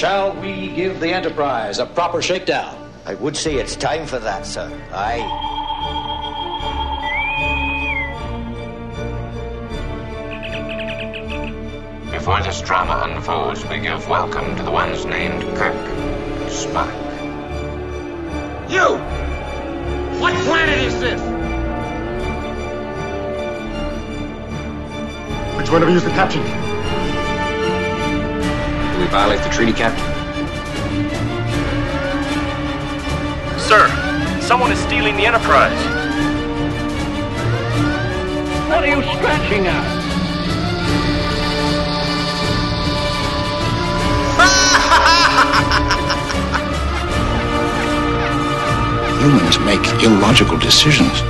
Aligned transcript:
shall 0.00 0.32
we 0.40 0.68
give 0.68 0.98
the 0.98 1.12
Enterprise 1.12 1.78
a 1.78 1.84
proper 1.84 2.22
shakedown? 2.22 2.90
I 3.04 3.12
would 3.16 3.36
say 3.36 3.56
it's 3.56 3.76
time 3.76 4.06
for 4.06 4.18
that, 4.18 4.46
sir. 4.46 4.66
Aye. 4.92 5.20
Before 12.10 12.42
this 12.42 12.62
drama 12.62 13.12
unfolds, 13.12 13.62
we 13.66 13.78
give 13.78 14.08
welcome 14.08 14.56
to 14.56 14.62
the 14.62 14.70
ones 14.70 15.04
named 15.04 15.42
Kirk 15.58 15.74
and 15.74 16.50
Spock. 16.50 16.90
You! 18.70 18.96
What 20.18 20.32
planet 20.46 20.78
is 20.78 20.98
this? 20.98 21.20
Which 25.58 25.70
one 25.70 25.82
of 25.82 25.90
you 25.90 25.96
is 25.96 26.04
the 26.04 26.10
captain? 26.12 26.79
Do 29.00 29.06
we 29.06 29.12
violate 29.12 29.42
the 29.42 29.48
treaty, 29.48 29.72
Captain? 29.72 30.04
Sir, 33.58 33.88
someone 34.42 34.70
is 34.72 34.78
stealing 34.80 35.16
the 35.16 35.24
Enterprise. 35.24 35.72
What 38.68 38.84
are 38.84 38.88
you 38.88 39.00
scratching 39.00 39.68
at? 39.68 40.00
Humans 49.22 49.58
make 49.60 49.80
illogical 50.04 50.58
decisions. 50.58 51.22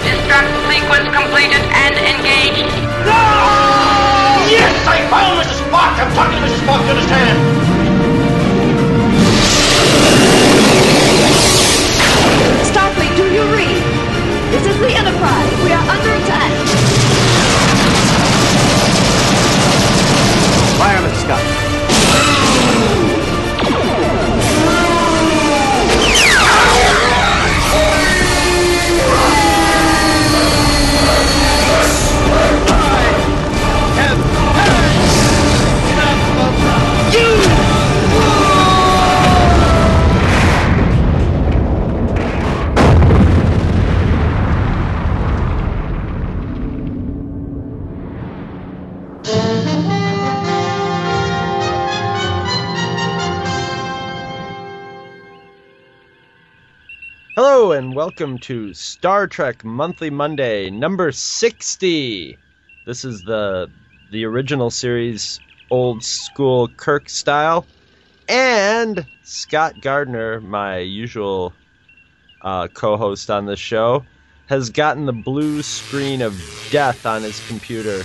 Destruct 0.00 0.48
sequence 0.72 1.14
completed 1.14 1.62
and 1.74 1.94
engaged. 1.94 3.67
Yes, 4.48 4.72
I 4.88 5.04
found 5.12 5.44
Mrs. 5.44 5.60
Spock! 5.68 6.00
I'm 6.00 6.08
talking 6.16 6.40
to 6.40 6.46
Mrs. 6.48 6.64
Spock, 6.64 6.80
you 6.80 6.96
understand? 6.96 7.36
Starfleet, 12.72 13.14
do 13.20 13.28
you 13.28 13.44
read? 13.52 13.82
This 14.48 14.64
is 14.64 14.78
the 14.80 14.88
Enterprise. 14.88 15.52
We 15.64 15.72
are 15.72 15.84
under 15.84 16.17
welcome 58.08 58.38
to 58.38 58.72
Star 58.72 59.26
Trek 59.26 59.62
Monthly 59.66 60.08
Monday 60.08 60.70
number 60.70 61.12
60. 61.12 62.38
This 62.86 63.04
is 63.04 63.22
the 63.22 63.68
the 64.10 64.24
original 64.24 64.70
series 64.70 65.40
old 65.70 66.02
school 66.02 66.68
Kirk 66.68 67.10
style 67.10 67.66
and 68.26 69.04
Scott 69.24 69.82
Gardner, 69.82 70.40
my 70.40 70.78
usual 70.78 71.52
uh, 72.40 72.68
co-host 72.68 73.28
on 73.28 73.44
the 73.44 73.56
show, 73.56 74.06
has 74.46 74.70
gotten 74.70 75.04
the 75.04 75.12
blue 75.12 75.60
screen 75.60 76.22
of 76.22 76.34
death 76.70 77.04
on 77.04 77.22
his 77.22 77.46
computer. 77.46 77.98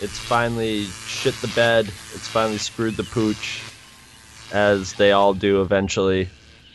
It's 0.00 0.18
finally 0.20 0.84
shit 0.84 1.34
the 1.40 1.48
bed. 1.48 1.86
It's 1.86 2.28
finally 2.28 2.58
screwed 2.58 2.96
the 2.96 3.02
pooch 3.02 3.64
as 4.52 4.92
they 4.92 5.10
all 5.10 5.34
do 5.34 5.62
eventually. 5.62 6.28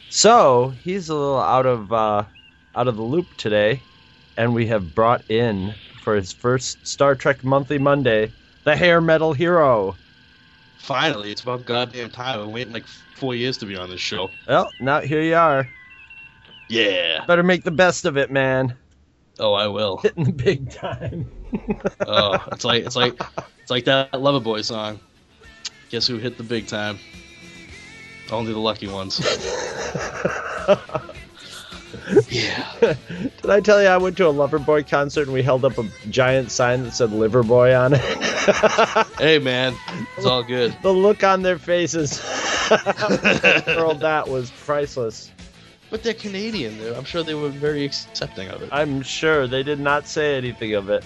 So 0.09 0.73
he's 0.83 1.07
a 1.07 1.15
little 1.15 1.39
out 1.39 1.65
of 1.65 1.93
uh, 1.93 2.25
out 2.75 2.87
of 2.87 2.95
the 2.95 3.03
loop 3.03 3.27
today, 3.37 3.81
and 4.37 4.53
we 4.53 4.67
have 4.67 4.95
brought 4.95 5.29
in 5.29 5.73
for 6.03 6.15
his 6.15 6.33
first 6.33 6.85
Star 6.85 7.15
Trek 7.15 7.43
Monthly 7.43 7.77
Monday 7.77 8.31
the 8.63 8.75
hair 8.75 9.01
metal 9.01 9.33
hero. 9.33 9.95
Finally, 10.79 11.31
it's 11.31 11.41
about 11.41 11.65
goddamn 11.65 12.09
time. 12.09 12.39
I've 12.39 12.45
been 12.45 12.53
waiting 12.53 12.73
like 12.73 12.85
four 13.15 13.35
years 13.35 13.57
to 13.59 13.65
be 13.65 13.75
on 13.75 13.89
this 13.89 14.01
show. 14.01 14.29
Well, 14.47 14.69
now 14.79 15.01
here 15.01 15.21
you 15.21 15.35
are. 15.35 15.67
Yeah. 16.69 17.25
Better 17.25 17.43
make 17.43 17.63
the 17.63 17.71
best 17.71 18.05
of 18.05 18.17
it, 18.17 18.31
man. 18.31 18.75
Oh, 19.39 19.53
I 19.53 19.67
will. 19.67 19.97
Hitting 19.97 20.25
the 20.25 20.31
big 20.31 20.69
time. 20.71 21.29
Oh, 22.07 22.43
it's 22.51 22.65
like 22.65 22.83
it's 22.83 22.95
like 22.95 23.21
it's 23.61 23.69
like 23.69 23.85
that 23.85 24.11
Loverboy 24.13 24.65
song. 24.65 24.99
Guess 25.91 26.07
who 26.07 26.17
hit 26.17 26.35
the 26.35 26.43
big 26.43 26.65
time? 26.65 26.97
Only 28.31 28.53
the 28.53 28.59
lucky 28.59 28.87
ones. 28.87 29.19
yeah. 32.29 32.73
Did 33.41 33.49
I 33.49 33.59
tell 33.61 33.81
you 33.81 33.87
I 33.87 33.97
went 33.97 34.17
to 34.17 34.27
a 34.27 34.33
Loverboy 34.33 34.87
concert 34.89 35.23
and 35.23 35.33
we 35.33 35.41
held 35.43 35.63
up 35.65 35.77
a 35.77 35.85
giant 36.09 36.51
sign 36.51 36.83
that 36.83 36.91
said 36.91 37.09
Liverboy 37.11 37.79
on 37.79 37.93
it? 37.95 38.01
Hey 39.19 39.39
man, 39.39 39.73
it's 40.17 40.25
all 40.25 40.43
good. 40.43 40.75
the 40.81 40.91
look 40.93 41.23
on 41.23 41.43
their 41.43 41.57
faces 41.57 42.19
hurled 43.67 44.01
that 44.01 44.27
was 44.27 44.51
priceless. 44.65 45.31
But 45.89 46.03
they're 46.03 46.13
Canadian. 46.13 46.77
They're- 46.77 46.93
I'm 46.93 47.05
sure 47.05 47.23
they 47.23 47.35
were 47.35 47.49
very 47.49 47.85
accepting 47.85 48.49
of 48.49 48.61
it. 48.63 48.69
I'm 48.71 49.01
sure 49.01 49.47
they 49.47 49.63
did 49.63 49.79
not 49.79 50.07
say 50.07 50.35
anything 50.35 50.73
of 50.73 50.89
it. 50.89 51.05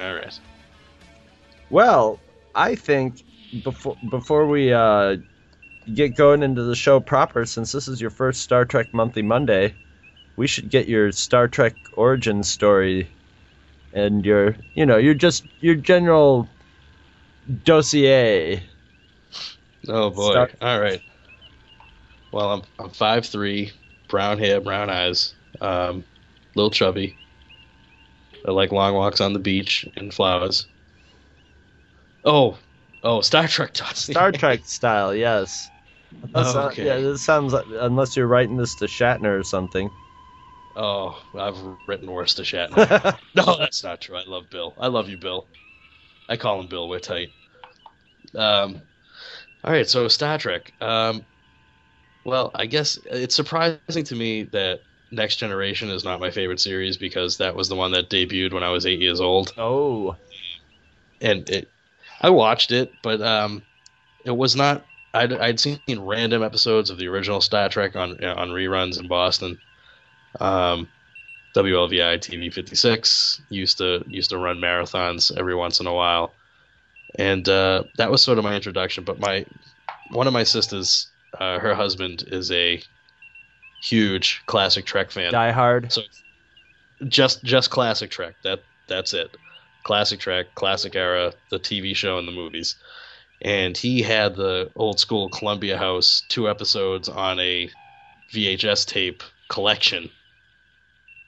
All 0.00 0.14
right. 0.14 0.38
Well, 1.68 2.18
I 2.54 2.74
think 2.76 3.22
before 3.62 3.96
before 4.08 4.46
we 4.46 4.72
uh, 4.72 5.16
get 5.92 6.16
going 6.16 6.42
into 6.42 6.62
the 6.62 6.74
show 6.74 7.00
proper, 7.00 7.44
since 7.44 7.72
this 7.72 7.88
is 7.88 8.00
your 8.00 8.10
first 8.10 8.42
Star 8.42 8.64
Trek 8.64 8.92
Monthly 8.92 9.22
Monday, 9.22 9.74
we 10.36 10.46
should 10.46 10.68
get 10.70 10.88
your 10.88 11.12
Star 11.12 11.48
Trek 11.48 11.74
origin 11.94 12.42
story 12.42 13.08
and 13.92 14.24
your 14.26 14.56
you 14.74 14.84
know 14.84 14.96
your 14.98 15.14
just 15.14 15.44
your 15.60 15.74
general 15.74 16.48
dossier. 17.64 18.62
Oh 19.88 20.10
boy. 20.10 20.30
Start- 20.32 20.54
All 20.60 20.80
right. 20.80 21.00
Well, 22.32 22.52
I'm 22.52 22.62
I'm 22.78 22.90
five 22.90 23.24
three, 23.26 23.72
brown 24.08 24.38
hair, 24.38 24.60
brown 24.60 24.90
eyes, 24.90 25.34
um, 25.60 26.04
little 26.54 26.70
chubby. 26.70 27.16
I 28.46 28.50
like 28.50 28.72
long 28.72 28.94
walks 28.94 29.20
on 29.20 29.32
the 29.32 29.38
beach 29.38 29.88
and 29.96 30.12
flowers. 30.12 30.66
Oh, 32.24 32.58
oh, 33.02 33.20
Star 33.20 33.48
Trek 33.48 33.72
dots. 33.72 34.00
Star 34.04 34.32
Trek 34.32 34.60
style, 34.64 35.14
yes. 35.14 35.68
That's 36.32 36.54
not- 36.54 36.76
yeah, 36.78 36.96
this 36.98 37.22
sounds 37.22 37.52
like 37.52 37.66
unless 37.68 38.16
you're 38.16 38.26
writing 38.26 38.56
this 38.56 38.74
to 38.76 38.86
Shatner 38.86 39.38
or 39.38 39.42
something. 39.44 39.90
Oh, 40.76 41.18
I've 41.34 41.56
written 41.86 42.10
worse 42.10 42.34
to 42.34 42.42
Shatner. 42.42 43.18
no, 43.34 43.56
that's 43.58 43.82
not 43.82 44.00
true. 44.02 44.16
I 44.16 44.24
love 44.26 44.50
Bill. 44.50 44.74
I 44.78 44.88
love 44.88 45.08
you, 45.08 45.16
Bill. 45.16 45.46
I 46.28 46.36
call 46.36 46.60
him 46.60 46.66
Bill. 46.66 46.88
We're 46.88 46.98
tight. 46.98 47.30
Um, 48.34 48.82
all 49.64 49.72
right, 49.72 49.88
so 49.88 50.06
Star 50.08 50.36
Trek. 50.38 50.72
Um, 50.80 51.24
well, 52.24 52.50
I 52.54 52.66
guess 52.66 52.98
it's 53.06 53.34
surprising 53.34 54.04
to 54.04 54.14
me 54.14 54.42
that 54.44 54.80
Next 55.12 55.36
Generation 55.36 55.88
is 55.90 56.04
not 56.04 56.20
my 56.20 56.30
favorite 56.30 56.60
series 56.60 56.96
because 56.96 57.38
that 57.38 57.54
was 57.54 57.68
the 57.68 57.76
one 57.76 57.92
that 57.92 58.10
debuted 58.10 58.52
when 58.52 58.62
I 58.64 58.70
was 58.70 58.84
eight 58.84 59.00
years 59.00 59.20
old, 59.20 59.54
Oh, 59.56 60.16
and 61.20 61.48
it, 61.48 61.70
I 62.20 62.30
watched 62.30 62.72
it, 62.72 62.92
but 63.02 63.20
um, 63.22 63.62
it 64.24 64.36
was 64.36 64.56
not. 64.56 64.84
I'd, 65.16 65.32
I'd 65.32 65.60
seen 65.60 65.80
random 65.88 66.42
episodes 66.42 66.90
of 66.90 66.98
the 66.98 67.08
original 67.08 67.40
Star 67.40 67.68
Trek 67.68 67.96
on 67.96 68.22
on 68.24 68.48
reruns 68.50 68.98
in 69.00 69.08
Boston. 69.08 69.58
Um, 70.40 70.88
WLVI 71.54 72.18
TV 72.18 72.52
56 72.52 73.40
used 73.48 73.78
to 73.78 74.04
used 74.06 74.30
to 74.30 74.38
run 74.38 74.58
marathons 74.58 75.36
every 75.36 75.54
once 75.54 75.80
in 75.80 75.86
a 75.86 75.94
while. 75.94 76.32
and 77.18 77.48
uh, 77.48 77.84
that 77.96 78.10
was 78.10 78.22
sort 78.22 78.38
of 78.38 78.44
my 78.44 78.54
introduction. 78.54 79.04
But 79.04 79.18
my 79.18 79.46
one 80.10 80.26
of 80.26 80.32
my 80.32 80.44
sisters, 80.44 81.08
uh, 81.38 81.58
her 81.58 81.74
husband 81.74 82.24
is 82.28 82.50
a 82.50 82.82
huge 83.82 84.42
classic 84.46 84.84
Trek 84.84 85.10
fan. 85.10 85.32
Die 85.32 85.50
Hard. 85.52 85.92
So 85.92 86.02
just 87.08 87.42
just 87.42 87.70
classic 87.70 88.10
Trek. 88.10 88.34
That 88.42 88.62
that's 88.86 89.14
it. 89.14 89.36
Classic 89.82 90.18
Trek, 90.18 90.46
classic 90.54 90.96
era, 90.96 91.32
the 91.50 91.58
TV 91.58 91.94
show 91.94 92.18
and 92.18 92.26
the 92.26 92.32
movies. 92.32 92.76
And 93.42 93.76
he 93.76 94.02
had 94.02 94.34
the 94.34 94.70
old 94.74 94.98
school 94.98 95.28
Columbia 95.28 95.76
House 95.76 96.22
two 96.28 96.48
episodes 96.48 97.08
on 97.08 97.38
a 97.38 97.70
VHS 98.32 98.86
tape 98.86 99.22
collection. 99.48 100.10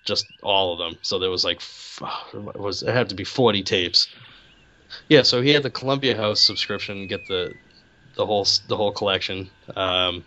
Just 0.04 0.26
all 0.42 0.72
of 0.72 0.78
them. 0.78 0.98
So 1.02 1.18
there 1.18 1.30
was 1.30 1.44
like 1.44 1.60
it 2.34 2.60
was 2.60 2.82
it 2.82 2.94
had 2.94 3.10
to 3.10 3.14
be 3.14 3.24
40 3.24 3.62
tapes. 3.62 4.08
Yeah, 5.08 5.22
so 5.22 5.42
he 5.42 5.50
had 5.50 5.62
the 5.62 5.70
Columbia 5.70 6.16
House 6.16 6.40
subscription, 6.40 7.06
get 7.06 7.26
the 7.28 7.52
the 8.14 8.24
whole 8.24 8.46
the 8.68 8.76
whole 8.76 8.92
collection. 8.92 9.50
Um, 9.76 10.24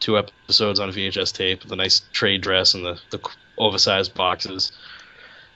two 0.00 0.18
episodes 0.18 0.80
on 0.80 0.90
VHS 0.90 1.32
tape, 1.32 1.66
the 1.66 1.76
nice 1.76 2.02
trade 2.12 2.42
dress 2.42 2.74
and 2.74 2.84
the, 2.84 3.00
the 3.10 3.20
oversized 3.58 4.14
boxes. 4.14 4.72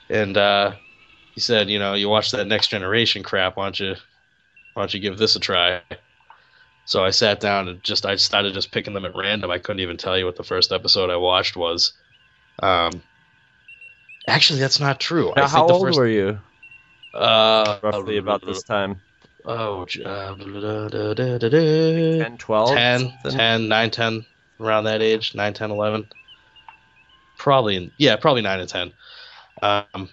And 0.09 0.37
uh, 0.37 0.73
he 1.35 1.41
said, 1.41 1.69
you 1.69 1.79
know, 1.79 1.95
you 1.95 2.09
watch 2.09 2.31
that 2.33 2.47
Next 2.47 2.69
Generation 2.69 3.23
crap. 3.23 3.57
Why 3.57 3.67
don't 3.67 3.81
you, 3.81 3.97
why 4.75 4.83
don't 4.83 4.95
you 4.95 5.01
give 5.01 5.19
this 5.19 5.37
a 5.37 5.41
try? 5.41 5.81
So 6.85 7.05
I 7.05 7.11
sat 7.11 7.41
down 7.41 7.69
and 7.69 7.83
just 7.83 8.07
I 8.07 8.17
started 8.17 8.55
just 8.55 8.73
picking 8.73 8.95
them 8.95 9.05
at 9.05 9.15
random. 9.15 9.51
I 9.51 9.59
couldn't 9.59 9.81
even 9.81 9.97
tell 9.97 10.19
you 10.19 10.25
what 10.25 10.37
the 10.37 10.45
first 10.45 10.73
episode 10.73 11.11
I 11.11 11.17
watched 11.17 11.57
was. 11.57 11.93
Um, 12.63 13.03
actually, 14.27 14.61
that's 14.61 14.81
not 14.81 14.99
true. 15.01 15.33
Now, 15.37 15.45
I 15.45 15.47
think 15.47 15.51
how 15.51 15.69
old 15.69 15.87
first, 15.87 15.99
were 15.99 16.09
you? 16.09 16.39
Uh, 17.15 17.79
Roughly 17.83 18.17
about 18.17 18.45
this 18.45 18.63
time. 18.63 19.01
Oh, 19.45 19.87
uh, 20.05 20.35
10, 20.35 21.17
10, 21.17 22.39
12? 22.39 22.71
10, 22.71 23.13
10, 23.31 23.69
9, 23.69 23.91
10, 23.91 24.27
around 24.61 24.85
that 24.85 25.01
age, 25.01 25.35
9, 25.35 25.55
10, 25.55 25.71
11. 25.71 26.07
Probably, 27.39 27.93
yeah, 27.97 28.17
probably 28.17 28.43
9 28.43 28.61
and 28.61 28.69
10. 28.69 28.93
Um, 29.63 30.09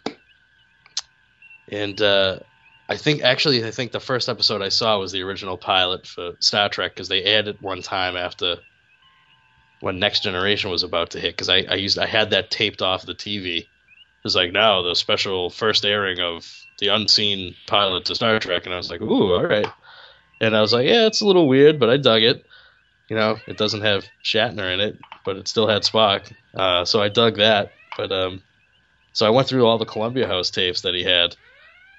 and 1.69 2.01
uh, 2.01 2.39
I 2.89 2.95
think, 2.95 3.21
actually, 3.21 3.65
I 3.65 3.71
think 3.71 3.91
the 3.91 3.99
first 3.99 4.29
episode 4.29 4.61
I 4.61 4.69
saw 4.69 4.99
was 4.99 5.11
the 5.11 5.23
original 5.23 5.57
pilot 5.57 6.07
for 6.07 6.33
Star 6.39 6.69
Trek 6.69 6.93
because 6.93 7.09
they 7.09 7.23
it 7.23 7.61
one 7.61 7.81
time 7.81 8.15
after 8.15 8.57
when 9.79 9.99
Next 9.99 10.23
Generation 10.23 10.71
was 10.71 10.83
about 10.83 11.11
to 11.11 11.19
hit 11.19 11.33
because 11.33 11.49
I, 11.49 11.65
I 11.69 11.75
used 11.75 11.99
I 11.99 12.07
had 12.07 12.31
that 12.31 12.49
taped 12.49 12.81
off 12.81 13.05
the 13.05 13.13
TV. 13.13 13.67
Was 14.23 14.35
like 14.35 14.51
now 14.51 14.81
the 14.81 14.95
special 14.95 15.49
first 15.49 15.85
airing 15.85 16.19
of 16.19 16.51
the 16.79 16.87
unseen 16.87 17.55
pilot 17.65 18.05
to 18.05 18.15
Star 18.15 18.39
Trek, 18.39 18.65
and 18.65 18.73
I 18.73 18.77
was 18.77 18.89
like, 18.89 19.01
ooh, 19.01 19.33
all 19.33 19.45
right. 19.45 19.67
And 20.41 20.55
I 20.55 20.61
was 20.61 20.73
like, 20.73 20.85
yeah, 20.85 21.07
it's 21.07 21.21
a 21.21 21.25
little 21.25 21.47
weird, 21.47 21.79
but 21.79 21.89
I 21.89 21.97
dug 21.97 22.23
it. 22.23 22.45
You 23.09 23.15
know, 23.15 23.37
it 23.47 23.57
doesn't 23.57 23.81
have 23.81 24.05
Shatner 24.23 24.73
in 24.73 24.81
it, 24.81 24.97
but 25.23 25.37
it 25.37 25.47
still 25.47 25.67
had 25.67 25.83
Spock. 25.83 26.31
Uh, 26.53 26.83
so 26.83 27.01
I 27.01 27.09
dug 27.09 27.37
that. 27.37 27.71
But 27.95 28.11
um, 28.11 28.43
so 29.13 29.25
I 29.25 29.29
went 29.29 29.47
through 29.47 29.65
all 29.65 29.77
the 29.77 29.85
Columbia 29.85 30.27
House 30.27 30.51
tapes 30.51 30.81
that 30.81 30.93
he 30.93 31.03
had, 31.03 31.35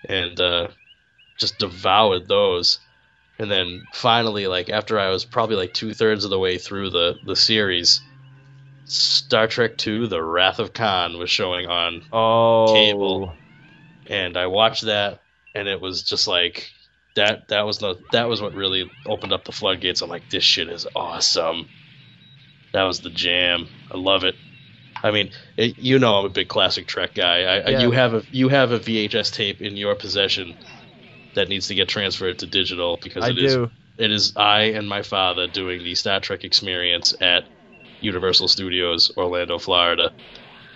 and 0.04 0.40
uh, 0.40 0.68
just 1.38 1.58
devoured 1.58 2.28
those. 2.28 2.80
And 3.38 3.50
then 3.50 3.86
finally, 3.92 4.46
like 4.48 4.70
after 4.70 4.98
I 4.98 5.10
was 5.10 5.24
probably 5.24 5.56
like 5.56 5.74
two 5.74 5.94
thirds 5.94 6.24
of 6.24 6.30
the 6.30 6.38
way 6.38 6.58
through 6.58 6.90
the 6.90 7.20
the 7.22 7.36
series, 7.36 8.02
Star 8.84 9.46
Trek 9.48 9.72
II: 9.86 10.08
The 10.08 10.22
Wrath 10.22 10.58
of 10.60 10.72
Khan 10.72 11.18
was 11.18 11.30
showing 11.30 11.66
on 11.66 12.02
Oh. 12.12 12.66
cable, 12.66 13.38
and 14.06 14.36
I 14.36 14.46
watched 14.48 14.84
that, 14.86 15.24
and 15.54 15.68
it 15.68 15.80
was 15.80 16.04
just 16.04 16.28
like 16.28 16.70
that. 17.14 17.48
That 17.48 17.62
was 17.66 17.78
the 17.78 17.96
that 18.12 18.28
was 18.28 18.42
what 18.42 18.54
really 18.54 18.90
opened 19.06 19.32
up 19.32 19.44
the 19.44 19.52
floodgates. 19.52 20.02
I'm 20.02 20.10
like, 20.10 20.28
this 20.30 20.44
shit 20.44 20.68
is 20.68 20.86
awesome. 20.96 21.70
That 22.72 22.84
was 22.84 23.00
the 23.00 23.10
jam. 23.10 23.68
I 23.90 23.96
love 23.98 24.24
it. 24.24 24.36
I 25.02 25.10
mean, 25.10 25.30
it, 25.56 25.78
you 25.78 25.98
know, 25.98 26.16
I'm 26.16 26.26
a 26.26 26.30
big 26.30 26.48
classic 26.48 26.86
Trek 26.86 27.14
guy. 27.14 27.42
I, 27.42 27.58
I, 27.58 27.80
you 27.80 27.90
have 27.90 28.14
a 28.14 28.22
you 28.30 28.48
have 28.48 28.72
a 28.72 28.78
VHS 28.78 29.32
tape 29.32 29.60
in 29.60 29.76
your 29.76 29.94
possession 29.94 30.54
that 31.34 31.48
needs 31.48 31.68
to 31.68 31.74
get 31.74 31.88
transferred 31.88 32.40
to 32.40 32.46
digital 32.46 32.98
because 33.02 33.28
it 33.28 33.38
is 33.38 33.56
it 33.96 34.10
is 34.10 34.36
I 34.36 34.62
and 34.62 34.88
my 34.88 35.02
father 35.02 35.46
doing 35.46 35.82
the 35.82 35.94
Star 35.94 36.20
Trek 36.20 36.44
experience 36.44 37.14
at 37.20 37.44
Universal 38.00 38.48
Studios, 38.48 39.10
Orlando, 39.16 39.58
Florida. 39.58 40.12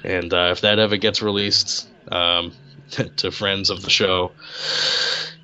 And 0.04 0.32
uh, 0.32 0.48
if 0.50 0.62
that 0.62 0.78
ever 0.78 0.96
gets 0.96 1.22
released 1.22 1.88
um, 2.10 2.52
to 3.16 3.30
friends 3.30 3.70
of 3.70 3.82
the 3.82 3.90
show, 3.90 4.32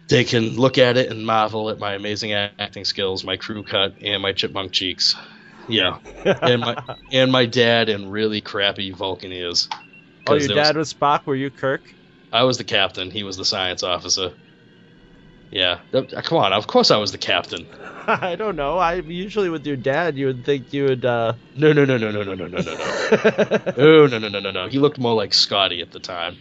they 0.08 0.24
can 0.24 0.56
look 0.56 0.78
at 0.78 0.96
it 0.96 1.10
and 1.10 1.24
marvel 1.24 1.70
at 1.70 1.78
my 1.78 1.94
amazing 1.94 2.32
acting 2.32 2.84
skills, 2.84 3.24
my 3.24 3.36
crew 3.36 3.62
cut, 3.62 3.94
and 4.02 4.22
my 4.22 4.32
chipmunk 4.32 4.72
cheeks. 4.72 5.14
Yeah, 5.68 5.98
and 6.24 6.60
my 6.62 6.76
and 7.12 7.30
my 7.32 7.46
dad 7.46 7.88
and 7.88 8.10
really 8.10 8.40
crappy 8.40 8.90
Vulcan 8.90 9.32
ears. 9.32 9.68
Oh, 10.26 10.34
your 10.34 10.48
there 10.48 10.56
was- 10.56 10.66
dad 10.68 10.76
was 10.76 10.94
Spock. 10.94 11.26
Were 11.26 11.36
you 11.36 11.50
Kirk? 11.50 11.82
I 12.32 12.42
was 12.44 12.58
the 12.58 12.64
captain. 12.64 13.10
He 13.10 13.22
was 13.22 13.36
the 13.36 13.44
science 13.44 13.82
officer. 13.82 14.32
Yeah, 15.50 15.78
come 15.92 16.38
on. 16.38 16.52
Of 16.52 16.66
course, 16.66 16.90
I 16.90 16.98
was 16.98 17.10
the 17.12 17.16
captain. 17.18 17.66
I 18.06 18.36
don't 18.36 18.56
know. 18.56 18.76
I 18.76 18.96
usually 18.96 19.48
with 19.48 19.66
your 19.66 19.76
dad, 19.76 20.18
you 20.18 20.26
would 20.26 20.44
think 20.44 20.72
you 20.74 20.84
would. 20.84 21.04
uh 21.06 21.34
No, 21.56 21.72
no, 21.72 21.84
no, 21.86 21.96
no, 21.96 22.10
no, 22.10 22.22
no, 22.22 22.34
no, 22.34 22.46
no, 22.46 22.58
no, 22.60 22.62
no. 22.62 23.72
Oh 23.78 24.06
no, 24.06 24.18
no, 24.18 24.28
no, 24.28 24.40
no, 24.40 24.50
no. 24.50 24.68
He 24.68 24.78
looked 24.78 24.98
more 24.98 25.14
like 25.14 25.32
Scotty 25.32 25.80
at 25.80 25.90
the 25.90 26.00
time. 26.00 26.36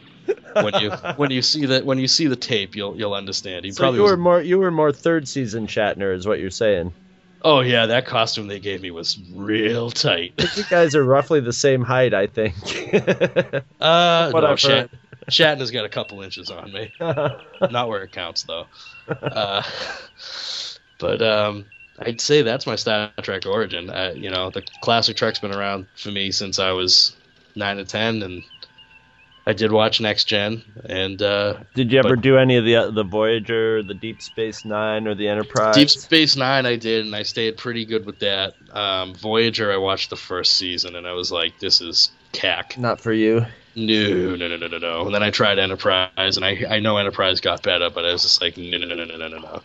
When 0.55 0.73
you 0.81 0.91
when 1.15 1.31
you 1.31 1.41
see 1.41 1.65
the 1.65 1.79
when 1.81 1.99
you 1.99 2.07
see 2.09 2.27
the 2.27 2.35
tape, 2.35 2.75
you'll 2.75 2.97
you'll 2.97 3.13
understand. 3.13 3.63
He 3.63 3.71
So 3.71 3.79
probably 3.83 3.99
you 3.99 4.03
was. 4.03 4.11
were 4.11 4.17
more 4.17 4.41
you 4.41 4.59
were 4.59 4.71
more 4.71 4.91
third 4.91 5.25
season 5.27 5.67
Shatner, 5.67 6.13
is 6.13 6.27
what 6.27 6.39
you're 6.41 6.49
saying. 6.49 6.93
Oh 7.43 7.61
yeah, 7.61 7.85
that 7.87 8.05
costume 8.05 8.47
they 8.47 8.59
gave 8.59 8.81
me 8.81 8.91
was 8.91 9.19
real 9.33 9.91
tight. 9.91 10.33
You 10.55 10.63
guys 10.69 10.95
are 10.95 11.03
roughly 11.03 11.39
the 11.39 11.53
same 11.53 11.83
height, 11.83 12.13
I 12.13 12.27
think. 12.27 12.55
Uh, 13.79 14.31
What 14.31 14.41
no, 14.41 14.47
I've 14.47 14.59
Shat- 14.59 14.89
Shatner's 15.29 15.71
got 15.71 15.85
a 15.85 15.89
couple 15.89 16.21
inches 16.21 16.49
on 16.49 16.71
me. 16.71 16.91
Not 16.99 17.87
where 17.89 18.03
it 18.03 18.11
counts 18.11 18.43
though. 18.43 18.67
Uh, 19.07 19.61
but 20.97 21.21
um, 21.21 21.65
I'd 21.99 22.21
say 22.21 22.41
that's 22.41 22.65
my 22.65 22.75
Star 22.75 23.11
Trek 23.21 23.45
origin. 23.45 23.89
Uh, 23.89 24.13
you 24.15 24.29
know, 24.31 24.49
the 24.49 24.63
classic 24.81 25.15
Trek's 25.17 25.39
been 25.39 25.53
around 25.53 25.87
for 25.95 26.09
me 26.11 26.31
since 26.31 26.59
I 26.59 26.71
was 26.71 27.15
nine 27.55 27.77
to 27.77 27.85
ten, 27.85 28.23
and 28.23 28.43
I 29.47 29.53
did 29.53 29.71
watch 29.71 30.01
Next 30.01 30.25
Gen, 30.25 30.61
and 30.89 31.21
uh, 31.21 31.59
did 31.73 31.93
you 31.93 31.99
ever 31.99 32.17
but, 32.17 32.21
do 32.21 32.37
any 32.37 32.57
of 32.57 32.65
the 32.65 32.75
uh, 32.75 32.91
the 32.91 33.05
Voyager, 33.05 33.81
the 33.81 33.93
Deep 33.93 34.21
Space 34.21 34.65
Nine, 34.65 35.07
or 35.07 35.15
the 35.15 35.29
Enterprise? 35.29 35.73
Deep 35.73 35.89
Space 35.89 36.35
Nine, 36.35 36.65
I 36.65 36.75
did, 36.75 37.05
and 37.05 37.15
I 37.15 37.23
stayed 37.23 37.55
pretty 37.55 37.85
good 37.85 38.05
with 38.05 38.19
that. 38.19 38.55
Um, 38.73 39.15
Voyager, 39.15 39.71
I 39.71 39.77
watched 39.77 40.09
the 40.09 40.17
first 40.17 40.55
season, 40.55 40.97
and 40.97 41.07
I 41.07 41.13
was 41.13 41.31
like, 41.31 41.59
"This 41.59 41.79
is 41.79 42.11
cack." 42.33 42.77
Not 42.77 42.99
for 42.99 43.13
you. 43.13 43.45
No, 43.73 44.35
no, 44.35 44.49
no, 44.49 44.57
no, 44.57 44.67
no, 44.67 44.77
no. 44.79 45.05
And 45.05 45.15
then 45.15 45.23
I 45.23 45.31
tried 45.31 45.59
Enterprise, 45.59 46.35
and 46.35 46.43
I 46.43 46.65
I 46.69 46.79
know 46.81 46.97
Enterprise 46.97 47.39
got 47.39 47.63
better, 47.63 47.89
but 47.89 48.03
I 48.03 48.11
was 48.11 48.23
just 48.23 48.41
like, 48.41 48.57
no, 48.57 48.77
no, 48.77 48.85
no, 48.85 48.95
no, 48.95 49.05
no, 49.05 49.27
no, 49.29 49.37
no. 49.37 49.61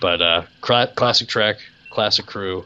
But 0.00 0.22
uh, 0.22 0.42
classic 0.60 1.26
Trek, 1.26 1.56
classic 1.90 2.26
crew, 2.26 2.64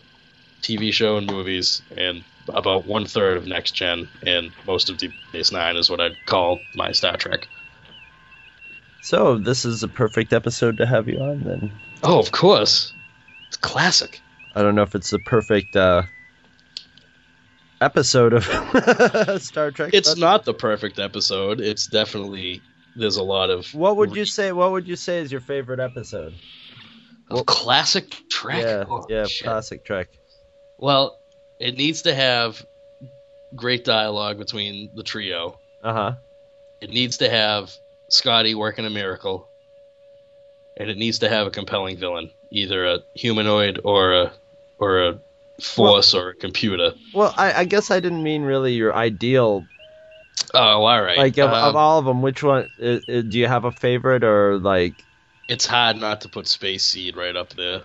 TV 0.60 0.92
show 0.92 1.16
and 1.16 1.26
movies, 1.26 1.80
and 1.96 2.22
about 2.54 2.86
one 2.86 3.06
third 3.06 3.36
of 3.36 3.46
Next 3.46 3.72
Gen, 3.72 4.08
and 4.26 4.50
most 4.66 4.90
of 4.90 4.96
Deep 4.98 5.12
Space 5.28 5.52
Nine 5.52 5.76
is 5.76 5.88
what 5.90 6.00
I'd 6.00 6.16
call 6.26 6.58
my 6.74 6.92
Star 6.92 7.16
Trek. 7.16 7.48
So 9.02 9.38
this 9.38 9.64
is 9.64 9.82
a 9.82 9.88
perfect 9.88 10.32
episode 10.32 10.76
to 10.78 10.86
have 10.86 11.08
you 11.08 11.18
on. 11.18 11.40
Then 11.44 11.72
Oh, 12.02 12.18
of 12.18 12.32
course, 12.32 12.92
it's 13.48 13.56
classic. 13.56 14.20
I 14.54 14.62
don't 14.62 14.74
know 14.74 14.82
if 14.82 14.94
it's 14.94 15.10
the 15.10 15.18
perfect 15.20 15.74
uh, 15.76 16.02
episode 17.80 18.32
of 18.34 18.44
Star 19.42 19.70
Trek. 19.70 19.90
It's 19.94 20.16
not 20.16 20.44
the 20.44 20.54
perfect 20.54 20.98
episode. 20.98 21.60
It's 21.60 21.86
definitely 21.86 22.60
there's 22.96 23.16
a 23.16 23.22
lot 23.22 23.50
of 23.50 23.72
What 23.74 23.96
would 23.96 24.14
you 24.16 24.24
say? 24.24 24.52
What 24.52 24.72
would 24.72 24.86
you 24.88 24.96
say 24.96 25.18
is 25.20 25.30
your 25.32 25.40
favorite 25.40 25.80
episode? 25.80 26.34
of 27.30 27.46
classic 27.46 28.16
Trek. 28.28 28.62
Yeah, 28.64 28.84
Oh, 28.88 29.06
yeah, 29.08 29.24
shit. 29.24 29.44
classic 29.44 29.84
Trek. 29.84 30.08
Well, 30.78 31.16
it 31.60 31.76
needs 31.76 32.02
to 32.02 32.14
have 32.14 32.64
great 33.54 33.84
dialogue 33.84 34.38
between 34.38 34.90
the 34.94 35.02
trio. 35.02 35.58
Uh 35.84 35.92
huh. 35.92 36.14
It 36.80 36.90
needs 36.90 37.18
to 37.18 37.30
have 37.30 37.72
Scotty 38.08 38.54
working 38.54 38.86
a 38.86 38.90
miracle, 38.90 39.46
and 40.76 40.90
it 40.90 40.96
needs 40.96 41.20
to 41.20 41.28
have 41.28 41.46
a 41.46 41.50
compelling 41.50 41.96
villain, 41.96 42.30
either 42.50 42.84
a 42.86 42.98
humanoid 43.14 43.80
or 43.84 44.14
a 44.14 44.32
or 44.78 45.08
a 45.08 45.18
force 45.60 46.14
or 46.14 46.30
a 46.30 46.34
computer. 46.34 46.94
Well, 47.14 47.34
I, 47.36 47.52
I 47.60 47.64
guess 47.66 47.90
I 47.90 48.00
didn't 48.00 48.22
mean 48.22 48.42
really 48.42 48.72
your 48.72 48.94
ideal. 48.94 49.64
Oh, 50.54 50.58
all 50.84 51.02
right. 51.02 51.18
Like 51.18 51.36
of, 51.38 51.50
Um, 51.50 51.68
of 51.68 51.76
all 51.76 51.98
of 51.98 52.06
them, 52.06 52.22
which 52.22 52.42
one 52.42 52.68
do 52.78 53.28
you 53.38 53.46
have 53.46 53.64
a 53.64 53.72
favorite 53.72 54.24
or 54.24 54.58
like? 54.58 54.94
it's 55.48 55.66
hard 55.66 55.96
not 55.96 56.20
to 56.20 56.28
put 56.28 56.46
Space 56.46 56.84
Seed 56.84 57.16
right 57.16 57.34
up 57.36 57.50
there 57.54 57.82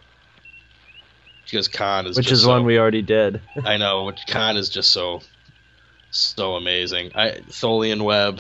because 1.46 1.68
Khan 1.68 2.08
is 2.08 2.18
Which 2.18 2.32
is 2.32 2.42
so- 2.44 2.50
one 2.50 2.66
we 2.66 2.78
already 2.78 3.02
did. 3.02 3.42
I 3.64 3.78
know, 3.78 4.04
which 4.06 4.26
Khan 4.28 4.58
is 4.58 4.70
just 4.70 4.92
so 4.92 5.22
so 6.12 6.56
amazing. 6.56 7.12
I 7.16 7.42
Tholian 7.50 8.04
Web, 8.04 8.40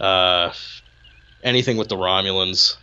uh, 0.00 0.52
anything 1.42 1.76
with 1.76 1.88
the 1.88 1.96
Romulans. 1.96 2.76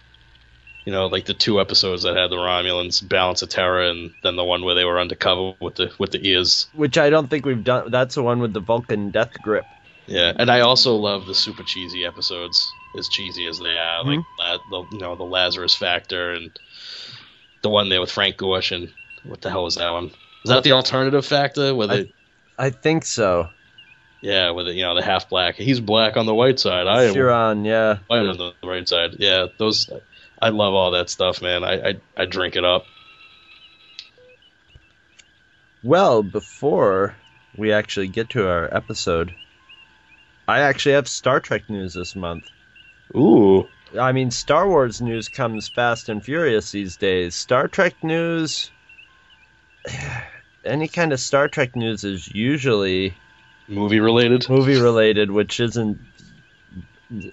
you 0.86 0.92
know, 0.92 1.08
like 1.08 1.26
the 1.26 1.34
two 1.34 1.60
episodes 1.62 2.04
that 2.04 2.16
had 2.16 2.32
the 2.32 2.38
Romulans, 2.38 3.08
Balance 3.08 3.42
of 3.44 3.50
Terror, 3.50 3.84
and 3.90 4.12
then 4.24 4.36
the 4.36 4.44
one 4.44 4.64
where 4.66 4.74
they 4.76 4.86
were 4.86 5.00
undercover 5.00 5.54
with 5.60 5.76
the 5.76 5.92
with 6.00 6.12
the 6.12 6.26
ears. 6.28 6.68
Which 6.74 6.98
I 6.98 7.10
don't 7.10 7.30
think 7.30 7.46
we've 7.46 7.64
done. 7.64 7.92
That's 7.92 8.16
the 8.16 8.24
one 8.24 8.40
with 8.40 8.54
the 8.54 8.62
Vulcan 8.62 9.12
death 9.12 9.34
grip. 9.42 9.66
Yeah, 10.08 10.34
and 10.36 10.50
I 10.50 10.62
also 10.62 10.96
love 10.96 11.26
the 11.28 11.36
super 11.36 11.64
cheesy 11.64 12.04
episodes, 12.06 12.68
as 12.98 13.08
cheesy 13.08 13.46
as 13.48 13.60
they 13.60 13.78
are, 13.78 14.04
like 14.04 14.20
La- 14.40 14.58
the 14.70 14.96
you 14.96 15.00
know 15.00 15.16
the 15.16 15.24
Lazarus 15.24 15.76
Factor 15.76 16.32
and 16.34 16.58
the 17.62 17.70
one 17.70 17.90
there 17.90 18.02
with 18.02 18.12
Frank 18.12 18.38
Gorshin. 18.38 18.76
and 18.76 18.94
what 19.24 19.42
the 19.42 19.50
hell 19.50 19.64
was 19.64 19.76
that 19.76 19.92
one? 19.92 20.06
Is 20.44 20.50
that 20.50 20.64
the 20.64 20.72
alternative 20.72 21.26
factor? 21.26 21.74
Where 21.76 21.88
they, 21.88 22.14
I 22.58 22.70
think 22.72 23.06
so. 23.06 23.50
yeah, 24.22 24.52
with 24.52 24.68
it, 24.68 24.76
you 24.76 24.84
know 24.84 24.96
the 24.96 25.04
half 25.04 25.30
black. 25.30 25.56
He's 25.56 25.80
black 25.80 26.18
on 26.18 26.26
the 26.26 26.34
white 26.34 26.60
side. 26.60 26.88
I 26.88 27.04
am 27.04 27.14
Huron, 27.14 27.66
yeah. 27.66 28.00
white 28.08 28.26
on 28.26 28.38
the 28.38 28.54
right 28.64 28.88
side. 28.88 29.18
Yeah, 29.20 29.48
those. 29.58 29.90
I 30.42 30.50
love 30.50 30.74
all 30.74 30.92
that 30.92 31.10
stuff, 31.10 31.42
man. 31.42 31.64
I 31.64 31.90
I, 31.90 31.96
I 32.18 32.26
drink 32.26 32.56
it 32.56 32.66
up. 32.66 32.86
Well, 35.84 36.22
before 36.24 37.16
we 37.58 37.72
actually 37.72 38.08
get 38.08 38.30
to 38.32 38.48
our 38.48 38.74
episode, 38.74 39.34
I 40.48 40.60
actually 40.62 40.94
have 40.94 41.08
Star 41.08 41.40
Trek 41.40 41.70
news 41.70 41.94
this 41.94 42.16
month. 42.16 42.46
Ooh, 43.16 43.68
I 44.00 44.12
mean, 44.12 44.32
Star 44.32 44.68
Wars 44.68 45.02
news 45.02 45.28
comes 45.28 45.68
fast 45.68 46.08
and 46.10 46.24
furious 46.24 46.72
these 46.72 46.98
days. 46.98 47.36
Star 47.36 47.68
Trek 47.68 47.96
news, 48.04 48.72
any 50.66 50.88
kind 50.88 51.14
of 51.14 51.20
Star 51.20 51.48
Trek 51.48 51.76
news 51.76 52.04
is 52.04 52.34
usually 52.34 53.16
movie 53.68 54.00
related. 54.00 54.48
movie 54.50 54.80
related, 54.80 55.32
which 55.32 55.60
isn't 55.60 56.00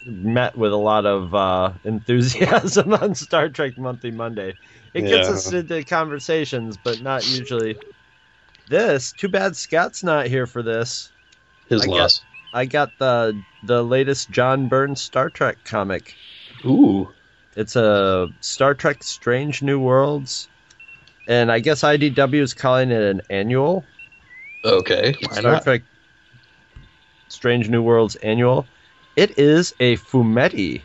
met 0.07 0.57
with 0.57 0.73
a 0.73 0.77
lot 0.77 1.07
of 1.07 1.35
uh, 1.35 1.73
enthusiasm 1.85 2.95
on 3.01 3.15
Star 3.15 3.49
Trek 3.49 3.79
Monthly 3.79 4.11
Monday. 4.11 4.55
It 4.95 5.03
gets 5.03 5.29
Yeah. 5.29 5.35
us 5.35 5.53
into 5.53 5.85
conversations, 5.85 6.77
but 6.83 7.01
not 7.01 7.29
usually. 7.29 7.77
This, 8.69 9.13
too 9.13 9.29
bad 9.29 9.57
Scott's 9.57 10.03
not 10.03 10.27
here 10.27 10.47
for 10.47 10.63
this. 10.63 11.11
His 11.69 11.83
I 11.83 11.87
got- 11.87 11.93
loss. 11.93 12.23
I 12.55 12.65
got 12.65 12.99
the 12.99 13.43
the 13.63 13.83
latest 13.85 14.31
John 14.31 14.69
Byrne 14.69 14.97
Star 14.97 15.29
Trek 15.29 15.59
comic. 15.65 16.15
Ooh, 16.65 17.11
It's 17.57 17.77
a 17.77 18.29
Star 18.41 18.73
Trek 18.75 19.03
Strange 19.03 19.63
New 19.63 19.79
Worlds, 19.79 20.49
and 21.29 21.53
I 21.53 21.61
guess 21.61 21.83
IDW 21.83 22.41
is 22.41 22.55
calling 22.55 22.91
it 22.91 23.03
an 23.03 23.23
annual. 23.31 23.85
okay. 24.65 25.15
Star 25.33 25.53
not? 25.53 25.63
Trek 25.63 25.83
Strange 27.29 27.69
New 27.69 27.83
Worlds 27.83 28.17
annual. 28.17 28.67
It 29.15 29.39
is 29.39 29.75
a 29.79 29.97
fumetti, 29.97 30.81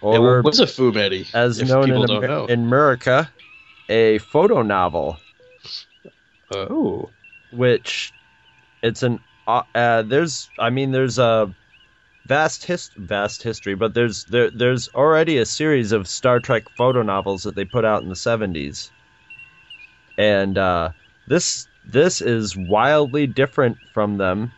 or 0.00 0.40
what's 0.42 0.60
a 0.60 0.66
fumetti? 0.66 1.32
as 1.34 1.62
known 1.62 1.90
in, 1.90 2.10
Amer- 2.10 2.46
in 2.48 2.60
America, 2.60 3.30
a 3.88 4.18
photo 4.18 4.62
novel, 4.62 5.18
oh, 6.52 7.10
which 7.50 8.12
it's 8.82 9.02
an 9.02 9.18
uh, 9.46 9.62
uh, 9.74 10.02
there's 10.02 10.48
I 10.58 10.70
mean 10.70 10.92
there's 10.92 11.18
a 11.18 11.52
vast 12.26 12.64
his- 12.64 12.90
vast 12.96 13.42
history, 13.42 13.74
but 13.74 13.94
there's 13.94 14.24
there 14.26 14.50
there's 14.50 14.88
already 14.94 15.38
a 15.38 15.44
series 15.46 15.92
of 15.92 16.06
Star 16.08 16.40
Trek 16.40 16.64
photo 16.76 17.02
novels 17.02 17.42
that 17.42 17.56
they 17.56 17.64
put 17.64 17.84
out 17.84 18.02
in 18.02 18.08
the 18.08 18.14
70s. 18.14 18.90
And 20.18 20.56
uh, 20.58 20.92
this 21.26 21.68
this 21.84 22.20
is 22.20 22.56
wildly 22.56 23.26
different 23.26 23.78
from 23.92 24.16
them 24.16 24.52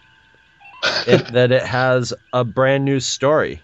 in 1.06 1.22
that 1.32 1.52
it 1.52 1.62
has 1.62 2.14
a 2.32 2.44
brand 2.44 2.84
new 2.84 3.00
story. 3.00 3.62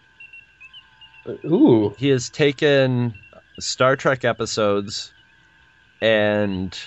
ooh, 1.44 1.94
He 1.98 2.08
has 2.08 2.30
taken 2.30 3.14
Star 3.60 3.96
Trek 3.96 4.24
episodes 4.24 5.12
and 6.00 6.78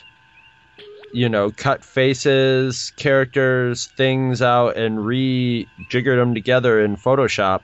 you 1.13 1.29
know, 1.29 1.49
cut 1.49 1.83
faces, 1.85 2.91
characters, 2.97 3.85
things 3.95 4.41
out 4.41 4.75
and 4.75 4.97
rejiggered 4.99 6.17
them 6.17 6.33
together 6.33 6.83
in 6.83 6.97
Photoshop 6.97 7.61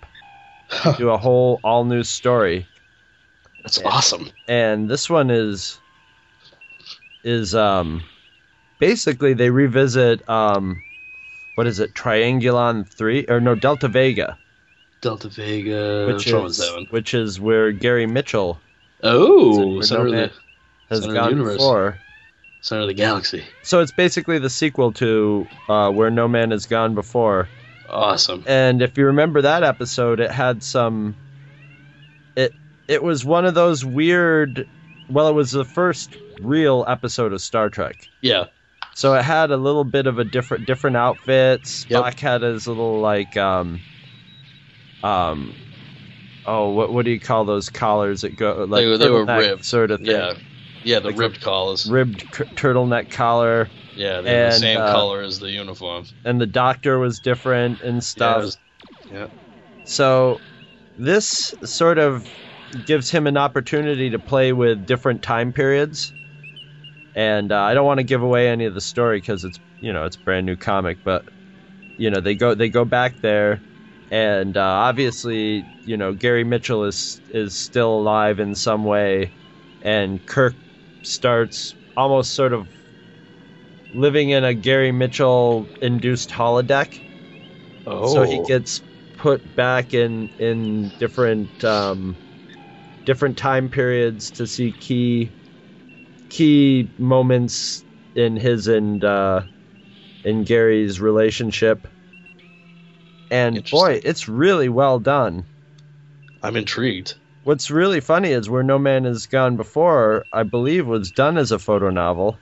to 0.83 0.95
do 0.97 1.09
a 1.09 1.17
whole 1.17 1.59
all 1.63 1.83
new 1.83 2.03
story. 2.03 2.65
that's 3.61 3.81
awesome. 3.83 4.29
And 4.47 4.89
this 4.89 5.09
one 5.09 5.29
is 5.29 5.80
is 7.23 7.53
um 7.55 8.03
basically 8.79 9.33
they 9.33 9.49
revisit 9.49 10.27
um 10.29 10.81
what 11.55 11.67
is 11.67 11.79
it, 11.79 11.93
Triangulon 11.93 12.87
three 12.87 13.25
or 13.27 13.39
no 13.41 13.55
Delta 13.55 13.87
Vega, 13.87 14.37
Delta 15.01 15.27
Vega. 15.29 16.05
which 16.07 16.27
is 16.27 16.61
which 16.89 17.13
is 17.13 17.39
where 17.39 17.71
Gary 17.71 18.05
Mitchell 18.05 18.59
Oh, 19.03 19.81
Center 19.81 20.05
of 20.05 20.11
the 20.11 20.31
has 20.89 20.99
Center 21.01 21.07
the 21.07 21.19
gone 21.19 21.43
before. 21.43 21.97
Center 22.61 22.81
of 22.83 22.87
the 22.87 22.93
Galaxy. 22.93 23.43
So 23.63 23.79
it's 23.79 23.91
basically 23.91 24.37
the 24.37 24.49
sequel 24.49 24.91
to 24.93 25.47
uh, 25.67 25.89
Where 25.91 26.11
No 26.11 26.27
Man 26.27 26.51
Has 26.51 26.67
Gone 26.67 26.93
Before. 26.93 27.49
Awesome. 27.89 28.43
And 28.45 28.83
if 28.83 28.99
you 28.99 29.07
remember 29.07 29.41
that 29.41 29.63
episode, 29.63 30.19
it 30.19 30.29
had 30.29 30.61
some. 30.61 31.15
It 32.35 32.53
it 32.87 33.01
was 33.01 33.25
one 33.25 33.45
of 33.45 33.55
those 33.55 33.83
weird. 33.83 34.67
Well, 35.11 35.27
it 35.27 35.33
was 35.33 35.51
the 35.51 35.65
first 35.65 36.15
real 36.41 36.85
episode 36.87 37.33
of 37.33 37.41
Star 37.41 37.69
Trek. 37.69 38.07
Yeah. 38.21 38.45
So 38.93 39.13
it 39.13 39.23
had 39.23 39.51
a 39.51 39.57
little 39.57 39.83
bit 39.83 40.07
of 40.07 40.19
a 40.19 40.23
different 40.23 40.65
different 40.65 40.97
outfits. 40.97 41.85
Yep. 41.89 42.03
Spock 42.03 42.19
had 42.19 42.41
his 42.41 42.67
little 42.67 42.99
like 42.99 43.35
um 43.37 43.79
um 45.03 45.53
oh 46.45 46.71
what 46.71 46.91
what 46.91 47.05
do 47.05 47.11
you 47.11 47.19
call 47.19 47.45
those 47.45 47.69
collars 47.69 48.21
that 48.21 48.35
go 48.35 48.65
like 48.65 48.81
They 48.81 48.87
were- 48.87 48.97
they 48.97 49.09
were 49.09 49.25
ribbed. 49.25 49.65
sort 49.65 49.91
of 49.91 49.99
thing. 49.99 50.07
Yeah. 50.09 50.33
Yeah, 50.83 50.99
the 50.99 51.09
Like 51.09 51.19
ribbed 51.19 51.41
collars. 51.41 51.89
ribbed 51.89 52.21
c- 52.33 52.43
turtleneck 52.55 53.11
collar 53.11 53.69
yeah, 53.95 54.21
they're 54.21 54.49
the 54.51 54.57
same 54.57 54.79
uh, 54.79 54.91
color 54.91 55.21
as 55.21 55.39
the 55.39 55.49
uniform. 55.51 56.05
and 56.25 56.39
the 56.41 56.45
doctor 56.47 56.97
was 56.97 57.19
different 57.19 57.81
and 57.81 58.03
stuff. 58.03 58.37
it 58.41 58.45
was- 58.45 58.57
yeah. 59.11 59.27
So 59.85 60.39
this 60.97 61.53
sort 61.63 61.97
of 61.99 62.27
gives 62.85 63.09
him 63.09 63.27
an 63.27 63.37
opportunity 63.37 64.09
to 64.11 64.19
play 64.19 64.53
with 64.53 64.85
different 64.85 65.21
time 65.21 65.53
periods. 65.53 66.13
And 67.15 67.51
uh, 67.51 67.61
I 67.61 67.73
don't 67.73 67.85
want 67.85 67.99
to 67.99 68.05
give 68.05 68.21
away 68.21 68.49
any 68.49 68.65
of 68.65 68.73
the 68.73 68.81
story 68.81 69.19
because 69.19 69.43
it's 69.43 69.59
you 69.79 69.91
know 69.91 70.05
it's 70.05 70.15
a 70.15 70.19
brand 70.19 70.45
new 70.45 70.55
comic, 70.55 70.99
but 71.03 71.25
you 71.97 72.09
know 72.09 72.21
they 72.21 72.35
go 72.35 72.55
they 72.55 72.69
go 72.69 72.85
back 72.85 73.19
there, 73.21 73.61
and 74.09 74.55
uh, 74.55 74.61
obviously 74.61 75.65
you 75.83 75.97
know 75.97 76.13
Gary 76.13 76.45
Mitchell 76.45 76.85
is 76.85 77.19
is 77.29 77.53
still 77.53 77.93
alive 77.93 78.39
in 78.39 78.55
some 78.55 78.85
way, 78.85 79.31
and 79.81 80.25
Kirk 80.25 80.55
starts 81.01 81.75
almost 81.97 82.33
sort 82.33 82.53
of 82.53 82.67
living 83.93 84.29
in 84.29 84.45
a 84.45 84.53
Gary 84.53 84.93
Mitchell 84.93 85.67
induced 85.81 86.29
holodeck. 86.29 86.97
Oh. 87.85 88.13
So 88.13 88.23
he 88.23 88.41
gets 88.45 88.81
put 89.17 89.55
back 89.55 89.93
in 89.93 90.29
in 90.39 90.89
different 90.97 91.63
um, 91.65 92.15
different 93.05 93.37
time 93.37 93.69
periods 93.69 94.31
to 94.31 94.47
see 94.47 94.71
key 94.79 95.29
key 96.29 96.89
moments 96.97 97.83
in 98.15 98.35
his 98.35 98.67
and 98.67 99.03
uh, 99.03 99.41
in 100.23 100.43
Gary's 100.43 100.99
relationship. 100.99 101.87
And 103.29 103.69
boy, 103.69 104.01
it's 104.03 104.27
really 104.27 104.69
well 104.69 104.99
done. 104.99 105.45
I'm 106.43 106.55
intrigued. 106.55 107.15
What's 107.43 107.71
really 107.71 108.01
funny 108.01 108.31
is 108.31 108.49
Where 108.49 108.63
No 108.63 108.77
Man 108.77 109.05
Has 109.05 109.25
Gone 109.25 109.55
Before, 109.55 110.25
I 110.31 110.43
believe, 110.43 110.85
was 110.85 111.11
done 111.11 111.37
as 111.37 111.51
a 111.51 111.59
photo 111.59 111.89
novel, 111.89 112.37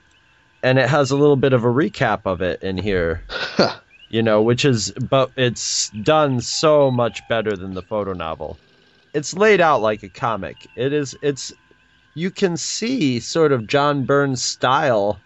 and 0.62 0.78
it 0.78 0.90
has 0.90 1.12
a 1.12 1.16
little 1.16 1.36
bit 1.36 1.54
of 1.54 1.64
a 1.64 1.68
recap 1.68 2.22
of 2.26 2.42
it 2.42 2.62
in 2.64 2.78
here. 2.78 3.24
you 4.10 4.24
know, 4.24 4.42
which 4.42 4.66
is, 4.66 4.92
but 4.92 5.32
it's 5.38 5.90
done 5.90 6.42
so 6.42 6.92
much 6.92 7.26
better 7.30 7.56
than 7.56 7.76
the 7.76 7.82
photo 7.84 8.14
novel. 8.14 8.58
It's 9.14 9.36
laid 9.36 9.62
out 9.62 9.82
like 9.82 10.04
a 10.04 10.10
comic. 10.10 10.68
It 10.76 10.94
is, 10.94 11.18
it's, 11.22 11.54
you 12.16 12.32
can 12.32 12.58
see 12.58 13.20
sort 13.20 13.52
of 13.52 13.68
John 13.68 14.06
Byrne's 14.06 14.42
style 14.42 15.22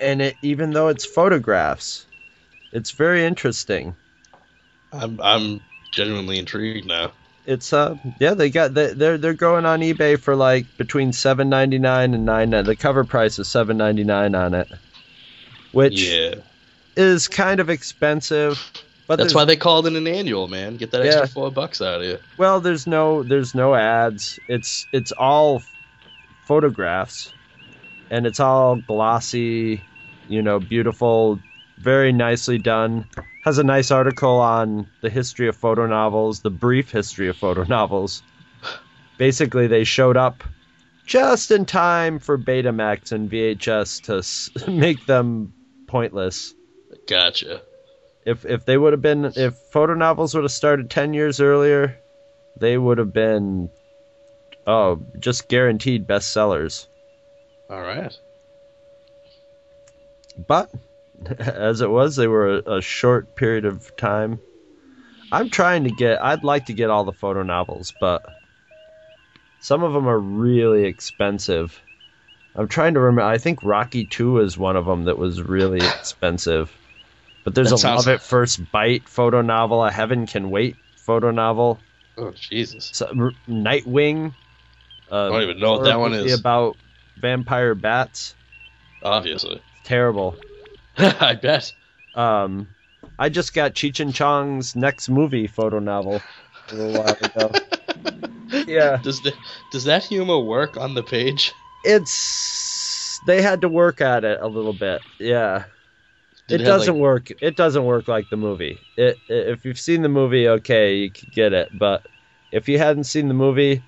and 0.00 0.22
it, 0.22 0.36
even 0.42 0.70
though 0.70 0.88
it's 0.88 1.04
photographs. 1.04 2.06
It's 2.72 2.90
very 2.92 3.24
interesting. 3.24 3.94
I'm 4.92 5.20
I'm 5.20 5.60
genuinely 5.92 6.38
intrigued 6.38 6.86
now. 6.86 7.12
It's 7.46 7.72
uh 7.72 7.96
yeah 8.18 8.34
they 8.34 8.50
got 8.50 8.74
they, 8.74 8.92
they're 8.92 9.18
they're 9.18 9.34
going 9.34 9.66
on 9.66 9.80
eBay 9.80 10.18
for 10.18 10.36
like 10.36 10.66
between 10.76 11.12
seven 11.12 11.48
ninety 11.48 11.78
nine 11.78 12.14
and 12.14 12.24
nine. 12.24 12.50
The 12.50 12.76
cover 12.76 13.04
price 13.04 13.38
is 13.38 13.48
seven 13.48 13.76
ninety 13.76 14.04
nine 14.04 14.34
on 14.34 14.54
it, 14.54 14.70
which 15.72 16.10
Yeah. 16.10 16.34
is 16.96 17.28
kind 17.28 17.60
of 17.60 17.70
expensive. 17.70 18.58
But 19.10 19.18
That's 19.18 19.34
why 19.34 19.44
they 19.44 19.56
called 19.56 19.88
it 19.88 19.96
an 19.96 20.06
annual, 20.06 20.46
man. 20.46 20.76
Get 20.76 20.92
that 20.92 21.04
Yeah. 21.04 21.22
extra 21.22 21.26
four 21.26 21.50
bucks 21.50 21.82
out 21.82 22.00
of 22.00 22.06
you. 22.06 22.18
Well, 22.38 22.60
there's 22.60 22.86
no 22.86 23.24
there's 23.24 23.56
no 23.56 23.74
ads. 23.74 24.38
It's 24.46 24.86
it's 24.92 25.10
all 25.10 25.64
photographs, 26.46 27.32
and 28.12 28.24
it's 28.24 28.38
all 28.38 28.76
glossy, 28.76 29.82
you 30.28 30.42
know, 30.42 30.60
beautiful, 30.60 31.40
very 31.80 32.12
nicely 32.12 32.56
done. 32.58 33.04
Has 33.42 33.58
a 33.58 33.64
nice 33.64 33.90
article 33.90 34.38
on 34.38 34.86
the 35.00 35.10
history 35.10 35.48
of 35.48 35.56
photo 35.56 35.88
novels, 35.88 36.42
the 36.42 36.50
brief 36.50 36.92
history 36.92 37.28
of 37.28 37.36
photo 37.36 37.64
novels. 37.64 38.22
basically 39.18 39.66
they 39.66 39.82
showed 39.82 40.16
up 40.16 40.44
just 41.04 41.50
in 41.50 41.66
time 41.66 42.20
for 42.20 42.38
Betamax 42.38 43.10
and 43.10 43.28
VHS 43.28 44.02
to 44.64 44.70
make 44.70 45.04
them 45.06 45.52
pointless. 45.88 46.54
Gotcha. 47.08 47.62
If 48.24 48.44
if 48.44 48.64
they 48.64 48.76
would 48.76 48.92
have 48.92 49.02
been 49.02 49.32
if 49.36 49.54
photo 49.54 49.94
novels 49.94 50.34
would 50.34 50.44
have 50.44 50.52
started 50.52 50.90
10 50.90 51.14
years 51.14 51.40
earlier, 51.40 51.98
they 52.56 52.76
would 52.76 52.98
have 52.98 53.12
been 53.12 53.70
oh, 54.66 55.00
just 55.18 55.48
guaranteed 55.48 56.06
bestsellers. 56.06 56.86
All 57.68 57.80
right. 57.80 58.16
But 60.46 60.70
as 61.38 61.80
it 61.80 61.90
was, 61.90 62.16
they 62.16 62.28
were 62.28 62.58
a, 62.58 62.76
a 62.76 62.82
short 62.82 63.34
period 63.36 63.64
of 63.64 63.96
time. 63.96 64.40
I'm 65.32 65.50
trying 65.50 65.84
to 65.84 65.90
get. 65.90 66.22
I'd 66.22 66.44
like 66.44 66.66
to 66.66 66.72
get 66.72 66.90
all 66.90 67.04
the 67.04 67.12
photo 67.12 67.42
novels, 67.42 67.92
but 68.00 68.22
some 69.60 69.82
of 69.82 69.92
them 69.92 70.08
are 70.08 70.18
really 70.18 70.84
expensive. 70.84 71.80
I'm 72.56 72.66
trying 72.66 72.94
to 72.94 73.00
remember. 73.00 73.22
I 73.22 73.38
think 73.38 73.62
Rocky 73.62 74.04
Two 74.04 74.40
is 74.40 74.58
one 74.58 74.76
of 74.76 74.86
them 74.86 75.04
that 75.04 75.18
was 75.18 75.40
really 75.42 75.78
expensive. 75.78 76.76
But 77.44 77.54
there's 77.54 77.68
That 77.70 77.76
a 77.76 77.78
sounds- 77.78 78.06
Love 78.06 78.14
at 78.14 78.22
First 78.22 78.70
Bite 78.70 79.08
photo 79.08 79.40
novel, 79.42 79.84
a 79.84 79.90
Heaven 79.90 80.26
Can 80.26 80.50
Wait 80.50 80.76
photo 80.96 81.30
novel, 81.30 81.78
Oh 82.18 82.32
Jesus. 82.32 82.90
so, 82.92 83.06
R- 83.06 83.32
Nightwing. 83.48 84.34
Uh, 85.10 85.26
I 85.26 85.28
don't 85.30 85.42
even 85.42 85.58
know 85.60 85.72
what 85.72 85.84
that 85.84 85.98
one 85.98 86.12
is. 86.12 86.38
About 86.38 86.76
vampire 87.20 87.74
bats. 87.74 88.34
Obviously. 89.02 89.60
Terrible. 89.84 90.36
I 90.98 91.34
bet. 91.34 91.72
Um, 92.14 92.68
I 93.18 93.28
just 93.30 93.54
got 93.54 93.74
Cheech 93.74 94.00
and 94.00 94.14
Chong's 94.14 94.76
next 94.76 95.08
movie 95.08 95.46
photo 95.46 95.78
novel 95.78 96.20
a 96.70 96.74
little 96.74 97.02
while 97.02 97.16
ago. 97.22 97.52
yeah, 98.68 98.98
Does 99.02 99.20
the, 99.22 99.32
does 99.72 99.84
that 99.84 100.04
humor 100.04 100.38
work 100.38 100.76
on 100.76 100.94
the 100.94 101.02
page? 101.02 101.52
it's 101.84 103.18
they 103.26 103.40
had 103.42 103.62
to 103.62 103.68
work 103.68 104.00
at 104.02 104.24
it 104.24 104.38
a 104.40 104.46
little 104.46 104.72
bit. 104.74 105.00
Yeah, 105.18 105.64
Did 106.50 106.60
it 106.60 106.64
it 106.64 106.66
doesn't 106.66 106.94
like- 106.94 107.00
work. 107.00 107.32
It 107.40 107.56
doesn't 107.56 107.84
work 107.84 108.08
like 108.08 108.28
the 108.28 108.36
movie. 108.36 108.86
It, 108.96 109.20
it 109.28 109.48
if 109.48 109.64
you've 109.64 109.78
seen 109.80 110.02
the 110.02 110.08
movie, 110.08 110.48
okay, 110.48 110.96
you 110.96 111.10
could 111.10 111.30
get 111.30 111.52
it. 111.52 111.70
But 111.76 112.06
if 112.52 112.68
you 112.68 112.78
hadn't 112.78 113.04
seen 113.04 113.28
the 113.28 113.34
movie, 113.34 113.82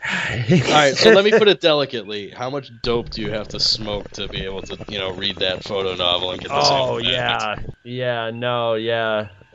All 0.08 0.70
right, 0.70 0.94
so 0.96 1.10
let 1.10 1.24
me 1.24 1.32
put 1.32 1.48
it 1.48 1.60
delicately. 1.60 2.30
How 2.30 2.50
much 2.50 2.70
dope 2.82 3.10
do 3.10 3.20
you 3.20 3.30
have 3.32 3.48
to 3.48 3.58
smoke 3.60 4.12
to 4.12 4.28
be 4.28 4.44
able 4.44 4.62
to, 4.62 4.78
you 4.86 4.98
know, 4.98 5.10
read 5.10 5.36
that 5.40 5.64
photo 5.64 5.94
novel 5.96 6.30
and 6.30 6.40
get 6.40 6.48
the 6.50 6.62
same 6.62 6.78
Oh 6.78 6.98
yeah, 6.98 7.56
yeah, 7.82 8.30
no, 8.32 8.74
yeah. 8.74 9.28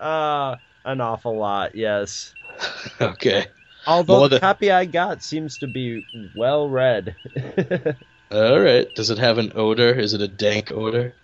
uh, 0.00 0.56
an 0.84 1.00
awful 1.00 1.36
lot, 1.36 1.74
yes. 1.74 2.34
Okay. 3.00 3.46
Although 3.86 4.18
More 4.18 4.28
the 4.28 4.40
copy 4.40 4.70
I 4.70 4.84
got 4.84 5.22
seems 5.22 5.58
to 5.58 5.68
be 5.68 6.02
well 6.12 6.68
read. 6.68 7.16
All 8.30 8.60
right. 8.60 8.92
Does 8.94 9.10
it 9.10 9.18
have 9.18 9.38
an 9.38 9.52
odor? 9.54 9.92
Is 9.92 10.14
it 10.14 10.20
a 10.20 10.28
dank 10.28 10.72
odor? 10.72 11.14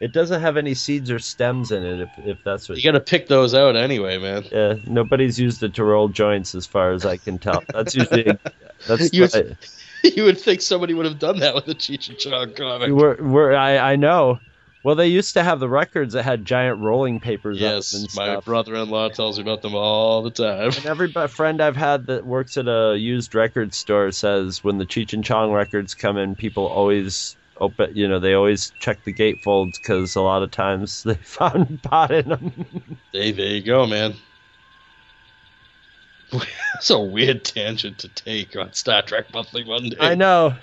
it 0.00 0.12
doesn't 0.12 0.40
have 0.42 0.56
any 0.56 0.74
seeds 0.74 1.10
or 1.10 1.18
stems 1.18 1.72
in 1.72 1.82
it, 1.84 2.00
if, 2.00 2.10
if 2.18 2.44
that's 2.44 2.68
what. 2.68 2.78
You 2.78 2.84
got 2.84 2.92
to 2.96 3.00
pick 3.00 3.26
those 3.26 3.52
out 3.52 3.74
anyway, 3.74 4.16
man. 4.18 4.44
Yeah, 4.52 4.74
nobody's 4.86 5.40
used 5.40 5.60
it 5.64 5.74
to 5.74 5.84
roll 5.84 6.08
joints, 6.08 6.54
as 6.54 6.66
far 6.66 6.92
as 6.92 7.04
I 7.04 7.16
can 7.16 7.40
tell. 7.40 7.64
That's 7.72 7.96
usually 7.96 8.38
that's 8.86 9.12
You- 9.12 9.22
what 9.22 9.68
you 10.16 10.22
would 10.22 10.40
think 10.40 10.60
somebody 10.60 10.94
would 10.94 11.06
have 11.06 11.18
done 11.18 11.40
that 11.40 11.54
with 11.56 11.66
a 11.66 11.74
Cheech 11.74 12.08
and 12.10 12.16
Chong 12.18 12.54
comic. 12.54 12.92
we're, 12.92 13.16
we're, 13.20 13.54
I 13.54 13.78
I 13.78 13.96
know. 13.96 14.40
Well, 14.88 14.96
they 14.96 15.08
used 15.08 15.34
to 15.34 15.44
have 15.44 15.60
the 15.60 15.68
records 15.68 16.14
that 16.14 16.22
had 16.22 16.46
giant 16.46 16.78
rolling 16.78 17.20
papers. 17.20 17.58
on 17.58 17.62
them 17.62 17.72
Yes, 17.74 17.92
and 17.92 18.08
my 18.16 18.40
brother-in-law 18.40 19.10
tells 19.10 19.36
me 19.36 19.42
about 19.42 19.60
them 19.60 19.74
all 19.74 20.22
the 20.22 20.30
time. 20.30 20.70
And 20.74 20.86
every 20.86 21.12
friend 21.12 21.60
I've 21.60 21.76
had 21.76 22.06
that 22.06 22.24
works 22.24 22.56
at 22.56 22.68
a 22.68 22.96
used 22.96 23.34
record 23.34 23.74
store 23.74 24.10
says 24.12 24.64
when 24.64 24.78
the 24.78 24.86
Cheech 24.86 25.12
and 25.12 25.22
Chong 25.22 25.52
records 25.52 25.94
come 25.94 26.16
in, 26.16 26.34
people 26.34 26.64
always 26.64 27.36
open. 27.60 27.94
You 27.94 28.08
know, 28.08 28.18
they 28.18 28.32
always 28.32 28.72
check 28.78 29.04
the 29.04 29.12
gatefolds 29.12 29.78
because 29.78 30.16
a 30.16 30.22
lot 30.22 30.42
of 30.42 30.52
times 30.52 31.02
they 31.04 31.16
found 31.16 31.82
pot 31.82 32.10
in 32.10 32.30
them. 32.30 32.98
Hey, 33.12 33.32
there 33.32 33.46
you 33.46 33.62
go, 33.62 33.86
man. 33.86 34.14
It's 36.76 36.88
a 36.88 36.98
weird 36.98 37.44
tangent 37.44 37.98
to 37.98 38.08
take 38.08 38.56
on 38.56 38.72
Star 38.72 39.02
Trek 39.02 39.34
Monthly 39.34 39.64
Monday. 39.64 39.96
I 40.00 40.14
know, 40.14 40.54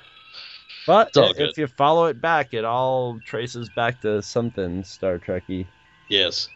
but 0.86 1.10
It's 1.10 1.18
all 1.18 1.34
if 1.38 1.58
you 1.58 1.68
follow 1.68 2.06
it 2.06 2.22
back, 2.22 2.54
it 2.54 2.66
all 2.66 3.20
traces 3.26 3.70
back 3.70 4.02
to 4.02 4.22
something 4.22 4.84
Star 4.84 5.20
Trekky. 5.20 5.66
Yes. 6.10 6.50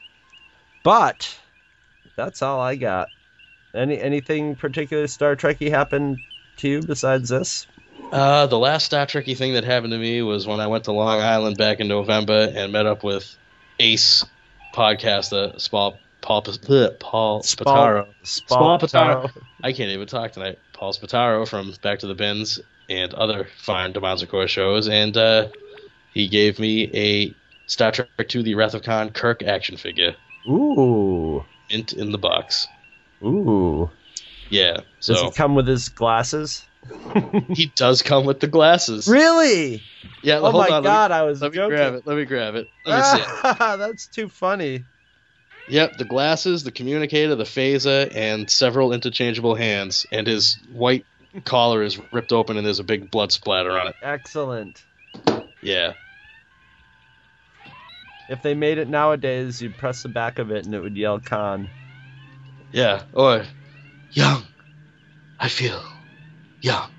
But 0.83 1.37
that's 2.15 2.41
all 2.41 2.59
I 2.59 2.75
got. 2.75 3.09
Any 3.73 3.99
anything 3.99 4.55
particular 4.55 5.07
Star 5.07 5.35
Trekky 5.35 5.69
happened 5.69 6.19
to 6.57 6.69
you 6.69 6.81
besides 6.81 7.29
this? 7.29 7.67
Uh, 8.11 8.47
the 8.47 8.57
last 8.57 8.85
Star 8.85 9.05
Trekky 9.05 9.37
thing 9.37 9.53
that 9.53 9.63
happened 9.63 9.91
to 9.91 9.99
me 9.99 10.21
was 10.21 10.47
when 10.47 10.59
I 10.59 10.67
went 10.67 10.85
to 10.85 10.91
Long 10.91 11.19
Island 11.19 11.57
back 11.57 11.79
in 11.79 11.87
November 11.87 12.51
and 12.53 12.71
met 12.71 12.85
up 12.85 13.03
with 13.03 13.35
Ace 13.79 14.25
podcaster 14.73 15.69
Paul 15.69 15.99
Paul 16.21 16.41
bleh, 16.43 16.99
Paul 16.99 17.41
Spataro. 17.41 18.07
Spal- 18.23 18.79
Spataro. 18.79 19.31
I 19.63 19.71
can't 19.71 19.91
even 19.91 20.07
talk 20.07 20.31
tonight. 20.31 20.59
Paul 20.73 20.93
Spataro 20.93 21.47
from 21.47 21.73
Back 21.81 21.99
to 21.99 22.07
the 22.07 22.15
Bins 22.15 22.59
and 22.89 23.13
other 23.13 23.47
fine 23.57 23.93
Demonzicore 23.93 24.47
shows, 24.47 24.87
and 24.89 25.15
uh, 25.15 25.47
he 26.13 26.27
gave 26.27 26.59
me 26.59 26.89
a 26.93 27.35
Star 27.67 27.91
Trek 27.91 28.09
II: 28.35 28.41
The 28.43 28.55
Wrath 28.55 28.73
of 28.73 28.83
Khan 28.83 29.11
Kirk 29.11 29.43
action 29.43 29.77
figure, 29.77 30.15
Ooh, 30.47 31.45
mint 31.69 31.93
in 31.93 32.11
the 32.11 32.17
box. 32.17 32.67
ooh. 33.23 33.89
Yeah, 34.49 34.81
Does 35.01 35.21
he 35.21 35.31
come 35.31 35.53
with 35.53 35.67
his 35.67 35.89
glasses? 35.89 36.65
he 37.53 37.67
does 37.75 38.01
come 38.01 38.25
with 38.25 38.39
the 38.39 38.47
glasses. 38.47 39.07
Really? 39.07 39.83
Yeah, 40.23 40.39
Oh 40.39 40.51
my 40.51 40.65
on, 40.65 40.69
let 40.71 40.83
me- 40.83 40.89
god, 40.89 41.11
I 41.11 41.21
was 41.23 41.41
Let 41.41 41.51
me 41.51 41.57
grab 41.67 41.93
it. 41.93 42.07
Let 42.07 42.17
me 42.17 42.25
grab 42.25 42.55
it. 42.55 42.69
Let 42.85 42.97
me 42.97 43.03
see 43.03 43.21
it. 43.21 43.57
That's 43.59 44.07
too 44.07 44.27
funny. 44.27 44.85
Yep, 45.67 45.97
the 45.97 46.05
glasses, 46.05 46.63
the 46.63 46.71
communicator, 46.71 47.35
the 47.35 47.43
phaser, 47.43 48.11
and 48.15 48.49
several 48.49 48.91
interchangeable 48.91 49.53
hands. 49.53 50.07
And 50.11 50.25
his 50.25 50.57
white 50.71 51.05
collar 51.45 51.83
is 51.83 51.99
ripped 52.11 52.31
open 52.31 52.57
and 52.57 52.65
there's 52.65 52.79
a 52.79 52.83
big 52.83 53.11
blood 53.11 53.31
splatter 53.31 53.77
on 53.77 53.87
it. 53.87 53.95
Excellent. 54.01 54.83
Yeah. 55.61 55.93
If 58.29 58.41
they 58.41 58.53
made 58.53 58.77
it 58.77 58.87
nowadays, 58.87 59.61
you'd 59.61 59.77
press 59.77 60.03
the 60.03 60.09
back 60.09 60.39
of 60.39 60.51
it 60.51 60.65
and 60.65 60.73
it 60.73 60.79
would 60.79 60.95
yell 60.95 61.19
Khan. 61.19 61.69
Yeah. 62.71 63.03
Or 63.13 63.43
young. 64.11 64.43
I 65.39 65.49
feel 65.49 65.81
young. 66.61 66.91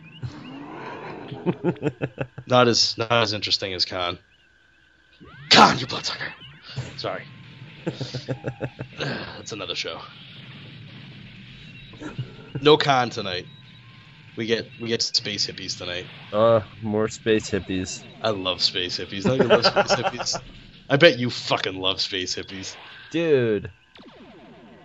not 2.46 2.68
as 2.68 2.96
not 2.98 3.12
as 3.12 3.32
interesting 3.32 3.72
as 3.74 3.84
Khan. 3.84 4.18
Khan, 5.50 5.78
you 5.78 5.86
bloodsucker. 5.86 6.32
Sorry. 6.96 7.24
That's 8.98 9.52
another 9.52 9.74
show. 9.74 10.00
No 12.60 12.76
Khan 12.76 13.10
tonight. 13.10 13.46
We 14.36 14.46
get 14.46 14.70
we 14.78 14.88
get 14.88 15.02
space 15.02 15.46
hippies 15.46 15.76
tonight. 15.76 16.06
Uh, 16.32 16.60
more 16.80 17.08
space 17.08 17.50
hippies. 17.50 18.04
I 18.22 18.30
love 18.30 18.62
space 18.62 18.98
hippies. 18.98 19.24
Don't 19.24 19.38
you 19.40 19.48
love 19.48 19.66
space 19.66 19.94
hippies? 19.96 20.40
I 20.88 20.96
bet 20.96 21.18
you 21.18 21.30
fucking 21.30 21.74
love 21.74 22.00
space 22.00 22.34
hippies. 22.36 22.76
Dude. 23.10 23.70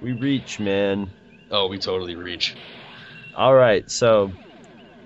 We 0.02 0.12
reach, 0.12 0.60
man. 0.60 1.12
Oh, 1.50 1.68
we 1.68 1.78
totally 1.78 2.16
reach. 2.16 2.56
All 3.36 3.54
right, 3.54 3.90
so 3.90 4.32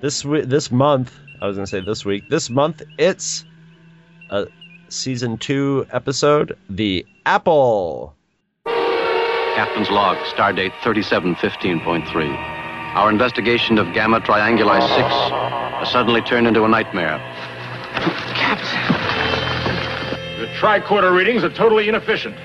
this 0.01 0.21
w- 0.21 0.45
this 0.45 0.71
month, 0.71 1.17
I 1.41 1.47
was 1.47 1.57
gonna 1.57 1.67
say 1.67 1.79
this 1.81 2.05
week. 2.05 2.27
This 2.29 2.49
month, 2.49 2.81
it's 2.97 3.45
a 4.29 4.47
season 4.89 5.37
two 5.37 5.85
episode, 5.89 6.57
the 6.69 7.05
Apple. 7.25 8.15
Captain's 8.65 9.89
log, 9.89 10.17
stardate 10.17 10.71
3715.3. 10.83 12.58
Our 12.99 13.09
investigation 13.09 13.77
of 13.77 13.93
Gamma 13.93 14.19
Trianguli 14.19 14.81
6 14.81 14.91
has 14.91 15.89
suddenly 15.89 16.19
turned 16.21 16.47
into 16.47 16.65
a 16.65 16.67
nightmare. 16.67 17.17
Captain. 18.35 18.77
The 20.37 20.47
tricorder 20.59 21.15
readings 21.15 21.45
are 21.45 21.49
totally 21.49 21.87
inefficient. 21.87 22.35
Do 22.35 22.41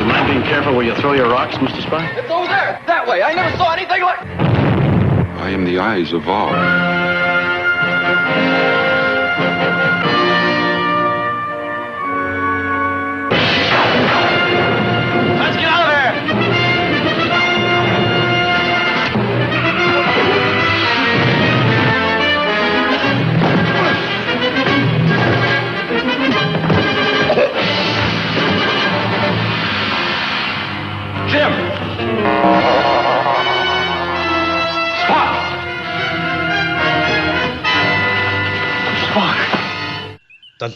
you 0.00 0.06
mind 0.06 0.28
being 0.28 0.42
careful 0.44 0.74
where 0.74 0.86
you 0.86 0.94
throw 0.94 1.12
your 1.12 1.28
rocks, 1.28 1.56
Mr. 1.56 1.82
Spy? 1.82 2.06
It's 2.16 2.30
over 2.30 2.46
there, 2.46 2.80
that 2.86 3.06
way. 3.06 3.22
I 3.22 3.34
never 3.34 3.54
saw 3.58 3.74
anything 3.74 4.00
like. 4.00 4.20
I 4.20 5.50
am 5.50 5.66
the 5.66 5.78
eyes 5.78 6.14
of 6.14 6.26
all. 6.26 7.05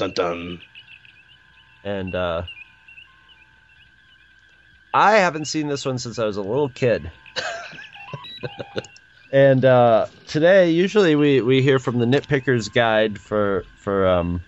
Dun 0.01 0.13
dun. 0.13 0.61
And 1.85 2.15
uh, 2.15 2.45
I 4.95 5.17
haven't 5.17 5.45
seen 5.45 5.69
this 5.69 5.85
one 5.85 5.99
since 5.99 6.19
I 6.19 6.25
was 6.25 6.39
a 6.39 6.43
little 6.43 6.71
kid. 6.71 7.11
and 9.33 9.63
uh, 9.63 10.07
today, 10.27 10.71
usually 10.71 11.17
we, 11.17 11.43
we 11.43 11.61
hear 11.61 11.79
from 11.79 11.99
the 11.99 12.07
Nitpicker's 12.07 12.71
Guide 12.71 13.19
for 13.19 13.67
for 13.77 14.09
um, 14.09 14.41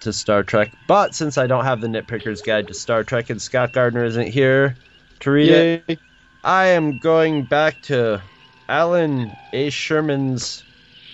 to 0.00 0.12
Star 0.12 0.42
Trek. 0.42 0.72
But 0.86 1.14
since 1.14 1.38
I 1.38 1.46
don't 1.46 1.64
have 1.64 1.80
the 1.80 1.88
Nitpicker's 1.88 2.42
Guide 2.42 2.68
to 2.68 2.74
Star 2.74 3.04
Trek 3.04 3.30
and 3.30 3.40
Scott 3.40 3.72
Gardner 3.72 4.04
isn't 4.04 4.28
here 4.28 4.76
to 5.20 5.30
read 5.30 5.48
Yay. 5.48 5.82
it, 5.88 5.98
I 6.44 6.66
am 6.66 6.98
going 6.98 7.44
back 7.44 7.80
to 7.84 8.20
Alan 8.68 9.32
A. 9.54 9.70
Sherman's 9.70 10.62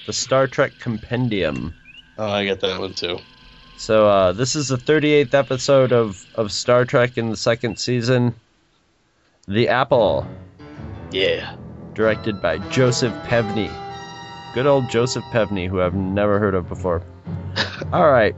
The 0.07 0.13
Star 0.13 0.49
Trek 0.49 0.73
Compendium. 0.81 1.75
Oh, 2.23 2.29
I 2.29 2.45
get 2.45 2.61
that 2.61 2.79
one 2.79 2.95
too. 2.95 3.19
So 3.77 4.07
uh, 4.07 4.31
this 4.31 4.55
is 4.55 4.69
the 4.69 4.77
38th 4.77 5.35
episode 5.35 5.93
of, 5.93 6.25
of 6.37 6.53
Star 6.53 6.85
Trek 6.85 7.19
in 7.19 7.31
the 7.31 7.37
second 7.37 7.81
season. 7.81 8.33
The 9.49 9.67
Apple, 9.69 10.25
Yeah. 11.11 11.57
directed 11.95 12.41
by 12.41 12.59
Joseph 12.71 13.13
Pevney. 13.25 13.69
Good 14.55 14.69
old 14.69 14.89
Joseph 14.89 15.25
Pevney, 15.33 15.69
who 15.69 15.83
I've 15.83 15.97
never 15.97 16.39
heard 16.39 16.55
of 16.55 16.69
before. 16.69 17.03
All 17.93 18.09
right. 18.09 18.37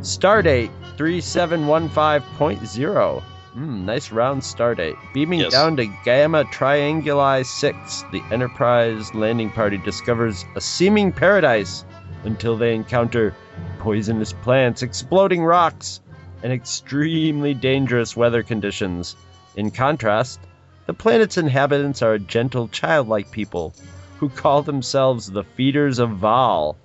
Stardate 0.00 0.70
3715.0. 0.96 3.22
Mm, 3.54 3.84
nice 3.84 4.10
round 4.12 4.40
stardate. 4.42 4.96
Beaming 5.12 5.40
Yes. 5.40 5.52
down 5.52 5.76
to 5.76 5.86
Gamma 6.06 6.44
Trianguli 6.44 7.44
6, 7.44 8.04
the 8.12 8.22
Enterprise 8.30 9.14
landing 9.14 9.50
party 9.50 9.76
discovers 9.76 10.46
a 10.56 10.60
seeming 10.60 11.12
paradise 11.12 11.84
until 12.24 12.56
they 12.56 12.74
encounter 12.74 13.34
poisonous 13.78 14.32
plants, 14.32 14.82
exploding 14.82 15.44
rocks, 15.44 16.00
and 16.42 16.52
extremely 16.52 17.54
dangerous 17.54 18.16
weather 18.16 18.42
conditions. 18.42 19.16
In 19.56 19.70
contrast, 19.70 20.40
the 20.86 20.94
planet's 20.94 21.36
inhabitants 21.36 22.02
are 22.02 22.14
a 22.14 22.18
gentle, 22.18 22.68
childlike 22.68 23.30
people 23.30 23.74
who 24.18 24.28
call 24.28 24.62
themselves 24.62 25.30
the 25.30 25.44
Feeders 25.44 25.98
of 25.98 26.10
Val. 26.10 26.76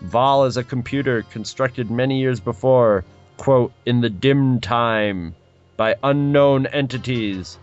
Val 0.00 0.44
is 0.44 0.56
a 0.56 0.64
computer 0.64 1.22
constructed 1.22 1.90
many 1.90 2.20
years 2.20 2.40
before, 2.40 3.04
quote, 3.36 3.72
in 3.86 4.00
the 4.00 4.10
dim 4.10 4.60
time, 4.60 5.34
by 5.76 5.96
unknown 6.02 6.66
entities, 6.66 7.58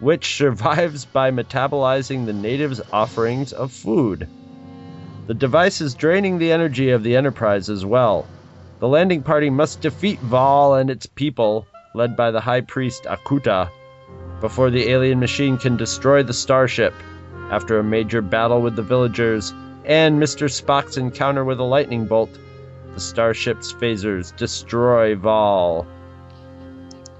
which 0.00 0.36
survives 0.36 1.04
by 1.04 1.30
metabolizing 1.30 2.24
the 2.24 2.32
natives' 2.32 2.80
offerings 2.92 3.52
of 3.52 3.72
food. 3.72 4.28
The 5.26 5.34
device 5.34 5.80
is 5.80 5.94
draining 5.94 6.38
the 6.38 6.52
energy 6.52 6.90
of 6.90 7.02
the 7.02 7.16
Enterprise 7.16 7.68
as 7.68 7.84
well. 7.84 8.28
The 8.78 8.86
landing 8.86 9.22
party 9.22 9.50
must 9.50 9.80
defeat 9.80 10.20
Val 10.20 10.74
and 10.74 10.88
its 10.88 11.06
people, 11.06 11.66
led 11.94 12.16
by 12.16 12.30
the 12.30 12.40
High 12.40 12.60
Priest 12.60 13.04
Akuta, 13.04 13.68
before 14.40 14.70
the 14.70 14.88
alien 14.88 15.18
machine 15.18 15.58
can 15.58 15.76
destroy 15.76 16.22
the 16.22 16.32
starship. 16.32 16.94
After 17.50 17.78
a 17.78 17.84
major 17.84 18.22
battle 18.22 18.62
with 18.62 18.76
the 18.76 18.84
villagers 18.84 19.52
and 19.84 20.22
Mr. 20.22 20.48
Spock's 20.48 20.96
encounter 20.96 21.44
with 21.44 21.58
a 21.58 21.64
lightning 21.64 22.06
bolt, 22.06 22.30
the 22.94 23.00
starship's 23.00 23.72
phasers 23.72 24.34
destroy 24.36 25.16
Val. 25.16 25.88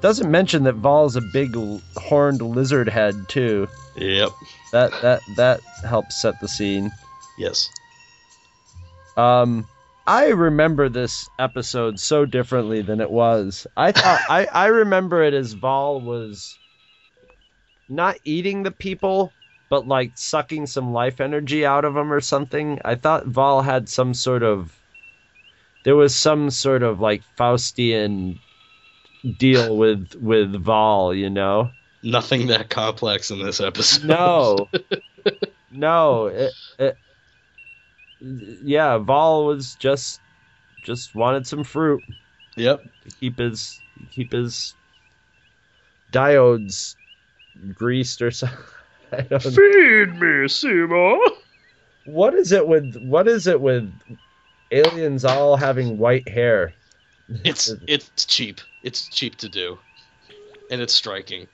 Doesn't 0.01 0.31
mention 0.31 0.62
that 0.62 0.75
Val's 0.75 1.16
a 1.16 1.23
big 1.33 1.57
horned 1.97 2.40
lizard 2.40 2.88
head 2.88 3.29
too. 3.29 3.66
Yep. 3.97 4.31
That 4.71 4.92
that 5.03 5.23
that 5.37 5.61
helps 5.85 6.21
set 6.21 6.38
the 6.40 6.49
scene. 6.49 6.92
Yes. 7.37 7.69
Um, 9.16 9.66
I 10.07 10.29
remember 10.29 10.88
this 10.88 11.29
episode 11.38 11.98
so 11.98 12.26
differently 12.26 12.83
than 12.83 13.00
it 13.00 13.11
was. 13.11 13.66
I 13.76 13.92
thought 13.92 14.20
I, 14.29 14.46
I 14.46 14.66
remember 14.66 15.22
it 15.22 15.35
as 15.35 15.55
Vol 15.55 16.00
was 16.00 16.59
not 17.88 18.16
eating 18.24 18.62
the 18.62 18.70
people, 18.70 19.33
but 19.68 19.88
like 19.88 20.12
sucking 20.14 20.66
some 20.66 20.92
life 20.92 21.20
energy 21.20 21.66
out 21.66 21.85
of 21.85 21.94
them 21.94 22.12
or 22.12 22.20
something. 22.20 22.81
I 22.85 22.94
thought 22.94 23.26
Vol 23.26 23.62
had 23.62 23.88
some 23.88 24.14
sort 24.14 24.42
of 24.42 24.79
there 25.85 25.96
was 25.96 26.14
some 26.14 26.50
sort 26.50 26.83
of 26.83 27.00
like 27.00 27.22
Faustian 27.38 28.38
deal 29.38 29.76
with 29.76 30.14
with 30.14 30.52
Vol, 30.52 31.14
you 31.14 31.31
know. 31.31 31.70
Nothing 32.02 32.48
that 32.48 32.70
complex 32.70 33.31
in 33.31 33.42
this 33.42 33.61
episode. 33.61 34.05
No, 34.05 34.68
no. 35.72 36.26
It, 36.26 36.52
it, 36.79 36.96
yeah, 38.20 38.98
Vol 38.98 39.46
was 39.46 39.74
just 39.74 40.20
just 40.83 41.14
wanted 41.14 41.46
some 41.46 41.64
fruit 41.64 42.05
Yep. 42.57 42.85
to 43.02 43.11
keep 43.11 43.38
his 43.38 43.81
keep 44.11 44.33
his 44.33 44.74
diodes 46.11 46.96
greased 47.74 48.22
or 48.22 48.31
something. 48.31 48.59
I 49.12 49.20
don't 49.22 49.44
know. 49.44 49.50
Feed 49.50 50.20
me, 50.20 50.48
Seymour. 50.48 51.18
What 52.05 52.35
is 52.35 52.52
it 52.52 52.66
with 52.66 52.96
what 52.96 53.29
is 53.29 53.46
it 53.46 53.61
with 53.61 53.92
aliens 54.70 55.24
all 55.24 55.57
having 55.57 55.98
white 55.98 56.29
hair? 56.29 56.72
It's 57.44 57.72
it's 57.87 58.24
cheap. 58.24 58.61
It's 58.83 59.09
cheap 59.09 59.37
to 59.38 59.48
do, 59.48 59.79
and 60.70 60.81
it's 60.81 60.94
striking. 60.94 61.48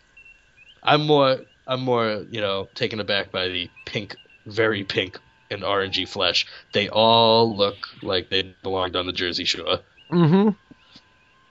I'm 0.83 1.07
more 1.07 1.39
I'm 1.67 1.81
more 1.81 2.25
you 2.31 2.41
know 2.41 2.69
taken 2.75 3.01
aback 3.01 3.33
by 3.33 3.49
the 3.49 3.71
pink, 3.87 4.17
very 4.47 4.85
pink 4.85 5.19
and 5.53 5.63
orangey 5.63 6.09
flesh. 6.09 6.47
They 6.73 6.89
all 6.89 7.57
look 7.57 7.77
like 8.03 8.31
they 8.31 8.55
belonged 8.63 8.97
on 8.97 9.07
the 9.07 9.13
Jersey 9.13 9.45
Shore. 9.45 9.79
Mm-hmm. 10.11 10.51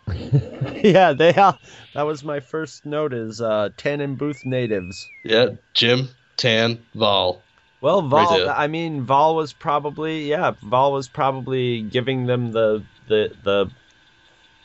yeah, 0.86 1.14
they 1.14 1.34
all. 1.34 1.58
That 1.94 2.04
was 2.04 2.24
my 2.24 2.40
first 2.40 2.86
note. 2.86 3.14
Is 3.14 3.42
uh, 3.42 3.70
Tannen 3.78 4.18
Booth 4.18 4.46
natives. 4.46 5.10
Yeah, 5.24 5.50
Jim, 5.74 6.10
Tan, 6.38 6.80
Vol. 6.96 7.42
Well, 7.82 8.02
Right 8.04 8.28
Vol. 8.28 8.38
there. 8.38 8.50
I 8.50 8.68
mean, 8.68 9.04
Vol 9.04 9.36
was 9.36 9.54
probably 9.54 10.30
yeah. 10.30 10.52
Vol 10.62 10.94
was 10.94 11.08
probably 11.08 11.82
giving 11.82 12.26
them 12.26 12.52
the 12.52 12.84
the 13.08 13.32
the 13.44 13.72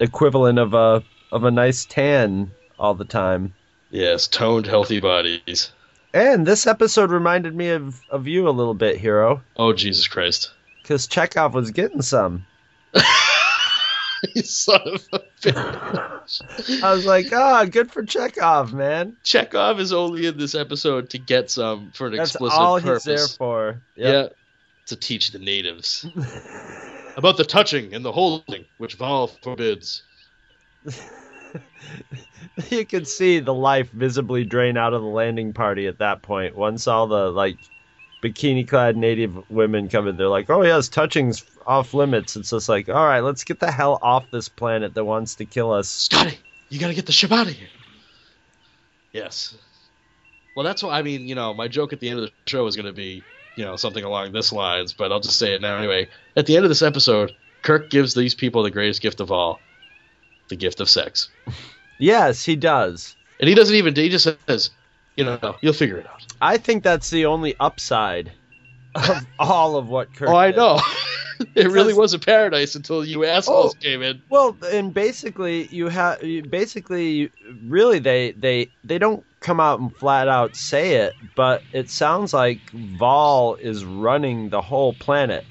equivalent 0.01 0.59
of 0.59 0.75
a 0.75 1.03
of 1.33 1.45
a 1.45 1.51
nice 1.51 1.85
tan 1.85 2.51
all 2.79 2.95
the 2.95 3.05
time. 3.05 3.55
Yes, 3.91 4.27
toned, 4.27 4.67
healthy 4.67 5.01
bodies. 5.01 5.71
And 6.17 6.47
this 6.47 6.67
episode 6.67 7.11
reminded 7.11 7.55
me 7.55 7.69
of 7.69 8.01
of 8.09 8.27
you 8.27 8.49
a 8.49 8.51
little 8.51 8.73
bit, 8.73 8.97
Hero, 8.97 9.43
Oh 9.55 9.75
Jesus 9.75 10.09
Christ! 10.09 10.51
because 10.81 11.07
Chekov 11.07 11.53
was 11.53 11.73
getting 11.73 12.01
some. 12.01 12.47
you 14.35 14.43
son 14.43 14.81
of 14.87 15.07
a 15.13 15.21
bitch. 15.43 16.83
I 16.83 16.95
was 16.95 17.05
like, 17.05 17.31
ah, 17.35 17.67
good 17.71 17.93
for 17.93 18.03
Chekov, 18.03 18.73
man. 18.73 19.15
Chekov 19.25 19.79
is 19.79 19.93
only 19.93 20.25
in 20.25 20.39
this 20.39 20.55
episode 20.55 21.11
to 21.11 21.19
get 21.19 21.51
some 21.51 21.91
for 21.91 22.07
an 22.07 22.17
That's 22.17 22.31
explicit 22.31 22.59
all 22.59 22.81
purpose. 22.81 23.05
he's 23.05 23.15
there 23.15 23.29
for. 23.37 23.83
Yep. 23.97 24.15
Yeah, 24.15 24.29
to 24.87 24.97
teach 24.97 25.33
the 25.33 25.39
natives 25.39 26.07
about 27.19 27.37
the 27.37 27.45
touching 27.45 27.93
and 27.93 28.03
the 28.03 28.13
holding, 28.13 28.65
which 28.79 28.95
Val 28.95 29.27
forbids. 29.27 30.03
you 32.71 32.85
could 32.85 33.07
see 33.07 33.41
the 33.41 33.55
life 33.55 33.91
visibly 33.91 34.45
drain 34.45 34.77
out 34.77 34.95
of 34.95 35.03
the 35.03 35.09
landing 35.09 35.53
party 35.53 35.87
at 35.87 35.99
that 35.99 36.23
point. 36.23 36.57
Once 36.57 36.87
all 36.87 37.07
the 37.07 37.31
like 37.31 37.59
bikini 38.23 38.67
clad 38.67 38.97
native 38.97 39.51
women 39.51 39.89
come 39.89 40.09
in, 40.09 40.17
they're 40.17 40.29
like, 40.29 40.51
"Oh 40.51 40.63
yes, 40.63 40.89
touching's 40.89 41.45
off 41.67 41.95
limits." 41.95 42.37
It's 42.37 42.51
just 42.51 42.69
like, 42.69 42.89
"All 42.89 42.95
right, 42.95 43.21
let's 43.21 43.45
get 43.45 43.61
the 43.61 43.71
hell 43.71 43.99
off 44.03 44.31
this 44.31 44.49
planet 44.49 44.95
that 44.95 45.05
wants 45.05 45.37
to 45.37 45.45
kill 45.45 45.73
us." 45.73 45.89
Scotty, 45.89 46.39
you 46.69 46.79
gotta 46.79 46.95
get 46.95 47.07
the 47.07 47.13
ship 47.13 47.33
out 47.33 47.47
of 47.47 47.53
here. 47.53 47.69
Yes. 49.13 49.57
Well, 50.55 50.65
that's 50.65 50.83
what 50.83 50.95
I 50.95 51.03
mean. 51.03 51.29
You 51.29 51.35
know, 51.35 51.55
my 51.55 51.69
joke 51.69 51.93
at 51.93 52.01
the 52.01 52.09
end 52.09 52.19
of 52.21 52.27
the 52.27 52.33
show 52.47 52.67
is 52.67 52.77
gonna 52.77 52.93
be, 52.93 53.23
you 53.57 53.65
know, 53.65 53.77
something 53.77 54.05
along 54.05 54.33
this 54.33 54.53
lines, 54.53 54.93
but 54.93 55.13
I'll 55.13 55.21
just 55.21 55.39
say 55.39 55.55
it 55.55 55.61
now 55.61 55.77
anyway. 55.77 56.09
At 56.37 56.47
the 56.47 56.57
end 56.57 56.65
of 56.65 56.71
this 56.71 56.83
episode, 56.83 57.35
Kirk 57.63 57.91
gives 57.91 58.15
these 58.15 58.35
people 58.35 58.63
the 58.63 58.71
greatest 58.71 59.03
gift 59.03 59.21
of 59.21 59.33
all, 59.33 59.61
the 60.49 60.57
gift 60.57 60.81
of 60.81 60.89
sex, 60.91 61.29
Yes, 61.99 62.45
he 62.45 62.57
does. 62.57 63.17
and 63.41 63.49
he 63.49 63.55
doesn't 63.55 63.75
even. 63.75 63.95
He 63.95 64.09
just 64.09 64.29
says, 64.49 64.71
you 65.17 65.25
know, 65.25 65.57
you'll 65.63 65.73
figure 65.73 65.97
it 65.99 66.07
out. 66.07 66.23
I 66.41 66.57
think 66.59 66.83
that's 66.83 67.11
the 67.11 67.27
only 67.27 67.55
upside 67.59 68.33
of 68.95 69.27
all 69.39 69.77
of 69.77 69.89
what 69.89 70.15
Kirk. 70.15 70.29
Oh, 70.29 70.37
I 70.37 70.51
know. 70.51 70.81
it 71.55 71.69
really 71.71 71.95
was 71.95 72.13
a 72.15 72.19
paradise 72.19 72.75
until 72.75 73.05
you 73.05 73.25
assholes 73.25 73.75
Oh. 73.75 73.79
came 73.81 74.03
in. 74.03 74.23
Well, 74.31 74.57
and 74.71 74.93
basically 74.93 75.67
you 75.69 75.89
have 75.89 76.21
basically 76.51 77.31
really 77.65 77.99
they 77.99 78.33
they 78.33 78.71
they 78.85 78.99
don't 78.99 79.25
come 79.41 79.61
out 79.61 79.81
and 79.81 79.95
flat 79.97 80.29
out 80.29 80.55
say 80.57 80.97
it, 80.97 81.15
but 81.35 81.63
it 81.73 81.89
sounds 81.91 82.35
like 82.35 82.59
Vol 82.71 83.55
is 83.57 83.85
running 83.85 84.51
the 84.51 84.61
whole 84.63 84.93
planet. 84.95 85.45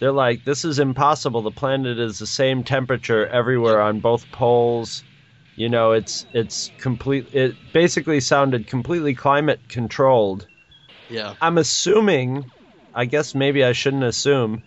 They're 0.00 0.12
like, 0.12 0.44
this 0.44 0.64
is 0.64 0.78
impossible. 0.78 1.42
The 1.42 1.50
planet 1.50 1.98
is 1.98 2.18
the 2.18 2.26
same 2.26 2.62
temperature 2.62 3.26
everywhere 3.26 3.80
on 3.80 4.00
both 4.00 4.30
poles. 4.30 5.02
You 5.56 5.68
know, 5.68 5.92
it's 5.92 6.24
it's 6.32 6.70
complete. 6.78 7.26
It 7.34 7.54
basically 7.72 8.20
sounded 8.20 8.68
completely 8.68 9.14
climate 9.14 9.60
controlled. 9.68 10.46
Yeah. 11.10 11.34
I'm 11.40 11.58
assuming, 11.58 12.44
I 12.94 13.06
guess 13.06 13.34
maybe 13.34 13.64
I 13.64 13.72
shouldn't 13.72 14.04
assume, 14.04 14.62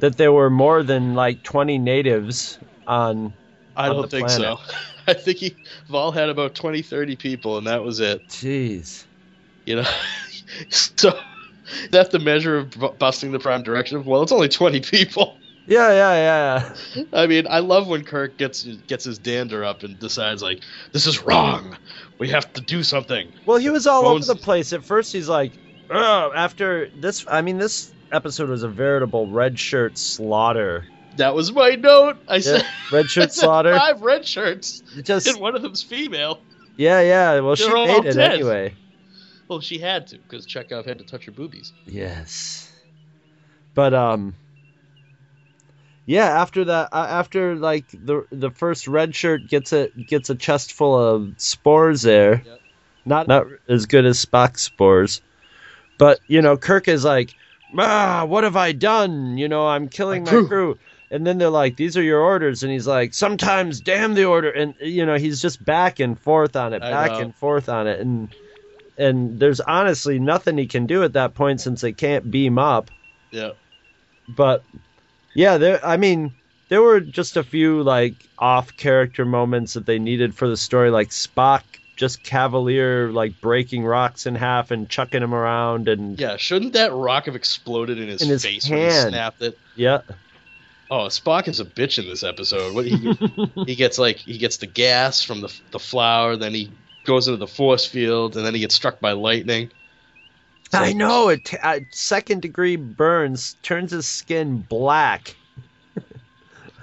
that 0.00 0.18
there 0.18 0.32
were 0.32 0.50
more 0.50 0.82
than 0.82 1.14
like 1.14 1.42
20 1.42 1.78
natives 1.78 2.58
on. 2.86 3.32
I 3.74 3.88
on 3.88 3.96
don't 3.96 4.10
think 4.10 4.28
planet. 4.28 4.58
so. 4.58 4.74
I 5.08 5.14
think 5.14 5.38
he 5.38 5.56
Vol 5.88 6.10
had 6.12 6.28
about 6.28 6.54
20, 6.54 6.82
30 6.82 7.16
people, 7.16 7.58
and 7.58 7.66
that 7.66 7.82
was 7.82 8.00
it. 8.00 8.26
Jeez. 8.28 9.04
You 9.64 9.76
know, 9.76 9.88
so 10.68 11.18
that's 11.90 12.10
the 12.10 12.18
measure 12.18 12.56
of 12.58 12.70
bu- 12.70 12.92
busting 12.92 13.32
the 13.32 13.38
prime 13.38 13.62
directive. 13.62 14.06
Well, 14.06 14.22
it's 14.22 14.32
only 14.32 14.48
20 14.48 14.80
people. 14.80 15.36
Yeah, 15.68 15.88
yeah, 15.90 16.72
yeah. 16.94 17.04
I 17.12 17.26
mean, 17.26 17.48
I 17.50 17.58
love 17.58 17.88
when 17.88 18.04
Kirk 18.04 18.36
gets 18.38 18.62
gets 18.62 19.02
his 19.02 19.18
dander 19.18 19.64
up 19.64 19.82
and 19.82 19.98
decides 19.98 20.40
like, 20.40 20.62
this 20.92 21.08
is 21.08 21.22
wrong. 21.24 21.76
We 22.18 22.28
have 22.28 22.52
to 22.52 22.60
do 22.60 22.84
something. 22.84 23.32
Well, 23.46 23.56
he 23.58 23.68
was 23.70 23.84
all 23.84 24.04
Bones- 24.04 24.30
over 24.30 24.38
the 24.38 24.44
place. 24.44 24.72
At 24.72 24.84
first, 24.84 25.12
he's 25.12 25.28
like, 25.28 25.50
"Ugh," 25.90 26.30
after 26.36 26.88
this, 27.00 27.26
I 27.28 27.42
mean, 27.42 27.58
this 27.58 27.92
episode 28.12 28.48
was 28.48 28.62
a 28.62 28.68
veritable 28.68 29.26
red 29.26 29.58
shirt 29.58 29.98
slaughter. 29.98 30.86
That 31.16 31.34
was 31.34 31.50
my 31.52 31.70
note. 31.70 32.18
I 32.28 32.36
Yeah, 32.36 32.40
said 32.42 32.66
red 32.92 33.06
shirt 33.10 33.32
slaughter. 33.32 33.76
Five 33.76 34.02
red 34.02 34.24
shirts, 34.24 34.84
Just 35.02 35.26
and 35.26 35.40
one 35.40 35.56
of 35.56 35.62
them's 35.62 35.82
female. 35.82 36.42
yeah, 36.76 37.00
yeah. 37.00 37.40
Well, 37.40 37.56
she 37.56 37.64
They're 37.64 37.76
all 37.76 37.88
made 37.88 38.04
it 38.10 38.14
dead. 38.14 38.34
anyway. 38.34 38.72
Well, 39.48 39.60
she 39.60 39.78
had 39.78 40.08
to 40.08 40.18
because 40.18 40.46
Chekov 40.46 40.86
had 40.86 40.98
to 40.98 41.04
touch 41.04 41.24
her 41.26 41.32
boobies. 41.32 41.72
Yes. 41.86 42.70
But 43.74 43.94
um 43.94 44.34
yeah, 46.06 46.26
after 46.26 46.64
that 46.64 46.88
uh, 46.92 47.06
after 47.08 47.56
like 47.56 47.86
the 47.92 48.26
the 48.30 48.50
first 48.50 48.86
red 48.86 49.14
shirt 49.14 49.48
gets 49.48 49.72
a 49.72 49.88
gets 49.88 50.30
a 50.30 50.34
chest 50.34 50.72
full 50.72 50.96
of 50.96 51.34
spores 51.36 52.02
there. 52.02 52.42
Yep. 52.44 52.60
Not 53.04 53.28
not 53.28 53.46
as 53.68 53.86
good 53.86 54.04
as 54.06 54.24
Spock's 54.24 54.62
spores. 54.62 55.20
But, 55.98 56.20
you 56.26 56.42
know, 56.42 56.56
Kirk 56.56 56.88
is 56.88 57.04
like, 57.04 57.34
"Ah, 57.76 58.24
what 58.26 58.44
have 58.44 58.56
I 58.56 58.72
done? 58.72 59.38
You 59.38 59.48
know, 59.48 59.66
I'm 59.66 59.88
killing 59.88 60.24
my 60.24 60.30
crew." 60.30 60.46
crew." 60.48 60.78
And 61.10 61.26
then 61.26 61.38
they're 61.38 61.50
like, 61.50 61.76
"These 61.76 61.96
are 61.96 62.02
your 62.02 62.20
orders." 62.20 62.62
And 62.62 62.72
he's 62.72 62.86
like, 62.86 63.14
"Sometimes 63.14 63.80
damn 63.80 64.14
the 64.14 64.24
order." 64.24 64.50
And 64.50 64.74
you 64.80 65.06
know, 65.06 65.16
he's 65.16 65.40
just 65.40 65.64
back 65.64 66.00
and 66.00 66.18
forth 66.18 66.56
on 66.56 66.72
it, 66.72 66.82
I 66.82 66.90
back 66.90 67.10
know. 67.12 67.18
and 67.18 67.34
forth 67.34 67.68
on 67.68 67.86
it 67.86 68.00
and 68.00 68.34
and 68.98 69.38
there's 69.38 69.60
honestly 69.60 70.18
nothing 70.18 70.58
he 70.58 70.66
can 70.66 70.86
do 70.86 71.02
at 71.04 71.14
that 71.14 71.34
point 71.34 71.60
since 71.60 71.80
they 71.80 71.92
can't 71.92 72.30
beam 72.30 72.58
up. 72.58 72.90
Yeah. 73.30 73.52
But 74.28 74.62
yeah, 75.34 75.58
there. 75.58 75.84
I 75.84 75.96
mean, 75.96 76.32
there 76.68 76.82
were 76.82 77.00
just 77.00 77.36
a 77.36 77.42
few 77.42 77.82
like 77.82 78.14
off 78.38 78.76
character 78.76 79.24
moments 79.24 79.74
that 79.74 79.86
they 79.86 79.98
needed 79.98 80.34
for 80.34 80.48
the 80.48 80.56
story, 80.56 80.90
like 80.90 81.10
Spock 81.10 81.62
just 81.96 82.22
cavalier 82.22 83.10
like 83.10 83.40
breaking 83.40 83.84
rocks 83.84 84.26
in 84.26 84.34
half 84.34 84.70
and 84.70 84.88
chucking 84.88 85.20
them 85.20 85.32
around, 85.34 85.88
and 85.88 86.18
Yeah, 86.20 86.36
shouldn't 86.36 86.74
that 86.74 86.92
rock 86.92 87.24
have 87.26 87.36
exploded 87.36 87.98
in 87.98 88.08
his, 88.08 88.20
In 88.22 88.28
his 88.28 88.44
face 88.44 88.68
when 88.68 88.80
he 88.82 88.90
snapped 88.90 89.40
it? 89.42 89.58
yeah, 89.76 90.02
Oh, 90.90 91.06
Spock 91.06 91.48
is 91.48 91.58
a 91.58 91.64
bitch 91.64 91.98
in 91.98 92.04
this 92.06 92.22
episode. 92.22 92.74
What 92.74 92.84
he 92.86 93.12
he 93.64 93.74
gets 93.74 93.98
like 93.98 94.18
he 94.18 94.38
gets 94.38 94.58
the 94.58 94.66
gas 94.66 95.22
from 95.22 95.40
the 95.40 95.52
the 95.70 95.78
flour, 95.78 96.36
then 96.36 96.52
he 96.54 96.70
goes 97.06 97.28
into 97.28 97.38
the 97.38 97.46
force 97.46 97.86
field, 97.86 98.36
and 98.36 98.44
then 98.44 98.54
he 98.54 98.60
gets 98.60 98.74
struck 98.74 99.00
by 99.00 99.12
lightning. 99.12 99.70
I 100.72 100.92
know 100.92 101.28
it. 101.28 101.44
t- 101.44 101.56
uh, 101.62 101.80
second 101.90 102.42
degree 102.42 102.76
burns 102.76 103.56
turns 103.62 103.92
his 103.92 104.06
skin 104.06 104.64
black. 104.68 105.34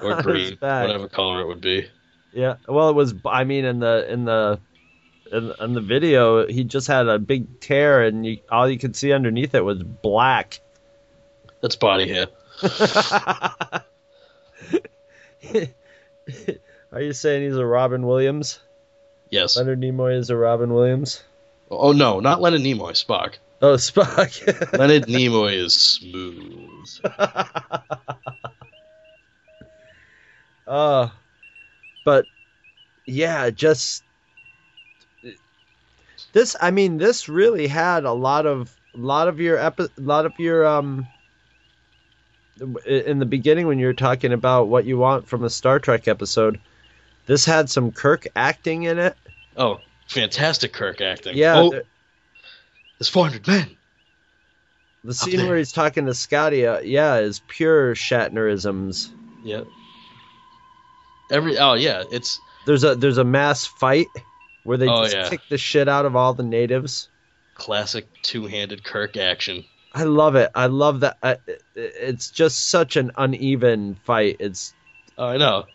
Or 0.02 0.22
green, 0.22 0.58
whatever 0.60 1.08
color 1.08 1.42
it 1.42 1.48
would 1.48 1.62
be. 1.62 1.88
Yeah. 2.32 2.56
Well, 2.68 2.90
it 2.90 2.94
was. 2.94 3.14
I 3.26 3.44
mean, 3.44 3.66
in 3.66 3.80
the 3.80 4.12
in 4.12 4.26
the 4.26 4.60
in, 5.32 5.54
in 5.60 5.74
the 5.74 5.82
video, 5.82 6.48
he 6.48 6.64
just 6.64 6.88
had 6.88 7.08
a 7.08 7.20
big 7.20 7.60
tear, 7.60 8.04
and 8.04 8.26
you, 8.26 8.40
all 8.52 8.70
you 8.70 8.78
could 8.78 8.96
see 8.96 9.12
underneath 9.12 9.54
it 9.56 9.64
was 9.64 9.84
black. 9.84 10.60
That's 11.62 11.76
body 11.76 12.08
hair. 12.08 12.28
Are 16.92 17.02
you 17.02 17.14
saying 17.14 17.44
he's 17.44 17.58
a 17.58 17.66
Robin 17.66 18.06
Williams? 18.06 18.60
Yes. 19.34 19.58
Leonard 19.58 19.82
Nimoy 19.82 20.16
is 20.16 20.30
a 20.30 20.38
Robin 20.38 20.72
Williams. 20.72 21.24
Oh 21.72 21.92
no, 21.92 22.20
not 22.20 22.40
Leonard 22.40 22.62
Nimoy, 22.62 22.92
Spock. 22.92 23.38
Oh, 23.64 23.74
Spock. 23.74 24.78
Leonard 24.78 25.08
Nimoy 25.08 25.54
is 25.54 25.74
smooth. 25.74 26.88
uh, 30.68 31.10
but 32.04 32.28
yeah, 33.08 33.50
just 33.50 34.04
this. 36.32 36.56
I 36.62 36.70
mean, 36.70 36.98
this 36.98 37.28
really 37.28 37.66
had 37.66 38.04
a 38.04 38.14
lot 38.14 38.46
of 38.46 38.72
a 38.94 39.00
lot 39.00 39.28
of 39.28 39.40
your 39.40 39.58
epi- 39.58 39.90
lot 39.98 40.28
of 40.28 40.40
your 40.40 40.64
um. 40.64 41.08
In 42.86 43.18
the 43.18 43.26
beginning, 43.26 43.66
when 43.66 43.80
you 43.80 43.88
were 43.88 43.94
talking 43.94 44.32
about 44.32 44.68
what 44.68 44.86
you 44.86 45.00
want 45.00 45.28
from 45.28 45.44
a 45.44 45.50
Star 45.50 45.80
Trek 45.80 46.08
episode, 46.08 46.60
this 47.26 47.46
had 47.46 47.70
some 47.70 47.92
Kirk 47.92 48.28
acting 48.36 48.84
in 48.84 48.98
it. 49.00 49.16
Oh, 49.58 49.80
fantastic 50.08 50.74
Kirk 50.74 51.02
acting. 51.02 51.36
Yeah, 51.38 51.56
Oh, 51.60 51.70
the- 51.72 51.86
there's 53.00 53.10
400 53.10 53.48
men. 53.48 53.70
the 55.04 55.14
scene 55.14 55.48
where 55.48 55.58
he's 55.58 55.72
talking 55.74 56.06
to 56.06 56.14
Scotty, 56.14 56.66
uh, 56.66 56.80
yeah, 56.80 57.18
is 57.18 57.42
pure 57.48 57.94
Shatnerisms. 57.96 59.10
Yeah. 59.44 59.64
Every 61.32 61.58
oh 61.58 61.74
yeah, 61.74 62.04
it's 62.12 62.40
There's 62.66 62.84
a 62.84 62.96
there's 62.96 63.18
a 63.18 63.24
mass 63.24 63.66
fight 63.66 64.08
where 64.64 64.78
they 64.78 64.88
Oh, 64.88 65.04
just 65.04 65.16
yeah. 65.16 65.30
kick 65.30 65.42
the 65.50 65.58
shit 65.58 65.90
out 65.90 66.06
of 66.06 66.16
all 66.16 66.34
the 66.34 66.44
natives. 66.44 67.10
classic 67.56 68.08
two-handed 68.24 68.84
Kirk 68.84 69.18
action. 69.18 69.64
I 69.94 70.04
love 70.04 70.36
it. 70.36 70.50
I 70.56 70.68
love 70.68 71.02
that. 71.02 71.18
I, 71.22 71.38
it's 71.76 72.32
just 72.32 72.70
such 72.70 72.96
an 72.96 73.12
uneven 73.18 73.96
fight. 74.06 74.38
It's 74.40 74.74
Oh, 75.18 75.28
I 75.28 75.38
know. 75.38 75.66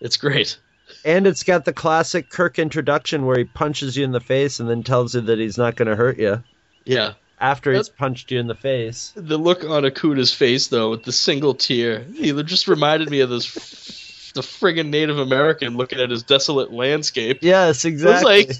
It's 0.00 0.16
great. 0.16 0.58
and 1.04 1.26
it's 1.26 1.42
got 1.42 1.64
the 1.64 1.72
classic 1.72 2.28
Kirk 2.28 2.58
introduction 2.58 3.24
where 3.26 3.38
he 3.38 3.44
punches 3.44 3.96
you 3.96 4.04
in 4.04 4.12
the 4.12 4.20
face 4.20 4.60
and 4.60 4.68
then 4.68 4.82
tells 4.82 5.14
you 5.14 5.22
that 5.22 5.38
he's 5.38 5.56
not 5.58 5.76
going 5.76 5.88
to 5.88 5.96
hurt 5.96 6.18
you 6.18 6.42
Yeah. 6.84 7.14
after 7.40 7.72
he's 7.72 7.88
punched 7.88 8.30
you 8.30 8.38
in 8.38 8.46
the 8.46 8.54
face. 8.54 9.12
The 9.16 9.38
look 9.38 9.64
on 9.64 9.84
Akuta's 9.84 10.32
face, 10.32 10.68
though, 10.68 10.90
with 10.90 11.04
the 11.04 11.12
single 11.12 11.54
tear, 11.54 12.00
he 12.14 12.32
just 12.42 12.68
reminded 12.68 13.08
me 13.10 13.20
of 13.20 13.30
this, 13.30 14.32
the 14.34 14.42
friggin' 14.42 14.88
Native 14.90 15.18
American 15.18 15.76
looking 15.76 16.00
at 16.00 16.10
his 16.10 16.22
desolate 16.22 16.72
landscape. 16.72 17.38
Yes, 17.40 17.84
It 17.84 17.92
was 17.94 18.02
exactly. 18.02 18.46
like, 18.46 18.56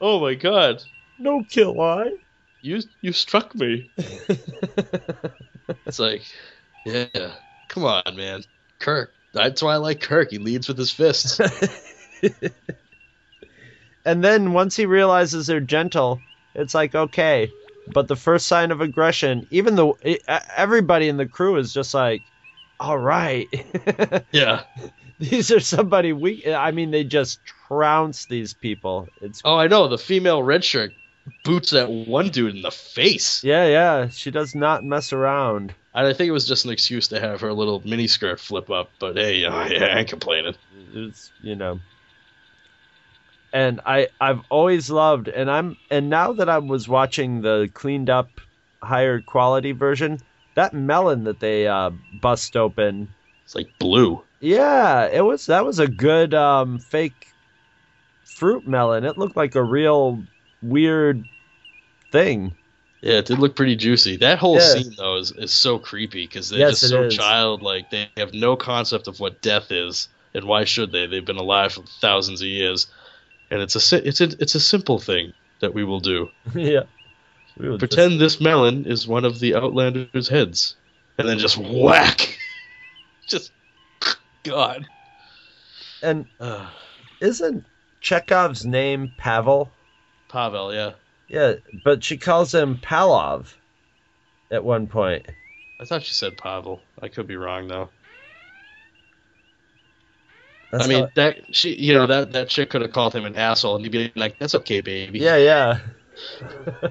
oh 0.00 0.20
my 0.20 0.34
god, 0.34 0.82
no 1.18 1.42
kill 1.48 1.80
eye. 1.80 2.12
you 2.62 2.82
you 3.00 3.12
struck 3.12 3.54
me. 3.54 3.90
It's 5.86 5.98
like, 5.98 6.22
yeah, 6.86 7.32
come 7.68 7.84
on, 7.84 8.02
man, 8.16 8.42
Kirk. 8.78 9.12
That's 9.38 9.62
why 9.62 9.74
I 9.74 9.76
like 9.76 10.00
Kirk. 10.00 10.30
He 10.30 10.38
leads 10.38 10.68
with 10.68 10.78
his 10.78 10.90
fists. 10.90 11.40
And 14.08 14.24
then 14.24 14.54
once 14.54 14.74
he 14.74 14.86
realizes 14.86 15.46
they're 15.46 15.60
gentle, 15.60 16.22
it's 16.54 16.74
like 16.74 16.94
okay. 16.94 17.52
But 17.92 18.08
the 18.08 18.16
first 18.16 18.46
sign 18.46 18.70
of 18.70 18.80
aggression, 18.80 19.46
even 19.50 19.76
though 19.76 19.98
everybody 20.56 21.08
in 21.08 21.18
the 21.18 21.26
crew 21.26 21.56
is 21.56 21.74
just 21.74 21.92
like, 21.92 22.22
all 22.80 22.98
right. 22.98 23.46
yeah. 24.32 24.62
these 25.18 25.50
are 25.50 25.60
somebody 25.60 26.14
we 26.14 26.42
I 26.46 26.70
mean 26.70 26.90
they 26.90 27.04
just 27.04 27.40
trounce 27.68 28.24
these 28.24 28.54
people. 28.54 29.08
It's 29.20 29.42
Oh, 29.44 29.56
I 29.56 29.66
know. 29.66 29.88
The 29.88 29.98
female 29.98 30.42
red 30.42 30.64
shirt 30.64 30.94
boots 31.44 31.72
that 31.72 31.90
one 31.90 32.30
dude 32.30 32.56
in 32.56 32.62
the 32.62 32.70
face. 32.70 33.44
yeah, 33.44 33.66
yeah, 33.66 34.08
she 34.08 34.30
does 34.30 34.54
not 34.54 34.84
mess 34.84 35.12
around. 35.12 35.74
And 35.98 36.06
I 36.06 36.12
think 36.12 36.28
it 36.28 36.32
was 36.32 36.46
just 36.46 36.64
an 36.64 36.70
excuse 36.70 37.08
to 37.08 37.18
have 37.18 37.40
her 37.40 37.52
little 37.52 37.80
miniskirt 37.80 38.38
flip 38.38 38.70
up. 38.70 38.88
But 39.00 39.16
hey, 39.16 39.38
yeah, 39.40 39.52
I 39.52 39.98
ain't 39.98 40.08
complaining. 40.08 40.54
It's 40.94 41.32
you 41.42 41.56
know. 41.56 41.80
And 43.52 43.80
I 43.84 44.06
I've 44.20 44.42
always 44.48 44.90
loved 44.90 45.26
and 45.26 45.50
I'm 45.50 45.76
and 45.90 46.08
now 46.08 46.34
that 46.34 46.48
I 46.48 46.58
was 46.58 46.86
watching 46.86 47.40
the 47.40 47.68
cleaned 47.74 48.10
up 48.10 48.40
higher 48.80 49.20
quality 49.20 49.72
version, 49.72 50.18
that 50.54 50.72
melon 50.72 51.24
that 51.24 51.40
they 51.40 51.66
uh 51.66 51.90
bust 52.20 52.56
open 52.56 53.08
It's 53.44 53.56
like 53.56 53.76
blue. 53.80 54.22
Yeah, 54.40 55.06
it 55.06 55.22
was 55.22 55.46
that 55.46 55.64
was 55.64 55.80
a 55.80 55.88
good 55.88 56.32
um 56.32 56.78
fake 56.78 57.26
fruit 58.36 58.68
melon. 58.68 59.04
It 59.04 59.18
looked 59.18 59.36
like 59.36 59.56
a 59.56 59.64
real 59.64 60.22
weird 60.62 61.24
thing. 62.12 62.54
Yeah, 63.00 63.14
it 63.18 63.26
did 63.26 63.38
look 63.38 63.54
pretty 63.54 63.76
juicy. 63.76 64.16
That 64.16 64.38
whole 64.38 64.56
Yeah. 64.56 64.72
scene 64.72 64.94
though 64.96 65.16
is, 65.18 65.30
is 65.32 65.52
so 65.52 65.78
creepy 65.78 66.26
because 66.26 66.48
they're 66.48 66.58
Yes, 66.60 66.80
just 66.80 66.90
so 66.90 67.04
is. 67.04 67.14
childlike. 67.16 67.90
They 67.90 68.08
have 68.16 68.34
no 68.34 68.56
concept 68.56 69.06
of 69.06 69.20
what 69.20 69.40
death 69.40 69.70
is, 69.70 70.08
and 70.34 70.44
why 70.44 70.64
should 70.64 70.90
they? 70.90 71.06
They've 71.06 71.24
been 71.24 71.36
alive 71.36 71.72
for 71.74 71.82
thousands 72.00 72.40
of 72.40 72.48
years, 72.48 72.88
and 73.50 73.60
it's 73.62 73.76
a 73.92 74.06
it's 74.08 74.20
a 74.20 74.24
it's 74.40 74.54
a 74.56 74.60
simple 74.60 74.98
thing 74.98 75.32
that 75.60 75.74
we 75.74 75.84
will 75.84 76.00
do. 76.00 76.30
yeah. 76.54 76.82
We 77.56 77.76
Pretend 77.76 78.20
this 78.20 78.40
melon 78.40 78.84
is 78.86 79.06
one 79.08 79.24
of 79.24 79.40
the 79.40 79.54
Outlander's 79.56 80.28
heads, 80.28 80.76
and 81.18 81.28
then 81.28 81.38
just 81.38 81.56
whack. 81.56 82.36
just 83.28 83.50
God. 84.44 84.86
And 86.02 86.26
Ugh. 86.40 86.66
isn't 87.20 87.64
Chekov's 88.00 88.64
name 88.64 89.12
Pavel? 89.16 89.72
Pavel, 90.28 90.72
yeah. 90.72 90.92
Yeah, 91.28 91.54
but 91.84 92.02
she 92.02 92.16
calls 92.16 92.54
him 92.54 92.76
Palov 92.78 93.52
at 94.50 94.64
one 94.64 94.86
point. 94.86 95.26
I 95.80 95.84
thought 95.84 96.02
she 96.02 96.14
said 96.14 96.36
Pavel. 96.36 96.80
I 97.00 97.08
could 97.08 97.26
be 97.26 97.36
wrong 97.36 97.68
though. 97.68 97.90
That's 100.70 100.84
I 100.84 100.88
mean 100.88 101.08
that 101.14 101.54
she, 101.54 101.74
you 101.74 101.94
know, 101.94 102.06
that 102.06 102.32
that 102.32 102.48
chick 102.48 102.70
could 102.70 102.82
have 102.82 102.92
called 102.92 103.14
him 103.14 103.24
an 103.24 103.36
asshole, 103.36 103.76
and 103.76 103.84
he'd 103.84 103.92
be 103.92 104.12
like, 104.16 104.38
"That's 104.38 104.54
okay, 104.54 104.80
baby." 104.80 105.18
Yeah, 105.18 105.36
yeah. 105.36 105.80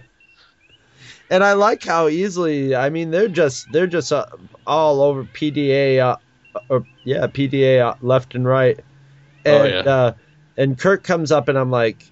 and 1.30 1.44
I 1.44 1.54
like 1.54 1.84
how 1.84 2.08
easily. 2.08 2.76
I 2.76 2.90
mean, 2.90 3.12
they're 3.12 3.28
just 3.28 3.72
they're 3.72 3.88
just 3.88 4.12
uh, 4.12 4.26
all 4.66 5.02
over 5.02 5.24
PDA, 5.26 6.00
uh, 6.00 6.18
or 6.70 6.86
yeah, 7.04 7.28
PDA 7.28 7.82
uh, 7.82 7.96
left 8.02 8.34
and 8.34 8.48
right. 8.48 8.80
And 9.46 9.56
Oh, 9.56 9.66
yeah. 9.66 9.80
uh, 9.82 10.14
and 10.58 10.78
Kirk 10.78 11.04
comes 11.04 11.32
up, 11.32 11.50
and 11.50 11.58
I'm 11.58 11.70
like 11.72 12.04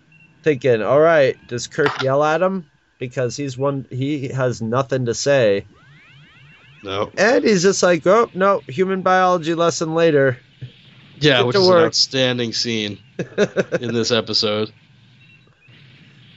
thinking, 0.46 0.84
all 0.84 1.00
right, 1.02 1.36
does 1.48 1.66
Kirk 1.66 2.02
yell 2.04 2.24
at 2.24 2.40
him 2.42 2.70
because 3.00 3.36
he's 3.36 3.58
one 3.58 3.86
he 3.90 4.28
has 4.30 4.62
nothing 4.62 5.08
to 5.08 5.14
say, 5.16 5.66
No. 6.84 7.12
and 7.18 7.44
he's 7.44 7.64
just 7.64 7.82
like, 7.82 8.06
oh 8.06 8.30
no, 8.36 8.62
human 8.70 9.02
biology 9.02 9.56
lesson 9.56 9.96
later. 9.96 10.38
Yeah, 11.20 11.38
Get 11.40 11.46
which 11.48 11.56
is 11.56 11.68
an 11.68 11.78
outstanding 11.78 12.54
scene 12.54 13.00
in 13.82 13.94
this 13.94 14.12
episode. 14.12 14.72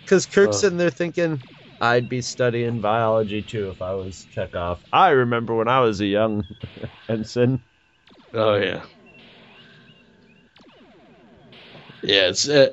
Because 0.05 0.25
Kirk's 0.25 0.57
Ugh. 0.57 0.61
sitting 0.62 0.79
there 0.79 0.88
thinking, 0.90 1.42
I'd 1.81 2.09
be 2.09 2.23
studying 2.23 2.81
biology 2.81 3.42
too 3.42 3.68
if 3.71 3.83
I 3.83 3.92
was 3.92 4.27
Chekov. 4.35 4.79
I 4.90 5.11
remember 5.11 5.55
when 5.55 5.68
I 5.68 5.81
was 5.81 6.01
a 6.01 6.07
young 6.07 6.44
ensign. 7.11 7.61
Oh 8.33 8.55
yeah. 8.55 8.83
Yeah, 12.03 12.29
it's 12.29 12.49
uh, 12.49 12.71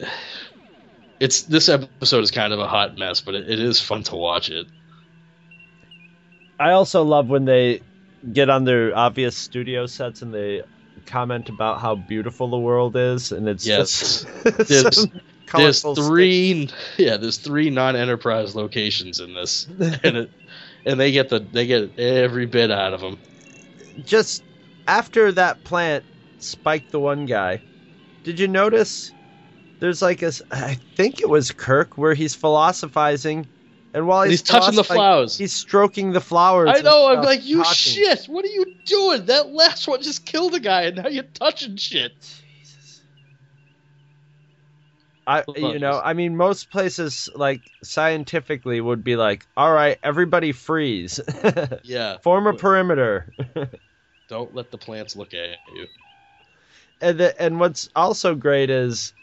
it's 1.20 1.44
this 1.44 1.70
episode 1.70 2.24
is 2.24 2.32
kind 2.32 2.54
of 2.54 2.60
a 2.60 2.68
hot 2.68 2.98
mess, 2.98 3.22
but 3.22 3.36
it, 3.36 3.50
it 3.50 3.60
is 3.60 3.80
fun 3.82 4.04
to 4.04 4.16
watch 4.16 4.50
it. 4.50 4.68
I 6.60 6.72
also 6.72 7.04
love 7.04 7.28
when 7.28 7.46
they 7.46 7.82
get 8.34 8.50
on 8.50 8.64
their 8.64 8.96
obvious 8.96 9.38
studio 9.38 9.86
sets 9.86 10.22
and 10.22 10.34
they 10.34 10.64
comment 11.06 11.50
about 11.50 11.82
how 11.82 11.96
beautiful 11.96 12.50
the 12.50 12.58
world 12.58 12.96
is, 12.96 13.32
and 13.32 13.48
it's 13.48 13.66
Yes. 13.66 14.26
just 14.26 14.28
There's, 14.68 15.08
there's 15.54 15.82
three 15.82 16.70
yeah, 16.98 17.18
there's 17.18 17.38
three 17.38 17.70
non-enterprise 17.70 18.56
locations 18.56 19.20
in 19.20 19.34
this, 19.34 19.68
and 20.04 20.18
it, 20.18 20.32
and 20.86 21.00
they 21.00 21.12
get 21.12 21.30
the 21.30 21.40
they 21.40 21.68
get 21.68 21.98
every 22.00 22.46
bit 22.46 22.72
out 22.72 22.94
of 22.94 23.02
them. 23.02 23.18
Just 24.04 24.44
after 24.88 25.32
that 25.34 25.64
plant 25.64 26.04
spiked 26.40 26.92
the 26.92 27.00
one 27.00 27.26
guy, 27.26 27.62
did 28.24 28.40
you 28.40 28.48
notice? 28.48 29.12
There's 29.80 30.02
like 30.02 30.22
a, 30.22 30.32
I 30.52 30.78
think 30.96 31.22
it 31.22 31.30
was 31.30 31.52
Kirk 31.52 31.98
where 31.98 32.14
he's 32.14 32.34
philosophizing, 32.34 33.46
and 33.94 34.08
while 34.08 34.22
And 34.22 34.32
he's, 34.32 34.42
he's 34.42 34.50
touching 34.50 34.76
the 34.76 34.84
flowers. 34.84 35.38
he's 35.38 35.54
stroking 35.54 36.12
the 36.12 36.22
flowers. 36.22 36.70
I 36.74 36.82
know. 36.82 37.10
I'm 37.10 37.22
like, 37.24 37.46
you 37.46 37.58
talking. 37.58 37.74
shit. 37.76 38.26
What 38.26 38.46
are 38.46 38.50
you 38.50 38.74
doing? 38.86 39.26
That 39.26 39.50
last 39.50 39.88
one 39.88 40.02
just 40.02 40.26
killed 40.26 40.54
a 40.56 40.60
guy, 40.60 40.84
and 40.84 40.98
now 40.98 41.08
you're 41.10 41.24
touching 41.24 41.76
shit. 41.76 42.14
Jesus. 42.62 43.02
I, 45.28 45.44
you 45.56 45.80
know, 45.80 46.00
I 46.04 46.14
mean, 46.14 46.38
most 46.38 46.70
places 46.70 47.30
like 47.36 47.62
scientifically 47.84 48.80
would 48.80 49.04
be 49.04 49.16
like, 49.16 49.46
all 49.58 49.74
right, 49.74 49.98
everybody 50.04 50.52
freeze, 50.52 51.20
Yeah. 51.84 52.18
form 52.20 52.48
a 52.48 52.54
perimeter, 52.54 53.34
Don't 54.30 54.56
let 54.56 54.72
the 54.72 54.78
plants 54.78 55.16
look 55.16 55.34
at 55.34 55.58
you. 55.76 55.86
and 57.02 57.20
the, 57.20 57.42
and 57.42 57.60
what's 57.60 57.90
also 57.96 58.34
great 58.36 58.70
is 58.70 59.14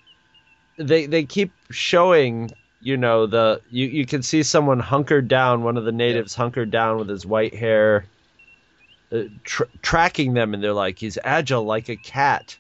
they 0.76 1.06
they 1.06 1.24
keep 1.24 1.52
showing, 1.70 2.50
you 2.80 2.96
know, 2.96 3.26
the 3.26 3.61
you 3.70 3.87
you 3.87 4.06
can 4.06 4.22
see 4.22 4.42
someone 4.42 4.80
hunkered 4.80 5.28
down, 5.28 5.62
one 5.62 5.76
of 5.76 5.85
the 5.85 5.92
natives 5.92 6.35
hunkered 6.35 6.70
down 6.70 6.98
with 6.98 7.08
his 7.08 7.26
white 7.26 7.54
hair, 7.54 8.06
uh, 9.12 9.22
tr- 9.44 9.64
tracking 9.82 10.35
them, 10.35 10.54
and 10.54 10.62
they're 10.62 10.72
like, 10.72 10.98
he's 10.98 11.18
agile 11.22 11.64
like 11.64 11.88
a 11.88 11.96
cat. 11.96 12.56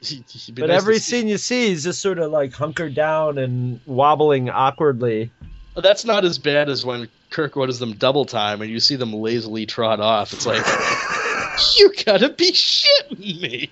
But 0.00 0.68
nice 0.68 0.82
every 0.82 0.98
scene 0.98 1.26
you 1.26 1.38
see, 1.38 1.68
he's 1.68 1.84
just 1.84 2.00
sort 2.00 2.18
of 2.18 2.30
like 2.30 2.52
hunkered 2.52 2.94
down 2.94 3.36
and 3.38 3.80
wobbling 3.84 4.48
awkwardly. 4.48 5.30
That's 5.74 6.04
not 6.04 6.24
as 6.24 6.38
bad 6.38 6.68
as 6.68 6.84
when 6.84 7.08
Kirk 7.30 7.56
orders 7.56 7.78
them 7.78 7.94
double 7.94 8.24
time 8.24 8.62
and 8.62 8.70
you 8.70 8.80
see 8.80 8.96
them 8.96 9.12
lazily 9.12 9.66
trot 9.66 10.00
off. 10.00 10.32
It's 10.32 10.46
like, 10.46 10.64
you 11.78 11.92
gotta 12.04 12.28
be 12.28 12.52
shitting 12.52 13.40
me. 13.40 13.70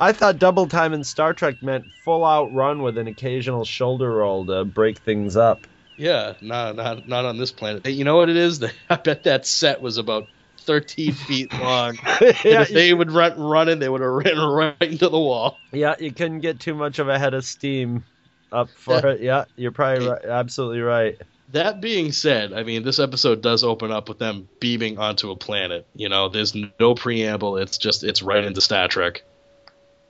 I 0.00 0.12
thought 0.12 0.38
double 0.38 0.66
time 0.66 0.92
in 0.92 1.04
Star 1.04 1.32
Trek 1.34 1.62
meant 1.62 1.84
full 2.04 2.24
out 2.24 2.52
run 2.52 2.82
with 2.82 2.98
an 2.98 3.06
occasional 3.06 3.64
shoulder 3.64 4.10
roll 4.12 4.46
to 4.46 4.64
break 4.64 4.98
things 4.98 5.36
up. 5.36 5.66
Yeah, 5.96 6.34
no, 6.40 6.72
not 6.72 7.08
not 7.08 7.24
on 7.24 7.38
this 7.38 7.50
planet. 7.50 7.84
Hey, 7.84 7.92
you 7.92 8.04
know 8.04 8.16
what 8.16 8.28
it 8.28 8.36
is? 8.36 8.62
I 8.90 8.96
bet 8.96 9.24
that 9.24 9.46
set 9.46 9.80
was 9.82 9.98
about 9.98 10.28
13 10.60 11.12
feet 11.26 11.52
long. 11.52 11.98
and 12.20 12.36
Yeah, 12.44 12.62
if 12.62 12.68
they 12.68 12.94
would 12.94 13.10
run 13.10 13.38
running, 13.40 13.78
they 13.80 13.88
would 13.88 14.00
have 14.00 14.10
ran 14.10 14.38
right 14.38 14.76
into 14.80 15.08
the 15.08 15.18
wall. 15.18 15.58
Yeah, 15.72 15.96
you 15.98 16.12
couldn't 16.12 16.40
get 16.40 16.60
too 16.60 16.74
much 16.74 16.98
of 16.98 17.08
a 17.08 17.18
head 17.18 17.34
of 17.34 17.44
steam 17.44 18.04
up 18.52 18.68
for 18.76 18.94
Yeah. 18.94 19.06
it. 19.08 19.20
Yeah, 19.20 19.44
you're 19.56 19.72
probably 19.72 20.06
right, 20.06 20.24
absolutely 20.24 20.80
right. 20.80 21.20
That 21.52 21.80
being 21.80 22.12
said, 22.12 22.52
I 22.52 22.62
mean, 22.62 22.82
this 22.82 22.98
episode 22.98 23.40
does 23.40 23.64
open 23.64 23.90
up 23.90 24.08
with 24.08 24.18
them 24.18 24.48
beaming 24.60 24.98
onto 24.98 25.30
a 25.30 25.36
planet. 25.36 25.86
You 25.96 26.10
know, 26.10 26.28
there's 26.28 26.54
no 26.54 26.94
preamble. 26.94 27.56
It's 27.56 27.78
just 27.78 28.04
it's 28.04 28.22
right 28.22 28.44
into 28.44 28.60
Star 28.60 28.86
Trek. 28.86 29.22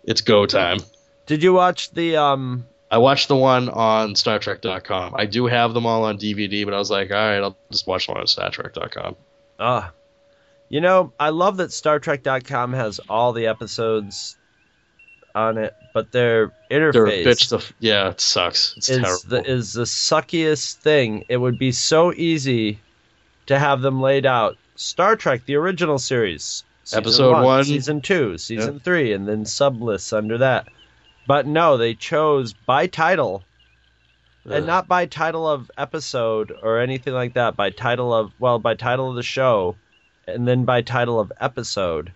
It's 0.08 0.22
go 0.22 0.46
time. 0.46 0.78
Did 1.26 1.42
you 1.42 1.52
watch 1.52 1.90
the 1.92 2.16
um 2.16 2.66
I 2.90 2.98
watched 2.98 3.28
the 3.28 3.36
one 3.36 3.68
on 3.68 4.14
StarTrek.com. 4.14 5.14
I 5.14 5.26
do 5.26 5.46
have 5.46 5.74
them 5.74 5.84
all 5.84 6.04
on 6.04 6.16
DVD, 6.16 6.64
but 6.64 6.72
I 6.72 6.78
was 6.78 6.90
like, 6.90 7.10
all 7.10 7.16
right, 7.16 7.42
I'll 7.42 7.56
just 7.70 7.86
watch 7.86 8.06
the 8.06 8.12
one 8.12 8.20
on 8.22 8.26
StarTrek.com. 8.26 9.16
ah 9.60 9.92
you 10.68 10.80
know, 10.80 11.12
I 11.18 11.30
love 11.30 11.58
that 11.58 11.72
Star 11.72 11.98
Trek.com 11.98 12.72
has 12.74 13.00
all 13.08 13.32
the 13.32 13.46
episodes 13.46 14.36
on 15.34 15.58
it, 15.58 15.74
but 15.94 16.12
their 16.12 16.52
interface 16.70 17.24
bitch 17.24 17.48
to 17.50 17.56
f- 17.56 17.72
yeah, 17.80 18.10
it 18.10 18.20
sucks. 18.20 18.74
It's 18.76 18.88
is 18.88 18.98
terrible. 18.98 19.22
the 19.28 19.50
is 19.50 19.72
the 19.72 19.84
suckiest 19.84 20.74
thing. 20.74 21.24
It 21.28 21.38
would 21.38 21.58
be 21.58 21.72
so 21.72 22.12
easy 22.12 22.80
to 23.46 23.58
have 23.58 23.80
them 23.80 24.00
laid 24.00 24.26
out. 24.26 24.56
Star 24.76 25.16
Trek, 25.16 25.44
the 25.46 25.56
original 25.56 25.98
series, 25.98 26.64
season 26.88 27.02
Episode 27.04 27.44
one. 27.44 27.64
season 27.64 28.00
two, 28.00 28.38
season 28.38 28.80
three, 28.80 29.12
and 29.12 29.28
then 29.28 29.44
sub 29.44 29.82
lists 29.82 30.12
under 30.14 30.38
that. 30.38 30.68
But 31.26 31.46
no, 31.46 31.76
they 31.76 31.92
chose 31.94 32.54
by 32.54 32.86
title, 32.86 33.44
Ugh. 34.46 34.52
and 34.52 34.66
not 34.66 34.88
by 34.88 35.04
title 35.04 35.46
of 35.46 35.70
episode 35.76 36.50
or 36.62 36.80
anything 36.80 37.12
like 37.12 37.34
that. 37.34 37.56
By 37.56 37.68
title 37.70 38.14
of 38.14 38.32
well, 38.38 38.58
by 38.58 38.74
title 38.74 39.10
of 39.10 39.16
the 39.16 39.22
show, 39.22 39.76
and 40.26 40.48
then 40.48 40.64
by 40.64 40.80
title 40.80 41.20
of 41.20 41.30
episode. 41.38 42.10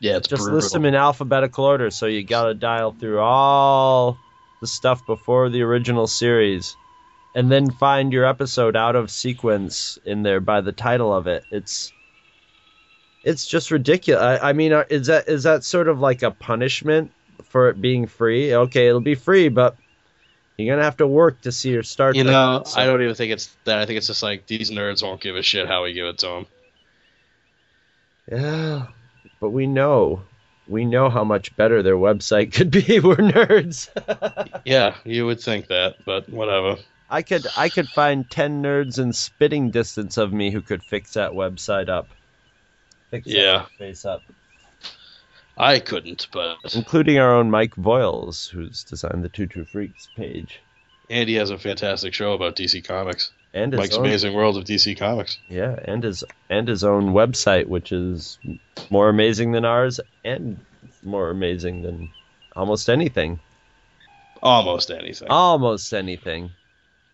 yeah, 0.00 0.16
it's 0.16 0.28
Just 0.28 0.40
brutal. 0.40 0.56
list 0.56 0.72
them 0.72 0.86
in 0.86 0.94
alphabetical 0.94 1.64
order, 1.66 1.90
so 1.90 2.06
you 2.06 2.24
gotta 2.24 2.54
dial 2.54 2.92
through 2.98 3.20
all 3.20 4.16
the 4.62 4.66
stuff 4.66 5.04
before 5.06 5.50
the 5.50 5.60
original 5.60 6.06
series, 6.06 6.74
and 7.34 7.52
then 7.52 7.70
find 7.70 8.14
your 8.14 8.24
episode 8.24 8.76
out 8.76 8.96
of 8.96 9.10
sequence 9.10 9.98
in 10.06 10.22
there 10.22 10.40
by 10.40 10.62
the 10.62 10.72
title 10.72 11.12
of 11.12 11.26
it. 11.26 11.44
It's 11.50 11.92
it's 13.24 13.46
just 13.46 13.70
ridiculous. 13.70 14.22
I, 14.22 14.50
I 14.50 14.52
mean, 14.52 14.72
uh, 14.72 14.84
is 14.88 15.08
that 15.08 15.28
is 15.28 15.42
that 15.44 15.64
sort 15.64 15.88
of 15.88 15.98
like 15.98 16.22
a 16.22 16.30
punishment 16.30 17.10
for 17.44 17.70
it 17.70 17.80
being 17.80 18.06
free? 18.06 18.54
Okay, 18.54 18.86
it'll 18.86 19.00
be 19.00 19.14
free, 19.14 19.48
but 19.48 19.76
you're 20.56 20.74
gonna 20.74 20.84
have 20.84 20.98
to 20.98 21.06
work 21.06 21.40
to 21.42 21.50
see 21.50 21.70
your 21.70 21.82
start. 21.82 22.16
You 22.16 22.24
know, 22.24 22.58
episode. 22.58 22.80
I 22.80 22.86
don't 22.86 23.02
even 23.02 23.14
think 23.14 23.32
it's 23.32 23.56
that. 23.64 23.78
I 23.78 23.86
think 23.86 23.96
it's 23.96 24.06
just 24.06 24.22
like 24.22 24.46
these 24.46 24.70
nerds 24.70 25.02
won't 25.02 25.22
give 25.22 25.36
a 25.36 25.42
shit 25.42 25.66
how 25.66 25.84
we 25.84 25.94
give 25.94 26.06
it 26.06 26.18
to 26.18 26.26
them. 26.26 26.46
Yeah, 28.30 28.86
but 29.40 29.50
we 29.50 29.66
know, 29.66 30.22
we 30.68 30.84
know 30.84 31.08
how 31.08 31.24
much 31.24 31.56
better 31.56 31.82
their 31.82 31.96
website 31.96 32.52
could 32.54 32.70
be. 32.70 33.00
We're 33.00 33.16
nerds. 33.16 33.88
Yeah, 34.66 34.94
you 35.04 35.26
would 35.26 35.40
think 35.42 35.66
that, 35.66 35.96
but 36.06 36.26
whatever. 36.30 36.76
I 37.10 37.20
could 37.20 37.46
I 37.54 37.68
could 37.68 37.88
find 37.88 38.28
ten 38.30 38.62
nerds 38.62 38.98
in 38.98 39.12
spitting 39.12 39.70
distance 39.70 40.16
of 40.16 40.32
me 40.32 40.50
who 40.50 40.62
could 40.62 40.82
fix 40.82 41.14
that 41.14 41.32
website 41.32 41.90
up. 41.90 42.08
Fix 43.14 43.26
that 43.26 43.34
Yeah. 43.36 43.64
face 43.78 44.04
up. 44.04 44.22
I 45.56 45.78
couldn't, 45.78 46.26
but 46.32 46.56
Including 46.74 47.18
our 47.18 47.32
own 47.32 47.48
Mike 47.48 47.76
Voiles, 47.76 48.50
who's 48.50 48.82
designed 48.82 49.22
the 49.22 49.28
Two 49.28 49.46
True 49.46 49.64
Freaks 49.64 50.08
page. 50.16 50.60
Andy 51.08 51.34
has 51.36 51.50
a 51.50 51.58
fantastic 51.58 52.12
show 52.12 52.32
about 52.32 52.56
DC 52.56 52.82
Comics. 52.82 53.30
And 53.52 53.72
his 53.72 53.78
Mike's 53.78 53.94
own, 53.94 54.04
Amazing 54.04 54.34
World 54.34 54.56
of 54.56 54.64
DC 54.64 54.96
Comics. 54.98 55.38
Yeah, 55.48 55.78
and 55.84 56.02
his 56.02 56.24
and 56.50 56.66
his 56.66 56.82
own 56.82 57.12
website, 57.12 57.66
which 57.66 57.92
is 57.92 58.38
more 58.90 59.08
amazing 59.08 59.52
than 59.52 59.64
ours 59.64 60.00
and 60.24 60.58
more 61.04 61.30
amazing 61.30 61.82
than 61.82 62.10
almost 62.56 62.90
anything. 62.90 63.38
Almost 64.42 64.90
anything. 64.90 65.28
Almost 65.28 65.94
anything. 65.94 66.50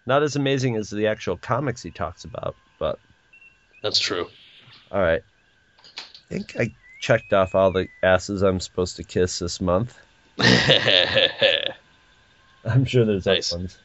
Not 0.06 0.22
as 0.22 0.34
amazing 0.34 0.76
as 0.76 0.88
the 0.88 1.08
actual 1.08 1.36
comics 1.36 1.82
he 1.82 1.90
talks 1.90 2.24
about, 2.24 2.56
but 2.78 2.98
That's 3.82 3.98
true. 3.98 4.28
All 4.90 5.00
right. 5.00 5.22
I 6.30 6.34
think 6.34 6.56
I 6.56 6.70
checked 7.00 7.32
off 7.32 7.54
all 7.54 7.72
the 7.72 7.88
asses 8.02 8.42
I'm 8.42 8.60
supposed 8.60 8.96
to 8.96 9.04
kiss 9.04 9.38
this 9.40 9.60
month. 9.60 9.98
I'm 12.64 12.84
sure 12.84 13.04
there's 13.04 13.26
Nice. 13.26 13.52
other 13.52 13.62
ones. 13.62 13.78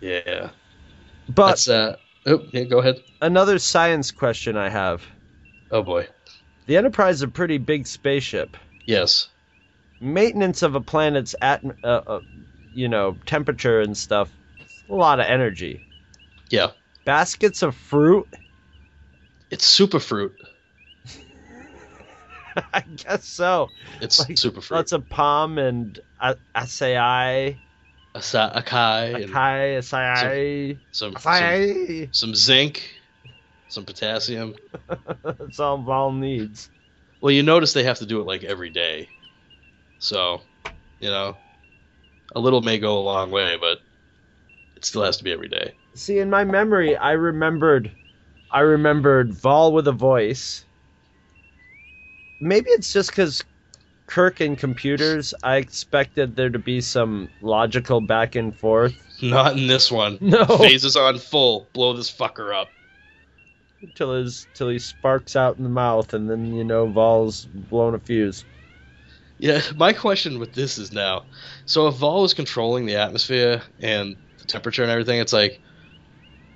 yeah. 0.00 0.50
But 1.28 1.46
That's 1.48 1.68
uh 1.68 1.96
Oh, 2.26 2.42
yeah, 2.52 2.62
go 2.64 2.78
ahead. 2.78 3.02
Another 3.20 3.58
science 3.58 4.10
question 4.10 4.56
I 4.56 4.70
have. 4.70 5.02
Oh 5.70 5.82
boy. 5.82 6.08
The 6.66 6.78
Enterprise 6.78 7.16
is 7.16 7.22
a 7.22 7.28
pretty 7.28 7.58
big 7.58 7.86
spaceship. 7.86 8.56
Yes. 8.86 9.28
Maintenance 10.00 10.62
of 10.62 10.74
a 10.74 10.80
planet's 10.80 11.34
at 11.42 11.62
uh, 11.82 11.86
uh, 11.86 12.20
you 12.74 12.88
know 12.88 13.16
temperature 13.26 13.80
and 13.80 13.96
stuff. 13.96 14.30
A 14.88 14.94
lot 14.94 15.20
of 15.20 15.26
energy. 15.26 15.82
Yeah. 16.50 16.70
Baskets 17.04 17.62
of 17.62 17.74
fruit. 17.74 18.26
It's 19.50 19.66
super 19.66 20.00
fruit. 20.00 20.34
I 22.72 22.80
guess 22.80 23.26
so. 23.26 23.72
It's 24.00 24.18
Like, 24.18 24.38
super 24.38 24.60
fruit. 24.60 24.76
Lots 24.76 24.92
of 24.92 25.08
palm 25.08 25.58
and 25.58 25.98
a- 26.20 26.36
acai, 26.54 27.56
acai, 28.14 29.14
and 29.24 29.24
acai, 29.34 29.78
acai, 29.78 30.78
some, 30.92 31.12
some 31.12 31.22
acai. 31.22 32.14
some 32.14 32.34
zinc, 32.34 32.82
some 33.68 33.84
potassium. 33.84 34.54
That's 35.24 35.60
all 35.60 35.78
Vaal 35.78 36.16
needs. 36.16 36.70
Well, 37.20 37.32
you 37.32 37.42
notice 37.42 37.72
they 37.72 37.84
have 37.84 37.98
to 37.98 38.06
do 38.06 38.20
it 38.20 38.26
like 38.26 38.44
every 38.44 38.70
day. 38.70 39.08
So, 39.98 40.42
you 41.00 41.08
know, 41.08 41.38
a 42.34 42.40
little 42.40 42.60
may 42.60 42.78
go 42.78 42.98
a 42.98 43.00
long 43.00 43.30
way, 43.30 43.56
but 43.60 43.78
it 44.76 44.84
still 44.84 45.02
has 45.02 45.16
to 45.18 45.24
be 45.24 45.32
every 45.32 45.48
day. 45.48 45.74
See, 45.94 46.18
in 46.18 46.28
my 46.30 46.44
memory, 46.44 46.96
I 46.96 47.12
remembered, 47.12 47.90
I 48.54 48.60
remembered 48.60 49.32
Vaal 49.32 49.72
with 49.72 49.88
a 49.88 49.92
voice. 49.92 50.64
Maybe 52.40 52.70
it's 52.70 52.92
just 52.92 53.10
because 53.10 53.42
Kirk 54.06 54.38
and 54.40 54.56
computers. 54.56 55.34
I 55.42 55.56
expected 55.56 56.36
there 56.36 56.50
to 56.50 56.58
be 56.58 56.80
some 56.80 57.28
logical 57.40 58.00
back 58.00 58.36
and 58.36 58.56
forth. 58.56 58.94
Not 59.20 59.58
in 59.58 59.66
this 59.66 59.90
one. 59.90 60.18
No. 60.20 60.44
Phasers 60.44 60.94
on 60.96 61.18
full. 61.18 61.68
Blow 61.72 61.94
this 61.94 62.12
fucker 62.12 62.54
up. 62.54 62.68
till 63.96 64.14
his 64.14 64.46
till 64.54 64.68
he 64.68 64.78
sparks 64.78 65.34
out 65.34 65.56
in 65.58 65.64
the 65.64 65.68
mouth, 65.70 66.14
and 66.14 66.30
then 66.30 66.54
you 66.54 66.62
know 66.64 66.86
Vaal's 66.86 67.46
blown 67.46 67.94
a 67.94 67.98
fuse. 67.98 68.44
Yeah, 69.38 69.62
my 69.74 69.92
question 69.92 70.38
with 70.38 70.52
this 70.54 70.78
is 70.78 70.92
now 70.92 71.24
so 71.66 71.88
if 71.88 71.96
Vaal 71.96 72.24
is 72.24 72.34
controlling 72.34 72.86
the 72.86 72.94
atmosphere 72.96 73.62
and 73.80 74.16
the 74.38 74.44
temperature 74.44 74.82
and 74.82 74.92
everything, 74.92 75.18
it's 75.18 75.32
like 75.32 75.60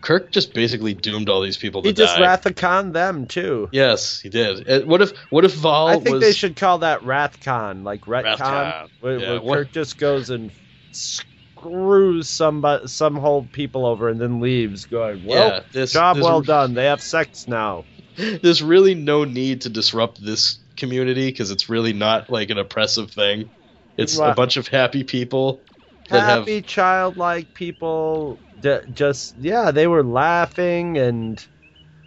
Kirk 0.00 0.30
just 0.30 0.54
basically 0.54 0.94
doomed 0.94 1.28
all 1.28 1.40
these 1.40 1.56
people 1.56 1.82
to 1.82 1.88
He 1.88 1.92
just 1.92 2.16
die. 2.16 2.82
Them 2.92 3.26
too. 3.26 3.68
yes, 3.72 4.20
he 4.20 4.28
did. 4.28 4.68
Uh, 4.68 4.80
What 4.86 5.02
if 5.02 5.12
what 5.30 5.44
if 5.44 5.54
Vaal 5.56 5.88
I 5.88 5.94
think 5.98 6.14
was 6.14 6.20
they 6.22 6.32
should 6.32 6.56
call 6.56 6.78
that 6.78 7.00
Rathcon, 7.00 7.82
like 7.84 8.02
retcon, 8.02 8.38
Rathcon. 8.38 8.88
where, 9.00 9.18
Yeah, 9.18 9.30
where 9.32 9.40
what- 9.40 9.54
Kirk 9.58 9.72
just 9.72 9.98
goes 9.98 10.30
and 10.30 10.50
screws 10.92 12.28
some 12.28 12.64
some 12.86 13.16
whole 13.16 13.44
people 13.52 13.86
over 13.86 14.08
and 14.08 14.20
then 14.20 14.40
leaves, 14.40 14.86
going, 14.86 15.24
"Well, 15.24 15.48
Yeah, 15.48 15.60
this- 15.72 15.92
job 15.92 16.16
this- 16.16 16.24
well 16.24 16.40
done. 16.40 16.74
They 16.74 16.86
have 16.86 17.02
sex 17.02 17.48
now." 17.48 17.84
There's 18.16 18.62
really 18.62 18.94
no 18.94 19.24
need 19.24 19.62
to 19.62 19.68
disrupt 19.68 20.24
this 20.24 20.58
community 20.76 21.26
because 21.30 21.50
it's 21.50 21.68
really 21.68 21.92
not 21.92 22.30
like 22.30 22.50
an 22.50 22.58
oppressive 22.58 23.10
thing. 23.10 23.50
It's 23.96 24.16
a 24.18 24.32
bunch 24.34 24.56
of 24.56 24.68
happy 24.68 25.02
people 25.02 25.60
that 26.08 26.20
have 26.20 26.38
Happy, 26.40 26.62
childlike 26.62 27.52
people. 27.54 28.38
D- 28.60 28.78
just 28.92 29.34
yeah, 29.38 29.70
they 29.70 29.86
were 29.86 30.02
laughing 30.02 30.98
and 30.98 31.44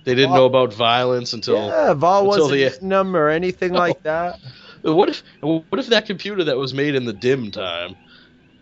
they 0.04 0.16
didn't 0.16 0.34
know 0.34 0.45
about 0.45 0.74
violence 0.74 1.34
until 1.34 1.56
yeah, 1.56 1.93
Vaal 1.93 2.26
wasn't 2.26 2.52
the- 2.52 2.70
hitting 2.70 2.89
them 2.89 3.16
or 3.16 3.30
anything 3.30 3.74
like 3.74 4.02
that. 4.04 4.39
What 4.82 5.10
if 5.10 5.24
what 5.41 5.80
if 5.80 5.88
that 5.88 6.06
computer 6.08 6.43
that 6.45 6.58
was 6.58 6.74
made 6.74 6.95
in 6.95 7.06
the 7.06 7.14
dim 7.14 7.52
time 7.52 7.95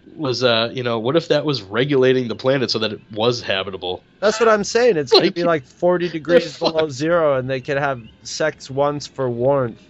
was 0.06 0.44
uh 0.44 0.70
you 0.74 0.84
know 0.84 1.00
what 1.00 1.16
if 1.16 1.30
that 1.30 1.46
was 1.46 1.62
regulating 1.62 2.28
the 2.28 2.36
planet 2.36 2.72
so 2.72 2.80
that 2.80 2.92
it 2.92 3.02
was 3.12 3.42
habitable? 3.42 4.04
That's 4.20 4.40
what 4.40 4.50
I'm 4.50 4.64
saying. 4.66 4.98
It's 4.98 5.12
gonna 5.12 5.26
Like, 5.26 5.36
be 5.36 5.44
like 5.44 5.66
40 5.66 6.10
degrees 6.18 6.58
below 6.58 6.90
zero, 6.90 7.38
and 7.38 7.50
they 7.50 7.62
can 7.62 7.78
have 7.78 8.02
sex 8.24 8.70
once 8.70 9.08
for 9.08 9.30
warmth. 9.30 9.82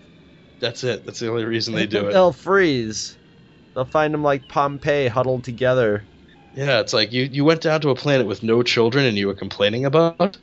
That's 0.59 0.83
it. 0.83 1.05
That's 1.05 1.19
the 1.19 1.29
only 1.29 1.45
reason 1.45 1.73
they 1.73 1.87
do 1.87 2.07
it. 2.07 2.13
They'll 2.13 2.33
freeze. 2.33 3.17
They'll 3.73 3.85
find 3.85 4.13
them 4.13 4.23
like 4.23 4.47
Pompeii 4.47 5.07
huddled 5.07 5.45
together. 5.45 6.05
Yeah, 6.59 6.81
it's 6.81 6.91
like 6.91 7.13
you 7.13 7.23
you 7.23 7.45
went 7.45 7.61
down 7.61 7.79
to 7.81 7.89
a 7.89 7.95
planet 7.95 8.27
with 8.27 8.43
no 8.43 8.63
children 8.63 9.05
and 9.05 9.17
you 9.17 9.27
were 9.27 9.33
complaining 9.33 9.85
about. 9.85 10.37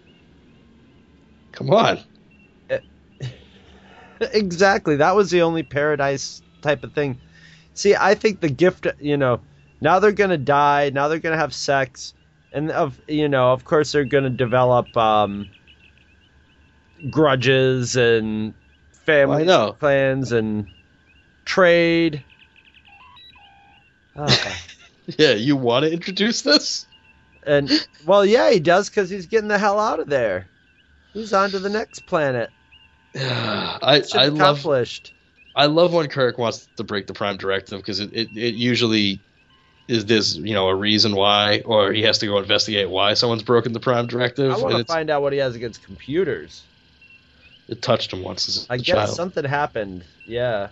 Come 1.53 1.69
on. 1.69 2.01
exactly. 4.33 4.97
That 4.97 5.15
was 5.15 5.31
the 5.31 5.43
only 5.43 5.63
paradise 5.63 6.41
type 6.63 6.85
of 6.85 6.95
thing. 6.95 7.21
See, 7.75 7.95
I 7.95 8.15
think 8.15 8.41
the 8.41 8.49
gift, 8.49 8.87
you 8.99 9.19
know, 9.19 9.43
now 9.83 9.99
they're 9.99 10.13
gonna 10.13 10.39
die. 10.39 10.89
Now 10.89 11.09
they're 11.09 11.19
gonna 11.19 11.37
have 11.37 11.53
sex, 11.53 12.15
and 12.51 12.71
of 12.71 12.99
you 13.07 13.29
know, 13.29 13.53
of 13.53 13.67
course, 13.67 13.93
they're 13.93 14.05
gonna 14.05 14.31
develop 14.31 14.97
um, 14.97 15.51
grudges 17.11 17.97
and 17.97 18.55
family 19.05 19.45
know. 19.45 19.77
plans 19.79 20.33
and 20.33 20.67
trade. 21.45 22.25
Yeah, 25.19 25.33
you 25.35 25.57
want 25.57 25.85
to 25.85 25.93
introduce 25.93 26.43
this? 26.43 26.87
And 27.45 27.71
well, 28.05 28.27
yeah, 28.27 28.51
he 28.51 28.59
does 28.59 28.91
because 28.91 29.09
he's 29.09 29.27
getting 29.27 29.47
the 29.49 29.59
hell 29.59 29.79
out 29.79 30.01
of 30.01 30.09
there. 30.09 30.49
He's 31.13 31.33
on 31.33 31.51
to 31.51 31.61
the 31.61 31.69
next 31.69 32.07
planet. 32.07 32.51
I 33.15 33.99
Mission 34.01 34.19
I 34.19 34.27
love. 34.27 34.67
I 35.55 35.67
love 35.67 35.95
when 35.95 36.09
Kirk 36.09 36.37
wants 36.39 36.69
to 36.77 36.85
break 36.85 37.07
the 37.07 37.15
Prime 37.15 37.37
Directive 37.37 37.79
because 37.79 38.01
it, 38.01 38.13
it, 38.13 38.29
it 38.37 38.55
usually 38.55 39.21
is 39.89 40.05
this 40.07 40.37
you 40.37 40.53
know 40.53 40.69
a 40.69 40.75
reason 40.75 41.15
why 41.15 41.63
or 41.65 41.93
he 41.93 42.03
has 42.03 42.19
to 42.19 42.27
go 42.27 42.39
investigate 42.39 42.91
why 42.91 43.15
someone's 43.15 43.43
broken 43.45 43.73
the 43.73 43.81
Prime 43.81 44.07
Directive 44.07 44.53
I 44.53 44.59
want 44.59 44.75
and 44.75 44.87
to 44.87 44.93
find 44.93 45.09
out 45.09 45.23
what 45.23 45.33
he 45.33 45.39
has 45.39 45.55
against 45.55 45.83
computers. 45.85 46.63
it 47.69 47.81
touched 47.81 48.13
him 48.13 48.23
once 48.23 48.49
as 48.49 48.67
a 48.69 48.73
I 48.73 48.77
guess 48.77 48.87
child. 48.87 49.11
something 49.17 49.45
happened. 49.45 50.05
Yeah. 50.27 50.69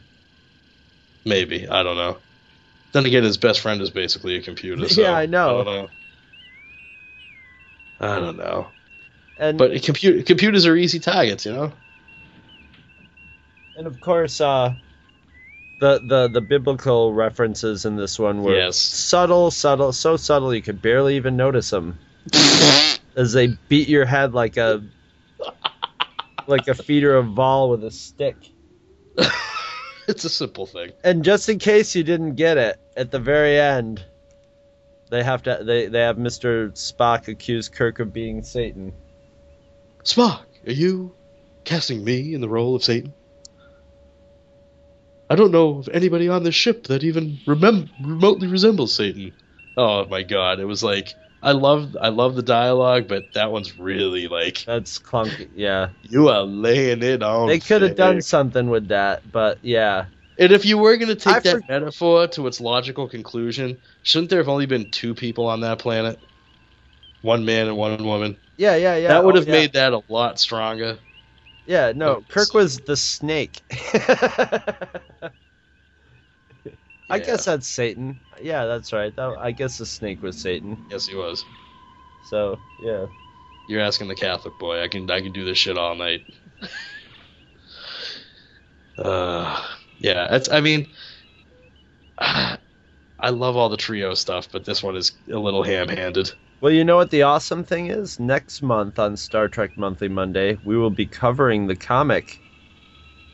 Maybe 1.25 1.69
I 1.69 1.83
don't 1.83 1.97
know. 1.97 2.19
Then 2.95 3.07
again, 3.07 3.25
his 3.25 3.37
best 3.39 3.61
friend 3.61 3.83
is 3.83 3.91
basically 3.91 4.37
a 4.37 4.41
computer. 4.41 4.89
So 4.89 5.03
Yeah, 5.03 5.15
I 5.15 5.27
know. 5.27 5.49
I 5.49 5.65
don't 5.65 5.67
know. 5.67 5.91
I 8.01 8.21
don't 8.21 8.37
know. 8.37 8.69
And 9.37 9.59
But 9.59 9.73
compu- 9.73 10.25
computers 10.25 10.65
are 10.65 10.77
easy 10.77 11.01
targets, 11.01 11.45
you 11.45 11.53
know. 11.53 11.73
and 13.77 13.89
of 13.89 13.99
course, 13.99 14.41
uh, 14.41 14.75
the 15.81 15.99
the 15.99 16.29
the 16.29 16.41
biblical 16.41 17.13
references 17.13 17.85
in 17.85 17.97
this 17.97 18.17
one 18.17 18.45
were 18.45 18.55
Yes. 18.57 18.79
subtle, 18.79 19.51
subtle, 19.51 19.93
so 19.93 20.17
subtle 20.17 20.55
you 20.55 20.63
could 20.63 20.81
barely 20.81 21.17
even 21.17 21.37
notice 21.37 21.71
them. 21.71 21.99
As 23.17 23.33
they 23.33 23.49
beat 23.69 23.89
your 23.89 24.05
head 24.05 24.35
like 24.35 24.57
a 24.57 24.85
like 26.47 26.69
a 26.69 26.75
feeder 26.75 27.17
of 27.17 27.27
Vaal 27.27 27.71
with 27.71 27.83
a 27.83 27.91
stick. 27.91 28.37
It's 30.09 30.25
a 30.25 30.29
simple 30.29 30.67
thing. 30.67 30.93
And 31.03 31.25
just 31.25 31.49
in 31.49 31.59
case 31.59 31.95
you 31.95 32.05
didn't 32.05 32.35
get 32.35 32.59
it, 32.59 32.79
at 32.95 33.11
the 33.11 33.19
very 33.19 33.59
end, 33.59 34.05
they 35.09 35.23
have 35.23 35.43
to 35.45 35.61
they, 35.63 35.87
they 35.87 36.01
have 36.01 36.17
Mr. 36.17 36.73
Spock 36.73 37.29
accuse 37.29 37.69
Kirk 37.71 38.01
of 38.01 38.13
being 38.13 38.43
Satan. 38.43 38.93
Spock, 40.03 40.43
are 40.67 40.73
you 40.73 41.15
casting 41.65 42.05
me 42.05 42.35
in 42.35 42.43
the 42.43 42.49
role 42.49 42.75
of 42.75 42.85
Satan? 42.85 43.15
I 45.31 45.37
don't 45.37 45.53
know 45.53 45.79
of 45.79 45.89
anybody 45.89 46.29
on 46.29 46.43
this 46.43 46.55
ship 46.55 46.89
that 46.89 47.03
even 47.03 47.39
remem- 47.47 47.89
remotely 48.03 48.47
resembles 48.49 48.93
Satan. 48.93 49.33
Oh 49.77 50.05
my 50.05 50.23
god, 50.23 50.61
it 50.61 50.67
was 50.67 50.83
like 50.85 51.15
I 51.45 51.53
love 51.53 51.97
I 52.01 52.09
love 52.09 52.35
the 52.37 52.43
dialogue, 52.43 53.07
but 53.09 53.33
that 53.35 53.53
one's 53.53 53.79
really 53.79 54.29
like 54.29 54.65
That's 54.65 54.99
clunky. 54.99 55.49
Yeah, 55.55 55.91
you 56.03 56.29
are 56.29 56.43
laying 56.43 57.03
it 57.03 57.23
on. 57.23 57.49
they 57.49 57.59
could 57.61 57.83
have 57.83 57.97
done 57.97 58.23
something 58.23 58.71
with 58.71 58.89
that, 58.89 59.31
but 59.31 59.59
yeah, 59.63 60.07
And 60.39 60.53
if 60.53 60.65
you 60.65 60.79
were 60.79 60.97
going 60.97 61.09
to 61.09 61.15
take 61.17 61.37
I 61.37 61.41
that 61.41 61.61
for- 61.61 61.73
metaphor 61.73 62.27
to 62.29 62.47
its 62.47 62.61
logical 62.61 63.09
conclusion, 63.09 63.79
shouldn't 64.03 64.31
there 64.31 64.41
have 64.41 64.49
only 64.49 64.67
been 64.67 64.91
two 64.91 65.15
people 65.15 65.47
on 65.47 65.61
that 65.61 65.79
planet? 65.79 66.19
One 67.21 67.45
man 67.45 67.69
and 67.69 67.77
one 67.77 68.05
woman. 68.05 68.37
yeah, 68.57 68.77
yeah, 68.77 68.97
yeah. 68.97 69.09
that 69.09 69.25
would 69.25 69.35
oh, 69.37 69.39
have 69.41 69.47
yeah. 69.49 69.53
made 69.53 69.73
that 69.75 69.93
a 69.93 70.03
lot 70.09 70.39
stronger. 70.41 70.99
Yeah, 71.67 71.93
no, 71.97 72.17
Oh, 72.17 72.25
Kirk 72.29 72.53
was 72.55 72.79
the 72.81 72.97
snake. 72.97 73.63
I 77.11 77.19
Yeah. 77.19 77.25
guess 77.25 77.45
that's 77.45 77.69
Satan. 77.69 78.19
Yeah, 78.43 78.67
that's 78.67 78.93
right. 78.93 79.15
That, 79.15 79.37
I 79.41 79.53
guess 79.53 79.79
the 79.79 79.87
snake 79.87 80.23
was 80.23 80.39
Satan. 80.39 80.87
Yes, 80.89 81.07
he 81.07 81.15
was. 81.15 81.45
So 82.23 82.59
yeah. 82.79 83.07
You're 83.67 83.83
asking 83.83 84.09
the 84.09 84.15
Catholic 84.15 84.59
boy. 84.59 84.83
I 84.83 84.89
can 84.89 85.11
I 85.11 85.21
can 85.21 85.33
do 85.33 85.45
this 85.45 85.59
shit 85.59 85.79
all 85.79 85.95
night. 85.95 86.27
uh, 88.99 89.63
yeah. 89.99 90.35
It's. 90.35 90.49
I 90.49 90.61
mean, 90.61 90.89
I 92.19 93.31
love 93.31 93.57
all 93.57 93.69
the 93.69 93.77
trio 93.77 94.15
stuff, 94.15 94.49
but 94.53 94.65
this 94.65 94.83
one 94.83 94.97
is 94.97 95.13
a 95.31 95.39
little 95.39 95.63
ham-handed. 95.63 96.33
Well, 96.61 96.73
you 96.73 96.85
know 96.85 96.97
what 96.97 97.11
the 97.11 97.23
awesome 97.23 97.65
thing 97.65 97.89
is? 97.89 98.19
Next 98.19 98.63
month 98.63 98.99
on 98.99 99.17
Star 99.17 99.49
Trek 99.49 99.77
Monthly 99.77 100.09
Monday, 100.09 100.59
we 100.65 100.77
will 100.77 100.91
be 100.91 101.07
covering 101.07 101.67
the 101.67 101.77
comic 101.77 102.41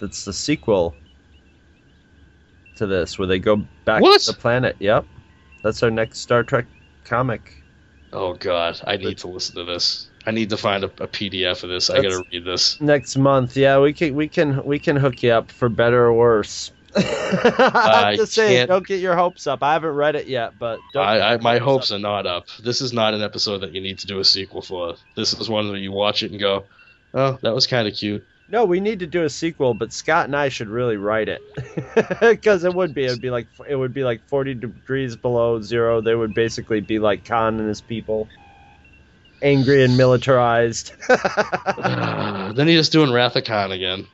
that's 0.00 0.24
the 0.24 0.32
sequel 0.32 0.96
to 2.80 2.86
this, 2.86 3.18
where 3.18 3.28
they 3.28 3.38
go 3.38 3.56
back 3.84 4.02
What? 4.02 4.20
to 4.22 4.32
the 4.32 4.38
planet. 4.38 4.76
Yep. 4.80 5.06
That's 5.62 5.82
our 5.82 5.90
next 5.90 6.18
Star 6.20 6.42
Trek 6.42 6.66
comic. 7.04 7.62
Oh 8.12 8.34
God, 8.34 8.80
I 8.86 8.96
need 8.96 9.18
to 9.18 9.28
listen 9.28 9.54
to 9.56 9.64
this. 9.64 10.08
I 10.26 10.32
need 10.32 10.50
to 10.50 10.56
find 10.56 10.82
a, 10.84 10.88
a 10.98 11.06
PDF 11.08 11.62
of 11.62 11.70
this. 11.70 11.88
I 11.90 12.02
gotta 12.02 12.24
read 12.32 12.44
this. 12.44 12.80
Next 12.80 13.16
month, 13.16 13.56
yeah, 13.56 13.78
we 13.78 13.92
can 13.92 14.14
we 14.14 14.26
can 14.28 14.62
we 14.64 14.78
can 14.78 14.96
hook 14.96 15.22
you 15.22 15.30
up 15.30 15.50
for 15.50 15.68
better 15.68 16.04
or 16.06 16.12
worse. 16.12 16.72
I 16.96 18.02
I'm 18.12 18.16
just 18.16 18.32
saying, 18.32 18.56
can't- 18.56 18.68
don't 18.68 18.86
get 18.86 19.00
your 19.00 19.14
hopes 19.16 19.46
up. 19.46 19.62
I 19.62 19.74
haven't 19.74 19.94
read 19.94 20.16
it 20.16 20.26
yet, 20.26 20.58
but 20.58 20.80
don't 20.92 21.06
I, 21.06 21.18
I, 21.18 21.30
your 21.32 21.38
my 21.40 21.56
up. 21.56 21.62
hopes 21.62 21.92
are 21.92 21.98
not 22.00 22.26
up. 22.26 22.46
This 22.62 22.80
is 22.80 22.92
not 22.92 23.14
an 23.14 23.22
episode 23.22 23.58
that 23.58 23.72
you 23.72 23.80
need 23.80 23.98
to 24.00 24.06
do 24.08 24.18
a 24.18 24.24
sequel 24.24 24.60
for. 24.62 24.96
This 25.14 25.32
is 25.34 25.48
one 25.48 25.68
where 25.68 25.76
you 25.78 25.92
watch 25.92 26.22
it 26.24 26.32
and 26.32 26.40
go, 26.40 26.64
"Oh, 27.14 27.38
that 27.42 27.54
was 27.54 27.66
kind 27.68 27.86
of 27.86 27.94
cute." 27.94 28.26
No, 28.50 28.64
we 28.64 28.80
need 28.80 28.98
to 28.98 29.06
do 29.06 29.22
a 29.22 29.30
sequel, 29.30 29.74
but 29.74 29.92
Scott 29.92 30.26
and 30.26 30.34
I 30.34 30.48
should 30.48 30.68
really 30.68 30.96
write 30.96 31.28
it 31.28 31.40
because 32.20 32.64
it 32.64 32.74
would 32.74 32.92
be 32.92 33.04
it 33.04 33.10
would 33.10 33.20
be 33.20 33.30
like 33.30 33.46
it 33.68 33.76
would 33.76 33.94
be 33.94 34.02
like 34.02 34.26
40 34.28 34.54
degrees 34.54 35.14
below 35.14 35.60
zero. 35.62 36.00
They 36.00 36.16
would 36.16 36.34
basically 36.34 36.80
be 36.80 36.98
like 36.98 37.24
Khan 37.24 37.60
and 37.60 37.68
his 37.68 37.80
people, 37.80 38.28
angry 39.40 39.84
and 39.84 39.96
militarized. 39.96 40.92
then 41.08 42.66
he's 42.66 42.80
just 42.80 42.92
doing 42.92 43.12
Wrath 43.12 43.36
of 43.36 43.44
Khan 43.44 43.70
again. 43.70 44.08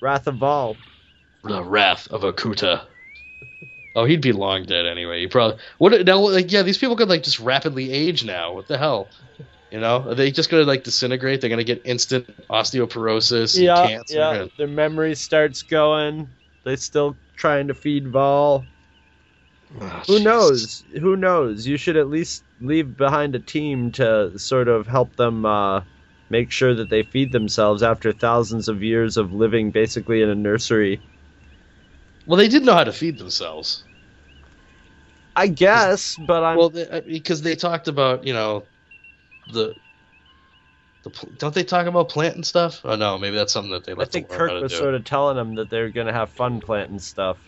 Wrath 0.00 0.28
of 0.28 0.40
All. 0.42 0.76
The 1.42 1.64
Wrath 1.64 2.06
of 2.12 2.22
Akuta. 2.22 2.82
Oh, 3.96 4.04
he'd 4.04 4.20
be 4.20 4.30
long 4.30 4.64
dead 4.64 4.86
anyway. 4.86 5.22
He 5.22 5.26
probably 5.26 5.58
what 5.78 6.06
now? 6.06 6.18
Like, 6.20 6.52
yeah, 6.52 6.62
these 6.62 6.78
people 6.78 6.94
could 6.94 7.08
like 7.08 7.24
just 7.24 7.40
rapidly 7.40 7.90
age 7.90 8.24
now. 8.24 8.52
What 8.52 8.68
the 8.68 8.78
hell? 8.78 9.08
You 9.70 9.80
know, 9.80 10.08
are 10.08 10.14
they 10.14 10.30
just 10.30 10.48
gonna 10.50 10.64
like 10.64 10.84
disintegrate? 10.84 11.40
They're 11.40 11.50
gonna 11.50 11.64
get 11.64 11.82
instant 11.84 12.26
osteoporosis, 12.48 13.54
and 13.56 13.64
Yeah, 13.64 13.86
cancer. 13.86 14.14
yeah. 14.16 14.32
and- 14.42 14.50
Their 14.56 14.66
memory 14.68 15.14
starts 15.14 15.62
going. 15.62 16.28
They 16.64 16.76
still 16.76 17.16
trying 17.36 17.68
to 17.68 17.74
feed 17.74 18.06
Vaal. 18.06 18.64
Ah, 19.80 20.02
Who 20.06 20.14
Jesus. 20.18 20.24
knows? 20.24 20.84
Who 21.00 21.16
knows? 21.16 21.66
You 21.66 21.76
should 21.76 21.96
at 21.98 22.08
least 22.08 22.42
leave 22.60 22.96
behind 22.96 23.34
a 23.34 23.38
team 23.38 23.92
to 23.92 24.38
sort 24.38 24.68
of 24.68 24.86
help 24.86 25.14
them 25.16 25.44
uh, 25.44 25.82
make 26.30 26.50
sure 26.50 26.74
that 26.74 26.88
they 26.88 27.02
feed 27.02 27.32
themselves 27.32 27.82
after 27.82 28.12
thousands 28.12 28.68
of 28.68 28.82
years 28.82 29.16
of 29.18 29.32
living 29.34 29.70
basically 29.70 30.22
in 30.22 30.30
a 30.30 30.34
nursery. 30.34 31.00
Well, 32.26 32.38
they 32.38 32.48
did 32.48 32.64
know 32.64 32.74
how 32.74 32.84
to 32.84 32.92
feed 32.92 33.18
themselves. 33.18 33.84
I 35.36 35.46
guess, 35.46 36.16
but 36.26 36.42
I'm 36.42 36.56
Well, 36.58 36.70
they, 36.70 36.88
uh, 36.88 37.00
because 37.02 37.42
they 37.42 37.54
talked 37.54 37.86
about 37.88 38.26
you 38.26 38.32
know 38.32 38.64
the 39.52 39.74
the 41.02 41.10
don't 41.36 41.54
they 41.54 41.64
talk 41.64 41.86
about 41.86 42.08
planting 42.08 42.44
stuff? 42.44 42.80
Oh 42.84 42.96
no, 42.96 43.18
maybe 43.18 43.36
that's 43.36 43.52
something 43.52 43.72
that 43.72 43.84
they 43.84 43.92
I 43.92 44.04
think 44.04 44.28
to 44.28 44.34
learn 44.34 44.48
Kirk 44.50 44.62
was 44.62 44.76
sort 44.76 44.94
of 44.94 45.04
telling 45.04 45.36
them 45.36 45.54
that 45.56 45.70
they're 45.70 45.90
gonna 45.90 46.12
have 46.12 46.30
fun 46.30 46.60
planting 46.60 46.98
stuff. 46.98 47.38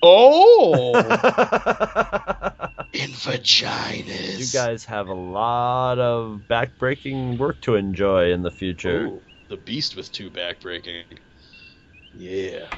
Oh, 0.00 0.94
you 0.94 1.00
in 2.92 3.10
vaginas. 3.10 4.38
You 4.38 4.46
guys 4.58 4.84
have 4.84 5.08
a 5.08 5.14
lot 5.14 5.98
of 5.98 6.42
backbreaking 6.48 7.36
work 7.36 7.60
to 7.62 7.74
enjoy 7.74 8.32
in 8.32 8.42
the 8.42 8.50
future. 8.50 9.06
Ooh, 9.06 9.22
the 9.48 9.56
beast 9.56 9.96
with 9.96 10.12
two 10.12 10.30
backbreaking. 10.30 11.04
Yeah. 12.12 12.68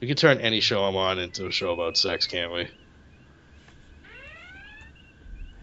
We 0.00 0.08
could 0.08 0.18
turn 0.18 0.38
any 0.38 0.60
show 0.60 0.84
I'm 0.84 0.96
on 0.96 1.18
into 1.18 1.46
a 1.46 1.50
show 1.50 1.72
about 1.72 1.96
sex, 1.96 2.26
can't 2.26 2.52
we? 2.52 2.68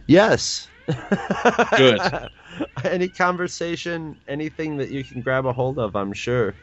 Yes. 0.07 0.70
Good. 0.87 2.29
Any 2.83 3.09
conversation, 3.09 4.17
anything 4.27 4.77
that 4.77 4.89
you 4.89 5.03
can 5.03 5.21
grab 5.21 5.45
a 5.45 5.53
hold 5.53 5.79
of, 5.79 5.95
I'm 5.95 6.13
sure. 6.13 6.55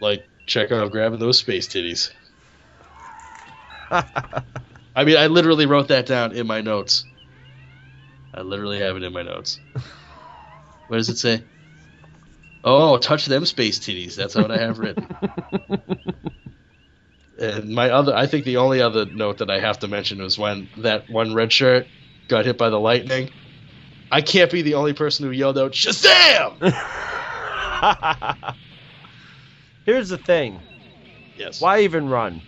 Like, 0.00 0.28
check 0.46 0.70
out 0.70 0.90
grabbing 0.90 1.18
those 1.18 1.38
space 1.38 1.68
titties. 1.68 2.10
I 3.90 5.04
mean, 5.04 5.16
I 5.16 5.28
literally 5.28 5.66
wrote 5.66 5.88
that 5.88 6.06
down 6.06 6.32
in 6.32 6.46
my 6.46 6.60
notes. 6.60 7.06
I 8.34 8.42
literally 8.42 8.80
have 8.80 8.96
it 8.96 9.02
in 9.02 9.12
my 9.12 9.22
notes. 9.22 9.60
What 10.86 10.96
does 10.96 11.08
it 11.08 11.18
say? 11.18 11.44
Oh, 12.64 12.96
touch 12.98 13.26
them 13.26 13.44
space 13.44 13.78
titties. 13.78 14.14
That's 14.14 14.34
what 14.34 14.50
I 14.50 14.58
have 14.58 14.78
written. 14.78 15.08
and 17.38 17.70
my 17.70 17.90
other, 17.90 18.14
I 18.14 18.26
think 18.26 18.44
the 18.44 18.58
only 18.58 18.80
other 18.80 19.06
note 19.06 19.38
that 19.38 19.50
I 19.50 19.58
have 19.58 19.80
to 19.80 19.88
mention 19.88 20.22
was 20.22 20.38
when 20.38 20.70
that 20.78 21.08
one 21.08 21.34
red 21.34 21.52
shirt 21.52 21.90
got 22.28 22.46
hit 22.46 22.58
by 22.58 22.70
the 22.70 22.80
lightning. 22.80 23.30
I 24.12 24.20
can't 24.20 24.50
be 24.50 24.62
the 24.62 24.74
only 24.74 24.92
person 24.92 25.24
who 25.24 25.32
yelled 25.32 25.58
out 25.58 25.72
Shazam! 25.72 26.58
Here's 29.86 30.10
the 30.10 30.18
thing. 30.18 30.60
yes. 31.36 31.60
Why 31.60 31.80
even 31.80 32.08
run? 32.08 32.42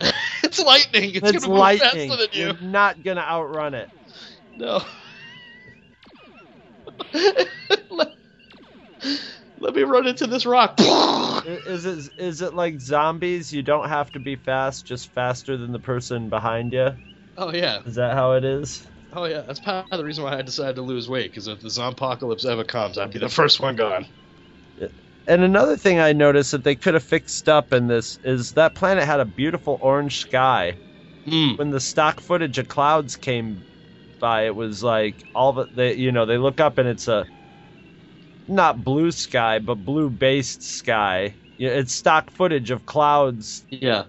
it's 0.42 0.58
lightning. 0.58 1.14
It's, 1.14 1.30
It's 1.30 1.44
gonna 1.46 1.58
lightning. 1.58 2.10
faster 2.10 2.16
than 2.26 2.28
you. 2.32 2.46
You're 2.46 2.60
not 2.60 3.02
gonna 3.02 3.20
outrun 3.22 3.74
it. 3.74 3.88
No. 4.56 4.82
let, 7.90 8.08
let 9.58 9.74
me 9.74 9.82
run 9.82 10.06
into 10.06 10.26
this 10.26 10.44
rock. 10.44 10.74
Is 10.80 11.86
it 11.86 12.10
is 12.18 12.42
it 12.42 12.52
like 12.54 12.80
zombies? 12.80 13.52
You 13.52 13.62
don't 13.62 13.88
have 13.88 14.10
to 14.12 14.18
be 14.20 14.36
fast, 14.36 14.86
just 14.86 15.12
faster 15.14 15.56
than 15.56 15.72
the 15.72 15.78
person 15.78 16.28
behind 16.28 16.72
you. 16.72 16.90
oh 17.38 17.52
yeah, 17.52 17.80
Is 17.86 17.94
that 17.94 18.14
how 18.14 18.32
it 18.32 18.44
is? 18.44 18.86
Oh 19.12 19.24
yeah. 19.24 19.42
That's 19.42 19.60
part 19.60 19.86
of 19.90 19.98
the 19.98 20.04
reason 20.04 20.24
why 20.24 20.36
I 20.38 20.42
decided 20.42 20.76
to 20.76 20.82
lose 20.82 21.08
weight. 21.08 21.30
Because 21.30 21.46
if 21.48 21.60
the 21.60 21.68
zompocalypse 21.70 22.44
ever 22.44 22.64
comes, 22.64 22.98
I'd 22.98 23.12
be 23.12 23.18
the 23.18 23.28
first 23.28 23.60
one 23.60 23.76
gone. 23.76 24.06
And 25.26 25.42
another 25.42 25.76
thing 25.76 26.00
I 26.00 26.12
noticed 26.12 26.50
that 26.52 26.64
they 26.64 26.74
could 26.74 26.94
have 26.94 27.04
fixed 27.04 27.48
up 27.48 27.72
in 27.72 27.86
this 27.86 28.18
is 28.24 28.52
that 28.52 28.74
planet 28.74 29.04
had 29.04 29.20
a 29.20 29.24
beautiful 29.24 29.78
orange 29.80 30.20
sky. 30.20 30.76
Mm. 31.26 31.58
When 31.58 31.70
the 31.70 31.78
stock 31.78 32.20
footage 32.20 32.58
of 32.58 32.68
clouds 32.68 33.16
came 33.16 33.62
by, 34.18 34.46
it 34.46 34.56
was 34.56 34.82
like 34.82 35.14
all 35.34 35.52
the 35.52 35.66
they 35.66 35.94
you 35.94 36.10
know 36.10 36.24
they 36.26 36.38
look 36.38 36.58
up 36.58 36.78
and 36.78 36.88
it's 36.88 37.06
a 37.06 37.26
not 38.48 38.82
blue 38.82 39.10
sky 39.10 39.58
but 39.58 39.76
blue 39.76 40.10
based 40.10 40.62
sky. 40.62 41.34
It's 41.58 41.92
stock 41.92 42.30
footage 42.30 42.70
of 42.70 42.86
clouds, 42.86 43.64
Yeah. 43.68 44.04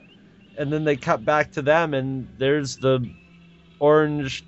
and 0.57 0.71
then 0.71 0.85
they 0.85 0.95
cut 0.95 1.25
back 1.25 1.51
to 1.51 1.61
them, 1.61 1.93
and 1.93 2.25
there's 2.37 2.77
the 2.77 3.05
orange 3.79 4.45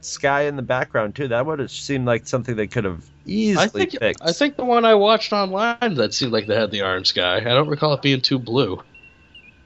sky 0.00 0.42
in 0.42 0.56
the 0.56 0.62
background 0.62 1.14
too. 1.14 1.28
That 1.28 1.46
would 1.46 1.58
have 1.58 1.70
seemed 1.70 2.06
like 2.06 2.26
something 2.26 2.56
they 2.56 2.66
could 2.66 2.84
have 2.84 3.04
easily 3.24 3.64
I 3.64 3.68
think 3.68 3.98
fixed. 3.98 4.22
I 4.22 4.32
think 4.32 4.56
the 4.56 4.64
one 4.64 4.84
I 4.84 4.94
watched 4.94 5.32
online 5.32 5.94
that 5.94 6.14
seemed 6.14 6.32
like 6.32 6.46
they 6.46 6.56
had 6.56 6.70
the 6.70 6.82
orange 6.82 7.08
sky. 7.08 7.36
I 7.36 7.40
don't 7.40 7.68
recall 7.68 7.94
it 7.94 8.02
being 8.02 8.20
too 8.20 8.38
blue. 8.38 8.82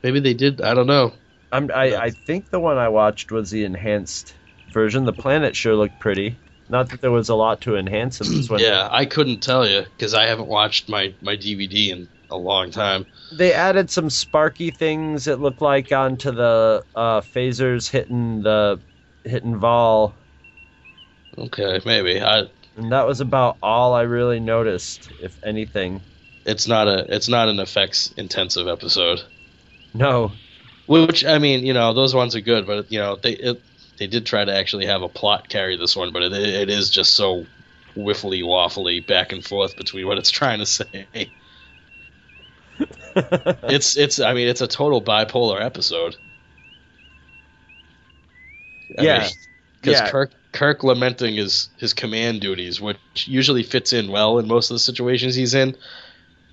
Maybe 0.03 0.21
they 0.21 0.35
did. 0.35 0.61
I 0.61 0.75
don't 0.75 0.87
know. 0.87 1.15
I'm, 1.51 1.71
I, 1.73 1.97
I 1.97 2.11
think 2.11 2.51
the 2.51 2.61
one 2.61 2.79
I 2.79 2.89
watched 2.89 3.31
was 3.31 3.51
the 3.51 3.65
enhanced 3.65 4.35
version. 4.71 5.05
The 5.05 5.13
planet 5.13 5.55
sure 5.55 5.77
looked 5.77 5.99
pretty. 6.01 6.37
Not 6.69 6.89
that 6.91 7.01
there 7.01 7.11
was 7.11 7.29
a 7.29 7.35
lot 7.35 7.61
to 7.63 7.77
enhance 7.77 8.21
in 8.21 8.35
this 8.35 8.49
one. 8.49 8.61
Yeah, 8.61 8.89
I 8.91 9.05
couldn't 9.05 9.41
tell 9.41 9.69
you 9.69 9.83
because 9.83 10.15
I 10.15 10.25
haven't 10.25 10.49
watched 10.49 10.89
my 10.89 11.15
my 11.21 11.37
DVD 11.37 11.91
in 11.91 12.09
a 12.31 12.37
long 12.37 12.71
time. 12.71 13.07
They 13.33 13.53
added 13.53 13.91
some 13.91 14.11
sparky 14.11 14.71
things. 14.71 15.27
It 15.27 15.41
looked 15.41 15.61
like 15.61 15.93
onto 15.93 16.33
the 16.33 16.85
uh, 16.95 17.21
phasers 17.21 17.91
hitting 17.91 18.43
the 18.43 18.81
hitting 19.25 19.61
Vaal, 19.61 20.15
Okay, 21.39 21.81
maybe. 21.85 22.21
I 22.21 22.45
and 22.77 22.93
that 22.93 23.07
was 23.07 23.21
about 23.21 23.59
all 23.63 23.95
I 23.95 24.03
really 24.03 24.41
noticed, 24.41 25.13
if 25.19 25.39
anything. 25.45 26.03
it's 26.45 26.67
not 26.69 26.89
a 26.89 27.07
it's 27.15 27.29
not 27.29 27.49
an 27.49 27.61
effects 27.61 28.13
intensive 28.17 28.69
episode. 28.69 29.23
No, 29.95 30.33
Which 30.87 31.25
I 31.25 31.39
mean, 31.39 31.65
you 31.65 31.73
know, 31.73 31.95
those 31.95 32.15
ones 32.15 32.37
are 32.37 32.41
good, 32.41 32.67
but 32.67 32.91
you 32.93 32.99
know, 32.99 33.17
they 33.17 33.33
it, 33.33 33.63
they 33.99 34.07
did 34.07 34.27
try 34.27 34.45
to 34.45 34.55
actually 34.55 34.87
have 34.87 35.03
a 35.03 35.09
plot 35.09 35.49
carry 35.49 35.77
this 35.77 35.97
one, 35.97 36.13
but 36.13 36.23
it 36.23 36.33
it 36.33 36.71
is 36.71 36.91
just 36.91 37.15
so 37.17 37.51
whiffly 37.97 38.43
waffly 38.43 39.07
back 39.07 39.33
and 39.33 39.45
forth 39.45 39.77
between 39.77 40.07
what 40.07 40.19
it's 40.19 40.31
trying 40.31 40.59
to 40.59 40.67
say. 40.67 41.33
it's 43.17 43.97
it's 43.97 44.21
I 44.21 44.35
mean, 44.35 44.49
it's 44.49 44.61
a 44.61 44.67
total 44.69 45.03
bipolar 45.03 45.61
episode. 45.63 46.17
Yeah. 48.99 49.29
because 49.81 50.01
Yeah. 50.01 50.11
Kirk 50.11 50.33
Kirk 50.55 50.85
lamenting 50.85 51.35
his 51.35 51.69
his 51.79 51.93
command 51.95 52.41
duties, 52.41 52.81
which 52.81 53.27
usually 53.27 53.65
fits 53.65 53.93
in 53.93 54.11
well 54.11 54.39
in 54.39 54.47
most 54.47 54.71
of 54.71 54.77
the 54.77 54.79
situations 54.79 55.35
he's 55.35 55.53
in. 55.55 55.77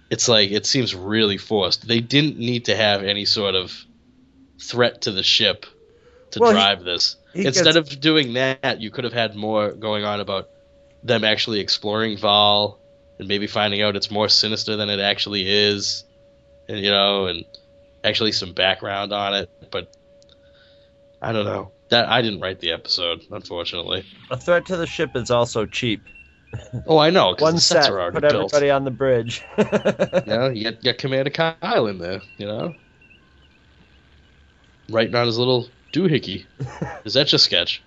It's 0.10 0.28
like 0.28 0.52
it 0.52 0.66
seems 0.66 0.94
really 0.96 1.38
forced. 1.38 1.88
They 1.88 2.02
didn't 2.02 2.38
need 2.38 2.66
to 2.66 2.76
have 2.76 3.04
any 3.04 3.26
sort 3.26 3.54
of 3.56 3.72
threat 4.60 5.02
to 5.04 5.12
the 5.12 5.24
ship 5.24 5.66
to 6.32 6.40
Well, 6.40 6.50
he- 6.52 6.56
drive 6.56 6.84
this. 6.84 7.16
he 7.34 7.46
Instead 7.46 7.76
gets- 7.76 7.94
of 7.94 8.00
doing 8.02 8.34
that, 8.34 8.82
you 8.82 8.90
could 8.92 9.04
have 9.04 9.14
had 9.14 9.36
more 9.36 9.72
going 9.72 10.04
on 10.04 10.20
about 10.20 10.50
them 11.04 11.24
actually 11.24 11.60
exploring 11.60 12.18
Vaal 12.18 12.78
and 13.20 13.28
maybe 13.28 13.46
finding 13.48 13.82
out 13.84 13.96
it's 13.96 14.10
more 14.12 14.28
sinister 14.30 14.76
than 14.78 14.90
it 14.90 15.00
actually 15.00 15.48
is, 15.48 16.04
and 16.68 16.80
you 16.80 16.90
know, 16.90 17.28
and 17.28 17.46
actually 18.04 18.32
some 18.32 18.54
background 18.54 19.14
on 19.14 19.36
it. 19.36 19.50
But 19.72 19.96
I 21.22 21.32
don't 21.34 21.46
know. 21.46 21.72
That 21.92 22.08
I 22.08 22.22
didn't 22.22 22.40
write 22.40 22.62
the 22.62 22.72
episode, 22.72 23.22
unfortunately. 23.32 24.06
a 24.32 24.38
threat 24.38 24.66
to 24.68 24.78
the 24.78 24.88
ship 24.88 25.16
is 25.16 25.30
also 25.30 25.66
cheap. 25.66 26.02
Oh, 26.88 26.98
I 26.98 27.10
know. 27.10 27.36
One 27.38 27.56
the 27.56 27.62
sets 27.62 27.86
set, 27.86 27.94
are 27.94 28.00
already 28.00 28.16
put 28.16 28.32
built. 28.32 28.54
everybody 28.54 28.72
on 28.72 28.86
the 28.86 28.92
bridge. 28.92 29.44
You 29.58 30.24
know, 30.26 30.50
you 30.50 30.64
got, 30.64 30.82
got 30.84 30.98
Commander 30.98 31.32
Kyle 31.32 31.88
in 31.88 31.98
there. 31.98 32.22
You 32.38 32.48
know, 32.48 32.76
writing 34.90 35.16
on 35.16 35.26
his 35.26 35.38
little 35.38 35.68
doohickey. 35.94 36.46
Is 37.06 37.14
that 37.14 37.28
just 37.28 37.46
sketch? 37.46 37.82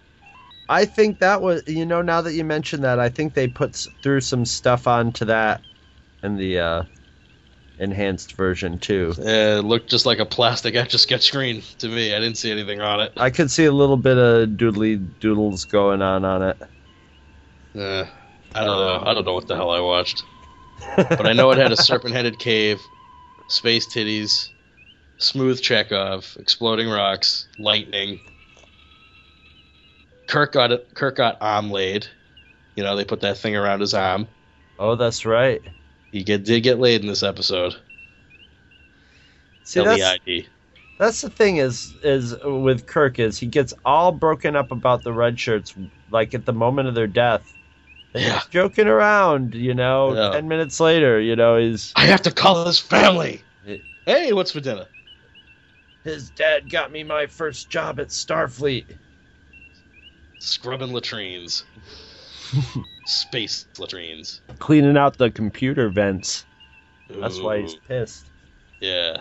I 0.68 0.84
think 0.84 1.18
that 1.20 1.40
was 1.40 1.62
you 1.66 1.86
know 1.86 2.02
now 2.02 2.20
that 2.20 2.34
you 2.34 2.44
mentioned 2.44 2.84
that 2.84 3.00
I 3.00 3.09
think 3.09 3.34
they 3.34 3.48
put 3.48 3.86
threw 4.02 4.20
some 4.20 4.44
stuff 4.44 4.86
onto 4.86 5.24
that 5.26 5.62
in 6.22 6.36
the 6.36 6.59
uh, 6.59 6.82
enhanced 7.79 8.33
version 8.35 8.79
too. 8.79 9.14
Uh, 9.18 9.59
it 9.59 9.64
looked 9.64 9.91
just 9.91 10.07
like 10.07 10.18
a 10.18 10.27
plastic 10.27 10.75
etch 10.75 10.95
a 10.95 10.99
sketch 10.99 11.25
screen 11.25 11.62
to 11.79 11.89
me. 11.89 12.14
I 12.14 12.20
didn't 12.20 12.37
see 12.37 12.51
anything 12.51 12.81
on 12.81 13.01
it. 13.01 13.12
I 13.16 13.31
could 13.31 13.51
see 13.51 13.64
a 13.64 13.72
little 13.72 13.97
bit 13.97 14.16
of 14.16 14.51
doodly 14.51 15.05
doodles 15.20 15.64
going 15.64 16.03
on 16.03 16.25
on 16.25 16.43
it. 16.43 16.57
Uh, 17.77 18.07
I 18.55 18.64
don't 18.64 18.79
know. 18.79 19.03
I 19.05 19.14
don't 19.14 19.25
know 19.25 19.35
what 19.35 19.49
the 19.49 19.57
hell 19.57 19.70
I 19.70 19.81
watched, 19.81 20.22
but 20.97 21.27
I 21.27 21.33
know 21.33 21.51
it 21.51 21.59
had 21.59 21.72
a 21.72 21.77
serpent-headed 21.77 22.39
cave, 22.39 22.81
space 23.49 23.87
titties, 23.87 24.51
smooth 25.18 25.61
Chekov, 25.61 26.39
exploding 26.39 26.89
rocks, 26.89 27.49
lightning. 27.59 28.20
Kirk 30.29 30.53
got 30.53 30.72
it. 30.72 30.95
Kirk 30.95 31.16
got 31.16 31.39
arm 31.41 31.70
laid. 31.70 32.07
You 32.77 32.83
know, 32.83 32.97
they 32.97 33.05
put 33.05 33.20
that 33.20 33.39
thing 33.39 33.57
around 33.57 33.81
his 33.81 33.95
arm. 33.95 34.29
Oh, 34.79 34.97
that's 34.97 35.27
right. 35.27 35.62
He 36.14 36.22
get, 36.22 36.44
did 36.44 36.60
get 36.60 36.78
laid 36.78 37.00
in 37.00 37.08
this 37.08 37.24
episode. 37.24 37.74
See, 39.64 39.82
that's, 39.82 40.00
L-E-I-D. 40.00 40.46
that's 40.96 41.22
the 41.22 41.28
thing 41.28 41.56
is 41.56 41.92
is 42.04 42.36
with 42.44 42.86
Kirk 42.86 43.18
is 43.18 43.36
he 43.36 43.48
gets 43.48 43.74
all 43.84 44.12
broken 44.12 44.54
up 44.54 44.70
about 44.70 45.02
the 45.02 45.12
red 45.12 45.40
shirts 45.40 45.74
like 46.12 46.32
at 46.32 46.46
the 46.46 46.52
moment 46.52 46.86
of 46.86 46.94
their 46.94 47.08
death. 47.08 47.52
Yeah. 48.14 48.34
He's 48.34 48.46
joking 48.46 48.86
around, 48.86 49.56
you 49.56 49.74
know. 49.74 50.14
Yeah. 50.14 50.30
Ten 50.30 50.46
minutes 50.46 50.78
later, 50.78 51.20
you 51.20 51.34
know, 51.34 51.56
he's 51.56 51.92
I 51.96 52.06
have 52.06 52.22
to 52.22 52.30
call 52.30 52.64
his 52.64 52.78
family. 52.78 53.42
Hey, 54.06 54.32
what's 54.32 54.52
for 54.52 54.60
dinner? 54.60 54.86
his 56.04 56.30
dad 56.30 56.70
got 56.70 56.92
me 56.92 57.02
my 57.02 57.26
first 57.26 57.68
job 57.70 57.98
at 57.98 58.10
Starfleet. 58.10 58.84
Scrubbing 60.38 60.92
latrines. 60.92 61.64
Space 63.05 63.66
latrines. 63.78 64.40
Cleaning 64.59 64.96
out 64.96 65.18
the 65.18 65.30
computer 65.30 65.88
vents. 65.88 66.44
That's 67.11 67.40
why 67.40 67.61
he's 67.61 67.74
pissed. 67.74 68.26
Yeah. 68.80 69.18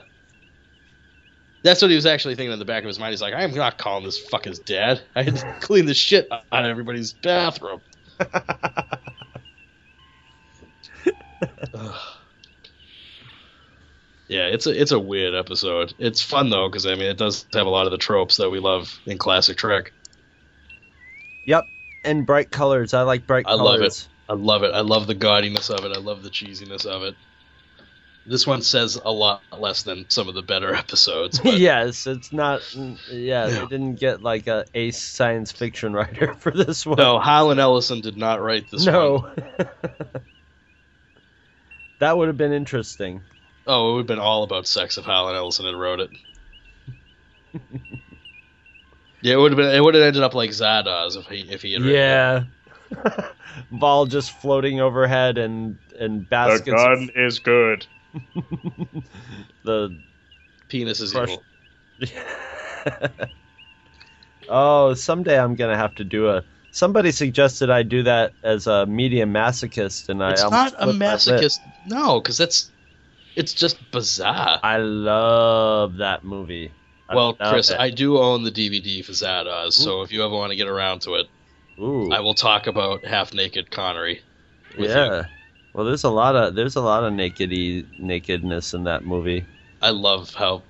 That's 1.64 1.82
what 1.82 1.90
he 1.90 1.96
was 1.96 2.06
actually 2.06 2.36
thinking 2.36 2.54
in 2.54 2.60
the 2.60 2.66
back 2.66 2.84
of 2.84 2.88
his 2.88 3.00
mind. 3.00 3.12
He's 3.12 3.22
like, 3.22 3.34
I'm 3.34 3.54
not 3.54 3.78
calling 3.78 4.04
this 4.04 4.26
fucker's 4.30 4.60
dad. 4.60 5.02
I 5.16 5.24
had 5.24 5.38
to 5.38 5.56
clean 5.62 5.86
the 5.86 5.94
shit 5.94 6.28
out 6.32 6.44
of 6.52 6.66
everybody's 6.66 7.14
bathroom. 7.14 7.82
Yeah, 14.34 14.48
it's 14.48 14.66
a 14.66 14.82
it's 14.82 14.92
a 14.92 14.98
weird 14.98 15.36
episode. 15.36 15.94
It's 16.00 16.22
fun 16.22 16.50
though 16.50 16.68
because 16.68 16.88
I 16.88 16.96
mean 16.96 17.04
it 17.04 17.18
does 17.18 17.46
have 17.54 17.68
a 17.68 17.70
lot 17.70 17.86
of 17.86 17.92
the 17.92 18.00
tropes 18.00 18.38
that 18.38 18.50
we 18.50 18.60
love 18.60 19.00
in 19.06 19.20
classic 19.20 19.58
Trek. 19.58 19.94
Yep. 21.46 21.66
And 22.04 22.26
bright 22.26 22.52
colors. 22.52 22.94
I 22.94 23.02
like 23.04 23.26
bright 23.28 23.46
colors. 23.46 23.60
I 23.60 23.64
colors. 23.64 23.80
love 23.82 23.82
it. 23.84 24.08
I 24.30 24.34
love 24.34 24.64
it. 24.64 24.74
I 24.74 24.82
love 24.82 25.08
the 25.08 25.16
gaudiness 25.16 25.70
of 25.70 25.86
it. 25.86 25.96
I 25.96 26.00
love 26.00 26.24
the 26.24 26.30
cheesiness 26.30 26.86
of 26.86 27.04
it. 27.04 27.16
This 28.26 28.48
one 28.48 28.62
says 28.62 28.96
a 29.04 29.12
lot 29.12 29.42
less 29.58 29.84
than 29.84 30.06
some 30.10 30.30
of 30.30 30.34
the 30.36 30.42
better 30.42 30.74
episodes. 30.76 31.40
But 31.40 31.58
yes, 31.58 32.08
it's 32.08 32.32
not. 32.32 32.62
Yeah, 33.12 33.48
they 33.48 33.66
didn't 33.68 33.96
get 33.96 34.22
like 34.24 34.48
a 34.48 34.66
ace 34.74 35.02
science 35.02 35.52
fiction 35.52 35.92
writer 35.96 36.34
for 36.36 36.52
this 36.52 36.86
one. 36.86 36.98
no, 36.98 37.20
Harlan 37.20 37.60
Ellison 37.60 38.00
did 38.02 38.16
not 38.18 38.42
write 38.42 38.70
this 38.72 38.86
one. 38.86 38.94
no. 38.94 39.34
that 42.00 42.18
would 42.18 42.28
have 42.28 42.38
been 42.38 42.54
interesting. 42.54 43.22
Oh, 43.68 43.90
it 43.90 43.94
would 43.94 44.00
have 44.02 44.08
been 44.08 44.20
all 44.20 44.44
about 44.44 44.68
sex 44.68 44.98
if 44.98 45.06
Harlan 45.06 45.36
Ellison 45.36 45.66
had 45.66 45.76
wrote 45.76 46.00
it. 46.00 46.10
Yeah, 49.24 49.34
it 49.34 49.38
would 49.38 49.52
have 49.54 49.58
been. 49.58 49.74
It 49.74 49.82
would 49.82 49.96
have 49.96 50.04
ended 50.04 50.22
up 50.22 50.34
like 50.36 50.52
Zardoz 50.52 51.18
if 51.18 51.26
he 51.28 51.40
if 51.52 51.62
he 51.62 51.74
had. 51.74 51.84
Yeah. 51.84 52.44
Ball 53.72 54.06
just 54.06 54.32
floating 54.32 54.82
overhead 54.82 55.38
and 55.38 55.78
and 55.98 56.28
baskets. 56.30 56.66
The 56.66 56.92
of- 56.92 57.10
is 57.16 57.40
good. 57.40 57.88
the 59.64 59.96
Penis 60.68 61.00
is 61.00 61.14
Crush- 61.14 61.30
evil. 61.30 61.44
oh, 64.50 64.94
someday 64.94 65.40
I'm 65.40 65.56
gonna 65.56 65.78
have 65.78 65.96
to 65.96 66.04
do 66.04 66.30
a. 66.30 66.44
Somebody 66.72 67.12
suggested 67.12 67.70
I 67.70 67.84
do 67.84 68.04
that 68.04 68.34
as 68.44 68.68
a 68.68 68.86
medium 68.86 69.32
masochist, 69.34 70.10
and 70.10 70.24
I 70.24 70.32
It's 70.32 70.44
almost 70.44 70.74
not 70.74 70.82
a 70.82 70.86
flipped 70.94 71.00
my 71.00 71.06
lid. 71.06 71.20
masochist. 71.20 71.60
No, 71.86 72.20
because 72.20 72.38
that's 72.38 72.72
it's 73.36 73.54
just 73.54 73.78
bizarre. 73.92 74.60
I 74.64 74.78
love 74.78 75.98
that 75.98 76.24
movie. 76.24 76.72
Well, 77.16 77.34
Chris, 77.34 77.70
it. 77.70 77.80
I 77.80 77.90
do 77.90 78.18
own 78.18 78.44
the 78.44 78.52
DVD 78.52 79.04
for 79.04 79.12
Zardoz, 79.12 79.74
so 79.74 80.02
if 80.02 80.12
you 80.12 80.24
ever 80.24 80.34
want 80.34 80.52
to 80.52 80.56
get 80.56 80.68
around 80.68 81.02
to 81.02 81.16
it, 81.16 81.28
Ooh, 81.80 82.12
I 82.12 82.20
will 82.20 82.34
talk 82.34 82.68
about 82.68 83.06
half 83.06 83.34
naked 83.34 83.72
Connery. 83.72 84.22
with 84.78 84.90
you. 84.90 84.96
yeah. 84.96 85.26
Well, 85.74 85.86
there's 85.86 86.04
a 86.04 86.10
lot 86.10 86.36
of 86.36 86.56
there's 86.56 86.76
a 86.76 86.82
lot 86.82 87.04
of 87.04 87.14
nakedy 87.14 87.86
nakedness 88.00 88.74
in 88.74 88.84
that 88.84 89.04
movie. 89.04 89.46
I 89.82 89.90
love 89.90 90.34
how 90.34 90.62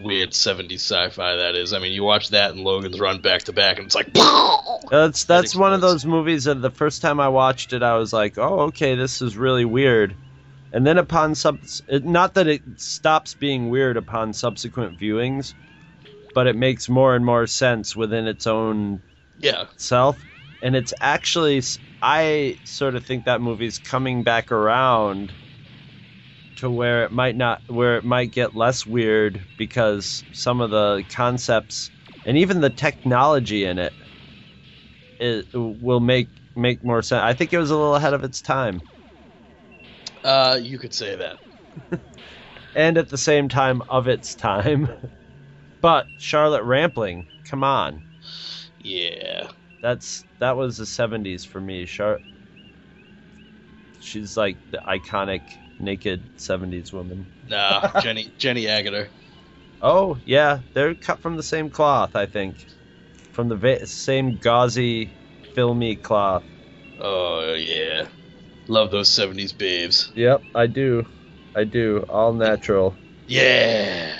weird 0.00 0.30
70s 0.30 0.76
sci-fi 0.76 1.36
that 1.36 1.54
is. 1.54 1.74
I 1.74 1.80
mean, 1.80 1.92
you 1.92 2.02
watch 2.02 2.30
that 2.30 2.52
and 2.52 2.60
Logan's 2.60 2.98
Run 2.98 3.20
back 3.20 3.42
to 3.42 3.52
back, 3.52 3.76
and 3.76 3.84
it's 3.84 3.94
like, 3.94 4.14
That's 4.90 5.24
that's 5.24 5.54
one 5.54 5.74
of 5.74 5.82
those 5.82 6.06
movies 6.06 6.44
that 6.44 6.62
the 6.62 6.70
first 6.70 7.02
time 7.02 7.20
I 7.20 7.28
watched 7.28 7.74
it, 7.74 7.82
I 7.82 7.98
was 7.98 8.10
like, 8.10 8.38
oh, 8.38 8.60
okay, 8.68 8.94
this 8.94 9.20
is 9.20 9.36
really 9.36 9.66
weird. 9.66 10.14
And 10.72 10.86
then 10.86 10.96
upon 10.96 11.34
sub, 11.34 11.58
not 11.90 12.34
that 12.34 12.46
it 12.46 12.62
stops 12.76 13.34
being 13.34 13.68
weird 13.68 13.98
upon 13.98 14.32
subsequent 14.32 14.98
viewings, 14.98 15.52
but 16.34 16.46
it 16.46 16.56
makes 16.56 16.88
more 16.88 17.14
and 17.14 17.24
more 17.24 17.46
sense 17.46 17.96
within 17.96 18.26
its 18.26 18.46
own 18.46 19.02
yeah, 19.38 19.66
self. 19.76 20.24
And 20.62 20.76
it's 20.76 20.94
actually, 21.00 21.62
I 22.02 22.58
sort 22.64 22.96
of 22.96 23.04
think 23.06 23.24
that 23.26 23.40
movie's 23.42 23.78
coming 23.78 24.24
back 24.24 24.52
around 24.52 25.36
to 26.56 26.70
where 26.70 27.04
it 27.04 27.12
might 27.12 27.36
not, 27.36 27.62
where 27.68 27.96
it 27.98 28.04
might 28.04 28.32
get 28.32 28.54
less 28.54 28.84
weird 28.84 29.46
because 29.56 30.24
some 30.32 30.60
of 30.60 30.70
the 30.70 31.04
concepts 31.08 31.90
and 32.24 32.36
even 32.36 32.60
the 32.60 32.70
technology 32.70 33.64
in 33.64 33.78
it, 33.78 33.96
it 35.18 35.46
will 35.54 36.00
make 36.00 36.30
make 36.56 36.82
more 36.84 37.02
sense. 37.02 37.22
I 37.22 37.34
think 37.34 37.52
it 37.52 37.58
was 37.58 37.70
a 37.70 37.76
little 37.76 37.94
ahead 37.96 38.14
of 38.14 38.24
its 38.24 38.42
time, 38.42 38.82
uh, 40.24 40.58
you 40.62 40.78
could 40.78 40.94
say 40.94 41.16
that. 41.16 41.38
and 42.74 42.98
at 42.98 43.08
the 43.08 43.18
same 43.18 43.48
time 43.48 43.82
of 43.88 44.08
its 44.08 44.34
time. 44.34 44.88
but 45.80 46.10
Charlotte 46.16 46.62
Rampling, 46.64 47.26
come 47.44 47.64
on. 47.64 48.04
Yeah, 48.78 49.48
That's 49.80 50.24
that 50.38 50.56
was 50.56 50.76
the 50.76 50.86
'70s 50.86 51.44
for 51.44 51.60
me. 51.60 51.84
Char- 51.84 52.22
she's 53.98 54.36
like 54.36 54.58
the 54.70 54.78
iconic 54.86 55.42
naked 55.78 56.28
'70s 56.36 56.92
woman. 56.92 57.28
nah, 57.42 57.90
Jenny 57.98 58.34
Jenny 58.38 58.64
Agutter. 58.66 59.10
Oh 59.80 60.20
yeah, 60.24 60.62
they're 60.72 60.94
cut 60.94 61.20
from 61.20 61.36
the 61.36 61.42
same 61.42 61.68
cloth, 61.70 62.14
I 62.14 62.26
think, 62.26 62.68
from 63.32 63.48
the 63.48 63.56
va- 63.56 63.86
same 63.86 64.38
gauzy, 64.38 65.16
filmy 65.54 65.96
cloth. 65.96 66.46
Oh 66.98 67.54
yeah, 67.54 68.08
love 68.68 68.90
those 68.90 69.10
70s 69.10 69.52
babes. 69.54 70.12
Yep, 70.12 70.44
I 70.54 70.66
do, 70.66 71.08
I 71.54 71.64
do, 71.64 72.04
all 72.10 72.34
natural. 72.34 72.98
Yeah. 73.26 74.18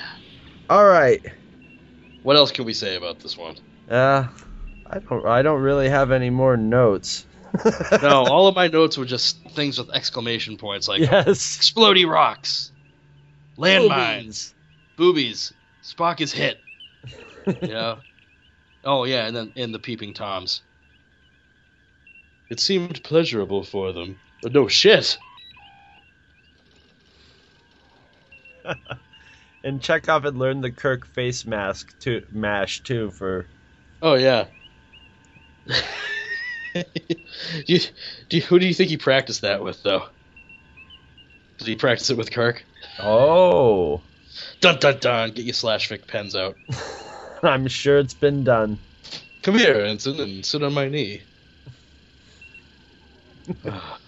All 0.70 0.84
right, 0.86 1.20
What 2.22 2.36
else 2.36 2.52
can 2.52 2.64
we 2.64 2.74
say 2.74 2.96
about 2.96 3.20
this 3.20 3.36
one? 3.36 3.56
uh, 3.88 4.28
I 4.90 4.98
don't, 5.00 5.26
I 5.26 5.42
don't 5.42 5.60
really 5.60 5.88
have 5.88 6.10
any 6.10 6.30
more 6.30 6.56
notes. 6.56 7.26
No, 8.02 8.24
all 8.24 8.46
of 8.46 8.54
my 8.54 8.68
notes 8.68 8.98
were 8.98 9.04
just 9.04 9.38
things 9.50 9.78
with 9.78 9.90
exclamation 9.90 10.56
points 10.56 10.86
like 10.88 11.00
yes, 11.00 11.56
explodey 11.56 12.08
rocks, 12.08 12.70
landmines, 13.58 14.52
boobies, 14.96 15.52
Spock 15.82 16.20
is 16.20 16.32
hit. 16.32 16.60
yeah. 17.62 17.96
Oh 18.84 19.04
yeah, 19.04 19.26
and 19.26 19.34
then 19.34 19.52
in 19.56 19.72
the 19.72 19.78
peeping 19.78 20.14
toms. 20.14 20.62
It 22.50 22.60
seemed 22.60 23.02
pleasurable 23.02 23.62
for 23.62 23.92
them. 23.92 24.18
But 24.42 24.52
no 24.52 24.68
shit. 24.68 25.18
And 29.64 29.80
Chekov 29.80 30.24
had 30.24 30.36
learned 30.36 30.62
the 30.62 30.70
Kirk 30.70 31.06
face 31.14 31.44
mask 31.44 31.98
to 32.00 32.22
mash 32.30 32.82
too 32.82 33.10
for 33.10 33.48
Oh 34.00 34.14
yeah. 34.14 34.46
you, 37.66 37.80
do 38.28 38.40
who 38.40 38.58
do 38.58 38.66
you 38.66 38.74
think 38.74 38.90
he 38.90 38.96
practiced 38.96 39.42
that 39.42 39.62
with 39.62 39.82
though? 39.82 40.04
Did 41.58 41.68
he 41.68 41.76
practice 41.76 42.10
it 42.10 42.16
with 42.16 42.30
Kirk? 42.30 42.64
Oh, 43.00 44.04
Dun 44.60 44.78
dun 44.78 44.98
dun! 44.98 45.30
Get 45.32 45.44
your 45.44 45.54
slash 45.54 45.88
fic 45.88 46.06
pens 46.06 46.36
out. 46.36 46.56
I'm 47.42 47.66
sure 47.66 47.98
it's 47.98 48.14
been 48.14 48.44
done. 48.44 48.78
Come 49.42 49.58
here, 49.58 49.84
Ensign, 49.84 50.20
and 50.20 50.44
sit 50.44 50.62
on 50.62 50.74
my 50.74 50.88
knee. 50.88 51.22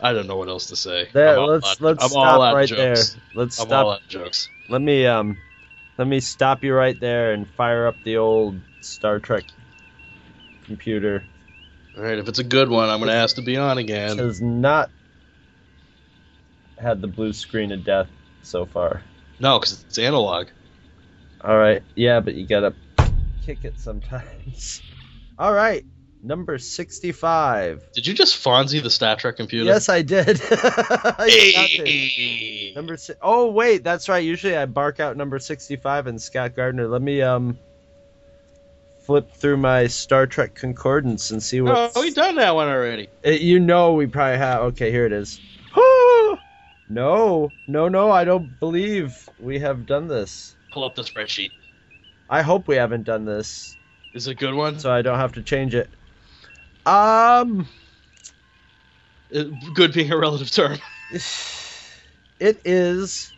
I 0.00 0.12
don't 0.12 0.26
know 0.26 0.36
what 0.36 0.48
else 0.48 0.66
to 0.66 0.76
say. 0.76 1.08
There, 1.12 1.40
let's 1.40 1.66
out- 1.66 1.80
let's 1.80 2.04
I'm 2.04 2.10
stop 2.10 2.54
right 2.54 2.68
jokes. 2.68 3.14
there. 3.14 3.22
Let's 3.34 3.60
I'm 3.60 3.66
stop. 3.66 4.06
jokes. 4.08 4.48
Let 4.68 4.82
me 4.82 5.06
um, 5.06 5.38
let 5.98 6.06
me 6.06 6.20
stop 6.20 6.62
you 6.64 6.74
right 6.74 6.98
there 6.98 7.32
and 7.32 7.48
fire 7.54 7.86
up 7.86 8.02
the 8.04 8.18
old 8.18 8.60
Star 8.80 9.18
Trek 9.18 9.44
computer 10.64 11.22
All 11.96 12.02
right, 12.02 12.18
if 12.18 12.28
it's 12.28 12.40
a 12.40 12.44
good 12.44 12.68
one, 12.68 12.90
I'm 12.90 12.98
going 12.98 13.08
to 13.08 13.14
ask 13.14 13.36
to 13.36 13.42
be 13.42 13.56
on 13.56 13.78
again. 13.78 14.18
has 14.18 14.40
not 14.42 14.90
had 16.78 17.00
the 17.00 17.06
blue 17.08 17.32
screen 17.32 17.72
of 17.72 17.84
death 17.84 18.08
so 18.42 18.66
far. 18.66 19.02
No, 19.40 19.58
because 19.58 19.82
it's 19.84 19.98
analog. 19.98 20.48
All 21.42 21.56
right, 21.56 21.82
yeah, 21.94 22.20
but 22.20 22.34
you 22.34 22.46
gotta 22.46 22.74
kick 23.44 23.64
it 23.64 23.78
sometimes. 23.78 24.82
All 25.38 25.52
right, 25.52 25.84
number 26.26 26.58
sixty-five. 26.58 27.92
Did 27.92 28.06
you 28.06 28.14
just 28.14 28.42
Fonzie 28.42 28.82
the 28.82 28.90
Star 28.90 29.16
Trek 29.16 29.36
computer? 29.36 29.64
Yes, 29.66 29.88
I 29.88 30.02
did. 30.02 30.40
I. 30.50 31.26
Hey! 31.28 32.72
Number 32.74 32.96
si- 32.96 33.14
Oh 33.22 33.50
wait, 33.50 33.82
that's 33.84 34.08
right. 34.08 34.24
Usually 34.24 34.56
I 34.56 34.66
bark 34.66 35.00
out 35.00 35.16
number 35.16 35.38
sixty-five 35.38 36.06
and 36.06 36.20
Scott 36.20 36.54
Gardner. 36.54 36.88
Let 36.88 37.00
me 37.02 37.22
um 37.22 37.58
flip 39.06 39.32
through 39.32 39.56
my 39.56 39.86
Star 39.86 40.26
Trek 40.26 40.54
concordance 40.54 41.30
and 41.30 41.42
see 41.42 41.60
what. 41.60 41.92
Oh, 41.94 42.00
we 42.02 42.12
done 42.12 42.34
that 42.36 42.54
one 42.54 42.68
already. 42.68 43.08
you 43.24 43.60
know 43.60 43.94
we 43.94 44.06
probably 44.06 44.38
have. 44.38 44.60
Okay, 44.62 44.90
here 44.90 45.06
it 45.06 45.12
is. 45.12 45.40
no, 46.88 47.50
no, 47.66 47.88
no. 47.88 48.10
I 48.10 48.24
don't 48.24 48.58
believe 48.60 49.28
we 49.38 49.58
have 49.60 49.86
done 49.86 50.08
this. 50.08 50.54
Pull 50.72 50.84
up 50.84 50.94
the 50.94 51.02
spreadsheet. 51.02 51.50
I 52.28 52.42
hope 52.42 52.66
we 52.68 52.76
haven't 52.76 53.04
done 53.04 53.24
this, 53.24 53.76
Is 54.12 54.26
it 54.26 54.32
a 54.32 54.34
good 54.34 54.52
one? 54.54 54.80
so 54.80 54.92
I 54.92 55.02
don't 55.02 55.18
have 55.18 55.34
to 55.34 55.42
change 55.42 55.74
it. 55.76 55.88
Um, 56.86 57.66
Uh, 59.34 59.42
good 59.74 59.92
being 59.92 60.12
a 60.12 60.16
relative 60.16 60.50
term. 60.50 60.78
it 61.10 62.60
is. 62.64 63.32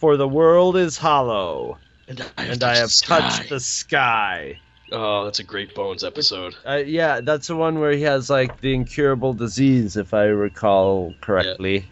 For 0.00 0.16
the 0.16 0.28
world 0.28 0.76
is 0.76 0.98
hollow, 0.98 1.78
And 2.08 2.20
I 2.36 2.42
have, 2.42 2.52
and 2.54 2.64
I 2.64 2.76
have 2.76 2.90
touched 2.90 3.00
the 3.00 3.06
touched 3.06 3.32
sky. 3.36 3.46
the 3.48 3.60
sky. 3.60 4.58
Oh, 4.92 5.24
that's 5.24 5.38
a 5.38 5.44
great 5.44 5.74
Bones 5.74 6.04
episode. 6.04 6.54
Uh, 6.66 6.82
yeah, 6.84 7.20
that's 7.22 7.46
the 7.46 7.56
one 7.56 7.80
where 7.80 7.92
he 7.92 8.02
has 8.02 8.28
like 8.28 8.60
the 8.60 8.74
incurable 8.74 9.32
disease, 9.32 9.96
if 9.96 10.12
I 10.12 10.24
recall 10.24 11.14
correctly. 11.22 11.86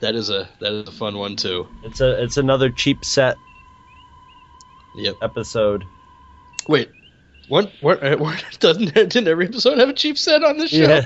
That 0.00 0.14
is 0.14 0.30
a 0.30 0.48
that 0.60 0.72
is 0.72 0.88
a 0.88 0.92
fun 0.92 1.18
one 1.18 1.34
too. 1.34 1.66
It's 1.82 2.00
a 2.00 2.22
it's 2.22 2.36
another 2.36 2.70
cheap 2.70 3.04
set 3.04 3.36
Yep. 4.94 5.16
episode. 5.22 5.84
Wait, 6.68 6.90
what? 7.52 7.70
What? 7.82 8.18
what 8.18 8.42
doesn't 8.60 8.94
didn't 8.94 9.28
every 9.28 9.44
episode 9.44 9.76
have 9.76 9.90
a 9.90 9.92
cheap 9.92 10.16
set 10.16 10.42
on 10.42 10.56
this 10.56 10.70
show? 10.70 11.02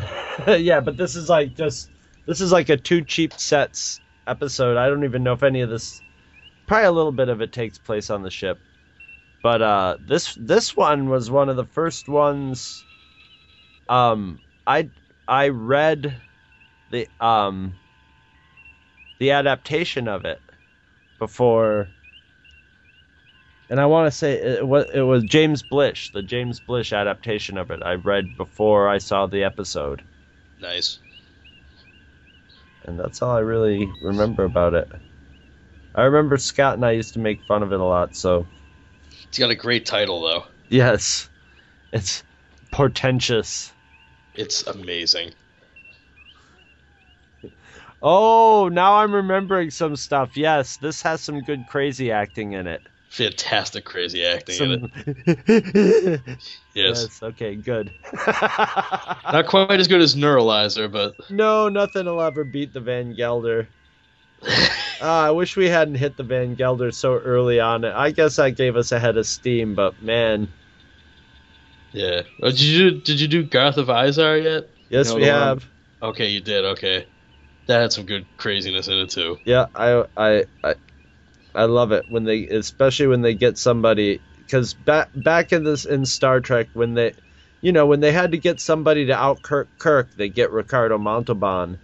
Yeah, 0.46 0.54
yeah, 0.54 0.78
but 0.78 0.96
this 0.96 1.16
is 1.16 1.28
like 1.28 1.56
just 1.56 1.90
this 2.24 2.40
is 2.40 2.52
like 2.52 2.68
a 2.68 2.76
two 2.76 3.02
cheap 3.02 3.32
sets 3.32 3.98
episode. 4.28 4.76
I 4.76 4.88
don't 4.88 5.02
even 5.02 5.24
know 5.24 5.32
if 5.32 5.42
any 5.42 5.62
of 5.62 5.70
this. 5.70 6.00
Probably 6.68 6.84
a 6.86 6.92
little 6.92 7.10
bit 7.10 7.30
of 7.30 7.40
it 7.40 7.52
takes 7.52 7.78
place 7.78 8.10
on 8.10 8.22
the 8.22 8.30
ship, 8.30 8.60
but 9.42 9.60
uh, 9.60 9.96
this 10.06 10.36
this 10.38 10.76
one 10.76 11.08
was 11.08 11.32
one 11.32 11.48
of 11.48 11.56
the 11.56 11.64
first 11.64 12.08
ones. 12.08 12.84
Um, 13.88 14.38
I 14.68 14.88
I 15.26 15.48
read 15.48 16.14
the 16.92 17.08
um 17.18 17.74
the 19.18 19.32
adaptation 19.32 20.06
of 20.06 20.24
it 20.24 20.40
before. 21.18 21.88
And 23.68 23.80
I 23.80 23.86
want 23.86 24.06
to 24.10 24.16
say 24.16 24.34
it 24.34 24.66
was, 24.66 24.86
it 24.94 25.00
was 25.00 25.24
James 25.24 25.62
Blish, 25.62 26.10
the 26.12 26.22
James 26.22 26.60
Blish 26.60 26.92
adaptation 26.92 27.58
of 27.58 27.70
it. 27.70 27.82
I 27.82 27.94
read 27.94 28.36
before 28.36 28.88
I 28.88 28.98
saw 28.98 29.26
the 29.26 29.42
episode, 29.42 30.02
Nice. 30.60 30.98
and 32.84 32.98
that's 32.98 33.22
all 33.22 33.36
I 33.36 33.40
really 33.40 33.90
remember 34.00 34.44
about 34.44 34.74
it. 34.74 34.88
I 35.94 36.02
remember 36.04 36.36
Scott 36.36 36.74
and 36.74 36.84
I 36.84 36.92
used 36.92 37.14
to 37.14 37.18
make 37.20 37.40
fun 37.42 37.62
of 37.62 37.72
it 37.72 37.80
a 37.80 37.84
lot, 37.84 38.14
so 38.14 38.46
It's 39.24 39.38
got 39.38 39.50
a 39.50 39.54
great 39.56 39.84
title 39.84 40.20
though. 40.20 40.44
yes, 40.68 41.28
it's 41.92 42.22
portentous. 42.70 43.72
It's 44.34 44.64
amazing. 44.66 45.32
Oh, 48.02 48.68
now 48.70 48.96
I'm 48.96 49.12
remembering 49.14 49.70
some 49.70 49.96
stuff. 49.96 50.36
Yes, 50.36 50.76
this 50.76 51.02
has 51.02 51.20
some 51.22 51.40
good 51.40 51.66
crazy 51.66 52.12
acting 52.12 52.52
in 52.52 52.66
it. 52.66 52.86
Fantastic, 53.16 53.86
crazy 53.86 54.24
acting 54.26 54.62
in 54.72 54.90
it. 55.46 56.20
Yes. 56.74 57.02
yes. 57.02 57.22
Okay. 57.22 57.54
Good. 57.54 57.90
Not 58.26 59.46
quite 59.46 59.80
as 59.80 59.88
good 59.88 60.02
as 60.02 60.14
Neuralizer, 60.14 60.92
but 60.92 61.14
No, 61.30 61.70
nothing 61.70 62.04
will 62.04 62.20
ever 62.20 62.44
beat 62.44 62.74
the 62.74 62.80
Van 62.80 63.14
Gelder. 63.14 63.68
Ah, 64.98 65.26
I 65.26 65.30
wish 65.30 65.58
we 65.58 65.68
hadn't 65.68 65.96
hit 65.96 66.16
the 66.16 66.22
Van 66.22 66.54
Gelder 66.54 66.90
so 66.90 67.18
early 67.18 67.60
on. 67.60 67.84
It. 67.84 67.92
I 67.94 68.12
guess 68.12 68.36
that 68.36 68.56
gave 68.56 68.76
us 68.76 68.92
a 68.92 68.98
head 68.98 69.18
of 69.18 69.26
steam, 69.26 69.74
but 69.74 70.02
man, 70.02 70.48
yeah. 71.92 72.22
Oh, 72.42 72.48
did 72.50 72.60
you 72.60 72.90
do, 72.90 73.00
did 73.02 73.20
you 73.20 73.28
do 73.28 73.42
Garth 73.44 73.76
of 73.76 73.88
Izar 73.88 74.42
yet? 74.42 74.70
yes, 74.88 75.08
You 75.08 75.12
know 75.12 75.16
we 75.16 75.24
the 75.26 75.32
one? 75.32 75.40
have. 75.40 75.64
Okay, 76.02 76.28
you 76.28 76.40
did. 76.40 76.64
Okay, 76.64 77.06
that 77.66 77.80
had 77.80 77.92
some 77.92 78.06
good 78.06 78.24
craziness 78.38 78.88
in 78.88 78.94
it 78.94 79.10
too. 79.10 79.38
Yeah, 79.44 79.66
I, 79.74 80.04
I, 80.16 80.44
I, 80.64 80.74
I 81.56 81.64
love 81.64 81.92
it 81.92 82.04
when 82.08 82.24
they, 82.24 82.46
especially 82.46 83.08
when 83.08 83.22
they 83.22 83.34
get 83.34 83.58
somebody, 83.58 84.20
because 84.38 84.74
back 84.74 85.08
back 85.14 85.52
in 85.52 85.64
this 85.64 85.84
in 85.84 86.04
Star 86.06 86.40
Trek 86.40 86.68
when 86.74 86.94
they, 86.94 87.14
you 87.60 87.72
know, 87.72 87.86
when 87.86 88.00
they 88.00 88.12
had 88.12 88.32
to 88.32 88.38
get 88.38 88.60
somebody 88.60 89.06
to 89.06 89.12
out 89.12 89.42
Kirk, 89.42 89.68
Kirk 89.78 90.08
they 90.16 90.28
get 90.28 90.50
Ricardo 90.50 90.98
Montalban. 90.98 91.78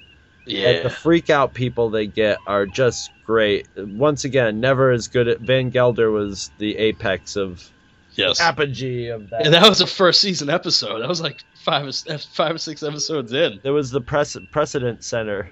Yeah. 0.45 0.69
And 0.69 0.85
the 0.85 0.91
freak 0.91 1.31
out 1.31 1.55
people 1.55 1.91
they 1.91 2.07
get 2.07 2.39
are 2.47 2.67
just 2.67 3.11
great. 3.25 3.69
Once 3.77 4.25
again, 4.25 4.61
never 4.61 4.91
as 4.91 5.09
good 5.09 5.29
at 5.29 5.41
Van 5.41 5.71
Gelder 5.71 6.11
was 6.11 6.51
the 6.59 6.77
apex 6.79 7.37
of 7.37 7.71
yes. 8.15 8.41
apogee 8.41 9.09
of 9.09 9.31
that. 9.31 9.45
And 9.45 9.55
that 9.55 9.69
was 9.69 9.81
a 9.81 9.87
first 9.87 10.21
season 10.21 10.51
episode. 10.51 11.01
That 11.01 11.09
was 11.09 11.21
like 11.21 11.45
five, 11.55 11.87
or- 11.87 12.19
five 12.19 12.57
or 12.57 12.59
six 12.59 12.83
episodes 12.83 13.33
in. 13.33 13.61
There 13.63 13.73
was 13.73 13.91
the 13.91 14.01
press, 14.01 14.37
precedent 14.51 15.05
center, 15.05 15.49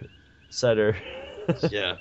setter. 0.50 0.96
yeah, 1.70 1.96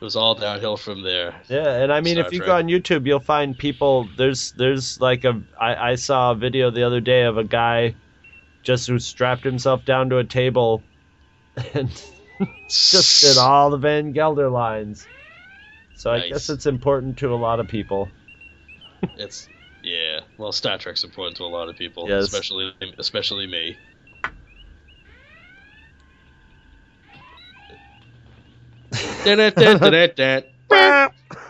it 0.00 0.04
was 0.04 0.16
all 0.16 0.34
downhill 0.34 0.76
from 0.76 1.02
there. 1.02 1.34
Yeah, 1.48 1.82
and 1.82 1.92
I 1.92 2.00
mean, 2.00 2.14
Star 2.14 2.26
if 2.26 2.32
you 2.32 2.38
Trek. 2.38 2.46
go 2.46 2.56
on 2.56 2.64
YouTube, 2.68 3.06
you'll 3.06 3.20
find 3.20 3.56
people. 3.56 4.08
There's 4.16 4.52
there's 4.52 5.00
like 5.00 5.24
a 5.24 5.42
I, 5.60 5.90
I 5.90 5.94
saw 5.96 6.30
a 6.32 6.34
video 6.34 6.70
the 6.70 6.84
other 6.84 7.00
day 7.00 7.22
of 7.24 7.36
a 7.36 7.44
guy 7.44 7.94
just 8.62 8.86
who 8.88 8.98
strapped 8.98 9.44
himself 9.44 9.84
down 9.84 10.10
to 10.10 10.18
a 10.18 10.24
table 10.24 10.82
and 11.74 11.90
just 12.68 13.22
did 13.22 13.38
all 13.38 13.70
the 13.70 13.76
Van 13.78 14.12
Gelder 14.12 14.48
lines. 14.48 15.06
So 15.96 16.10
I 16.10 16.28
guess 16.28 16.48
it's 16.48 16.64
important 16.66 17.18
to 17.18 17.34
a 17.34 17.36
lot 17.36 17.60
of 17.60 17.68
people. 17.68 18.08
It's 19.18 19.48
yeah. 19.82 20.20
Well, 20.38 20.52
Star 20.52 20.78
Trek's 20.78 21.04
important 21.04 21.36
to 21.38 21.44
a 21.44 21.46
lot 21.52 21.68
of 21.68 21.76
people, 21.76 22.08
Yes. 22.08 22.24
especially 22.24 22.72
especially 22.98 23.46
me. 23.46 23.76
Da-da-da-da-da-da. 29.24 30.42
Notice 30.70 30.78
me 30.78 30.78
how 30.78 31.49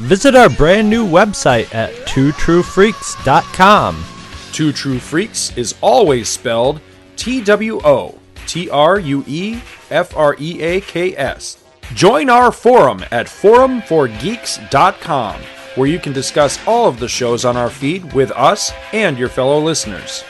Visit 0.00 0.34
our 0.34 0.48
brand 0.48 0.88
new 0.88 1.06
website 1.06 1.74
at 1.74 1.92
twotruefreaks.com. 2.06 4.04
Two 4.50 4.72
True 4.72 4.98
Freaks 4.98 5.54
is 5.58 5.74
always 5.82 6.26
spelled 6.28 6.80
T 7.16 7.42
W 7.42 7.80
O 7.84 8.18
T 8.46 8.70
R 8.70 8.98
U 8.98 9.22
E 9.26 9.60
F 9.90 10.16
R 10.16 10.36
E 10.40 10.62
A 10.62 10.80
K 10.80 11.14
S. 11.16 11.62
Join 11.92 12.30
our 12.30 12.50
forum 12.50 13.04
at 13.10 13.26
forumforgeeks.com, 13.26 15.40
where 15.74 15.88
you 15.88 15.98
can 15.98 16.14
discuss 16.14 16.58
all 16.66 16.88
of 16.88 16.98
the 16.98 17.08
shows 17.08 17.44
on 17.44 17.58
our 17.58 17.70
feed 17.70 18.14
with 18.14 18.30
us 18.32 18.72
and 18.92 19.18
your 19.18 19.28
fellow 19.28 19.60
listeners. 19.60 20.24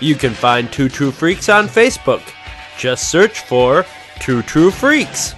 You 0.00 0.14
can 0.14 0.34
find 0.34 0.72
Two 0.72 0.88
True 0.88 1.10
Freaks 1.10 1.48
on 1.48 1.66
Facebook. 1.66 2.22
Just 2.78 3.10
search 3.10 3.40
for 3.40 3.84
Two 4.20 4.42
True 4.42 4.70
Freaks. 4.70 5.34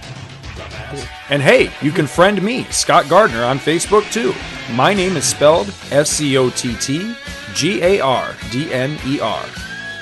And 1.29 1.41
hey, 1.41 1.71
you 1.81 1.91
can 1.91 2.07
friend 2.07 2.41
me, 2.41 2.63
Scott 2.65 3.09
Gardner, 3.09 3.43
on 3.43 3.59
Facebook 3.59 4.09
too. 4.11 4.33
My 4.73 4.93
name 4.93 5.17
is 5.17 5.25
spelled 5.25 5.73
S 5.91 6.09
C 6.09 6.37
O 6.37 6.49
T 6.49 6.75
T 6.75 7.13
G 7.53 7.81
A 7.81 7.99
R 7.99 8.35
D 8.51 8.73
N 8.73 8.97
E 9.05 9.19
R. 9.19 9.45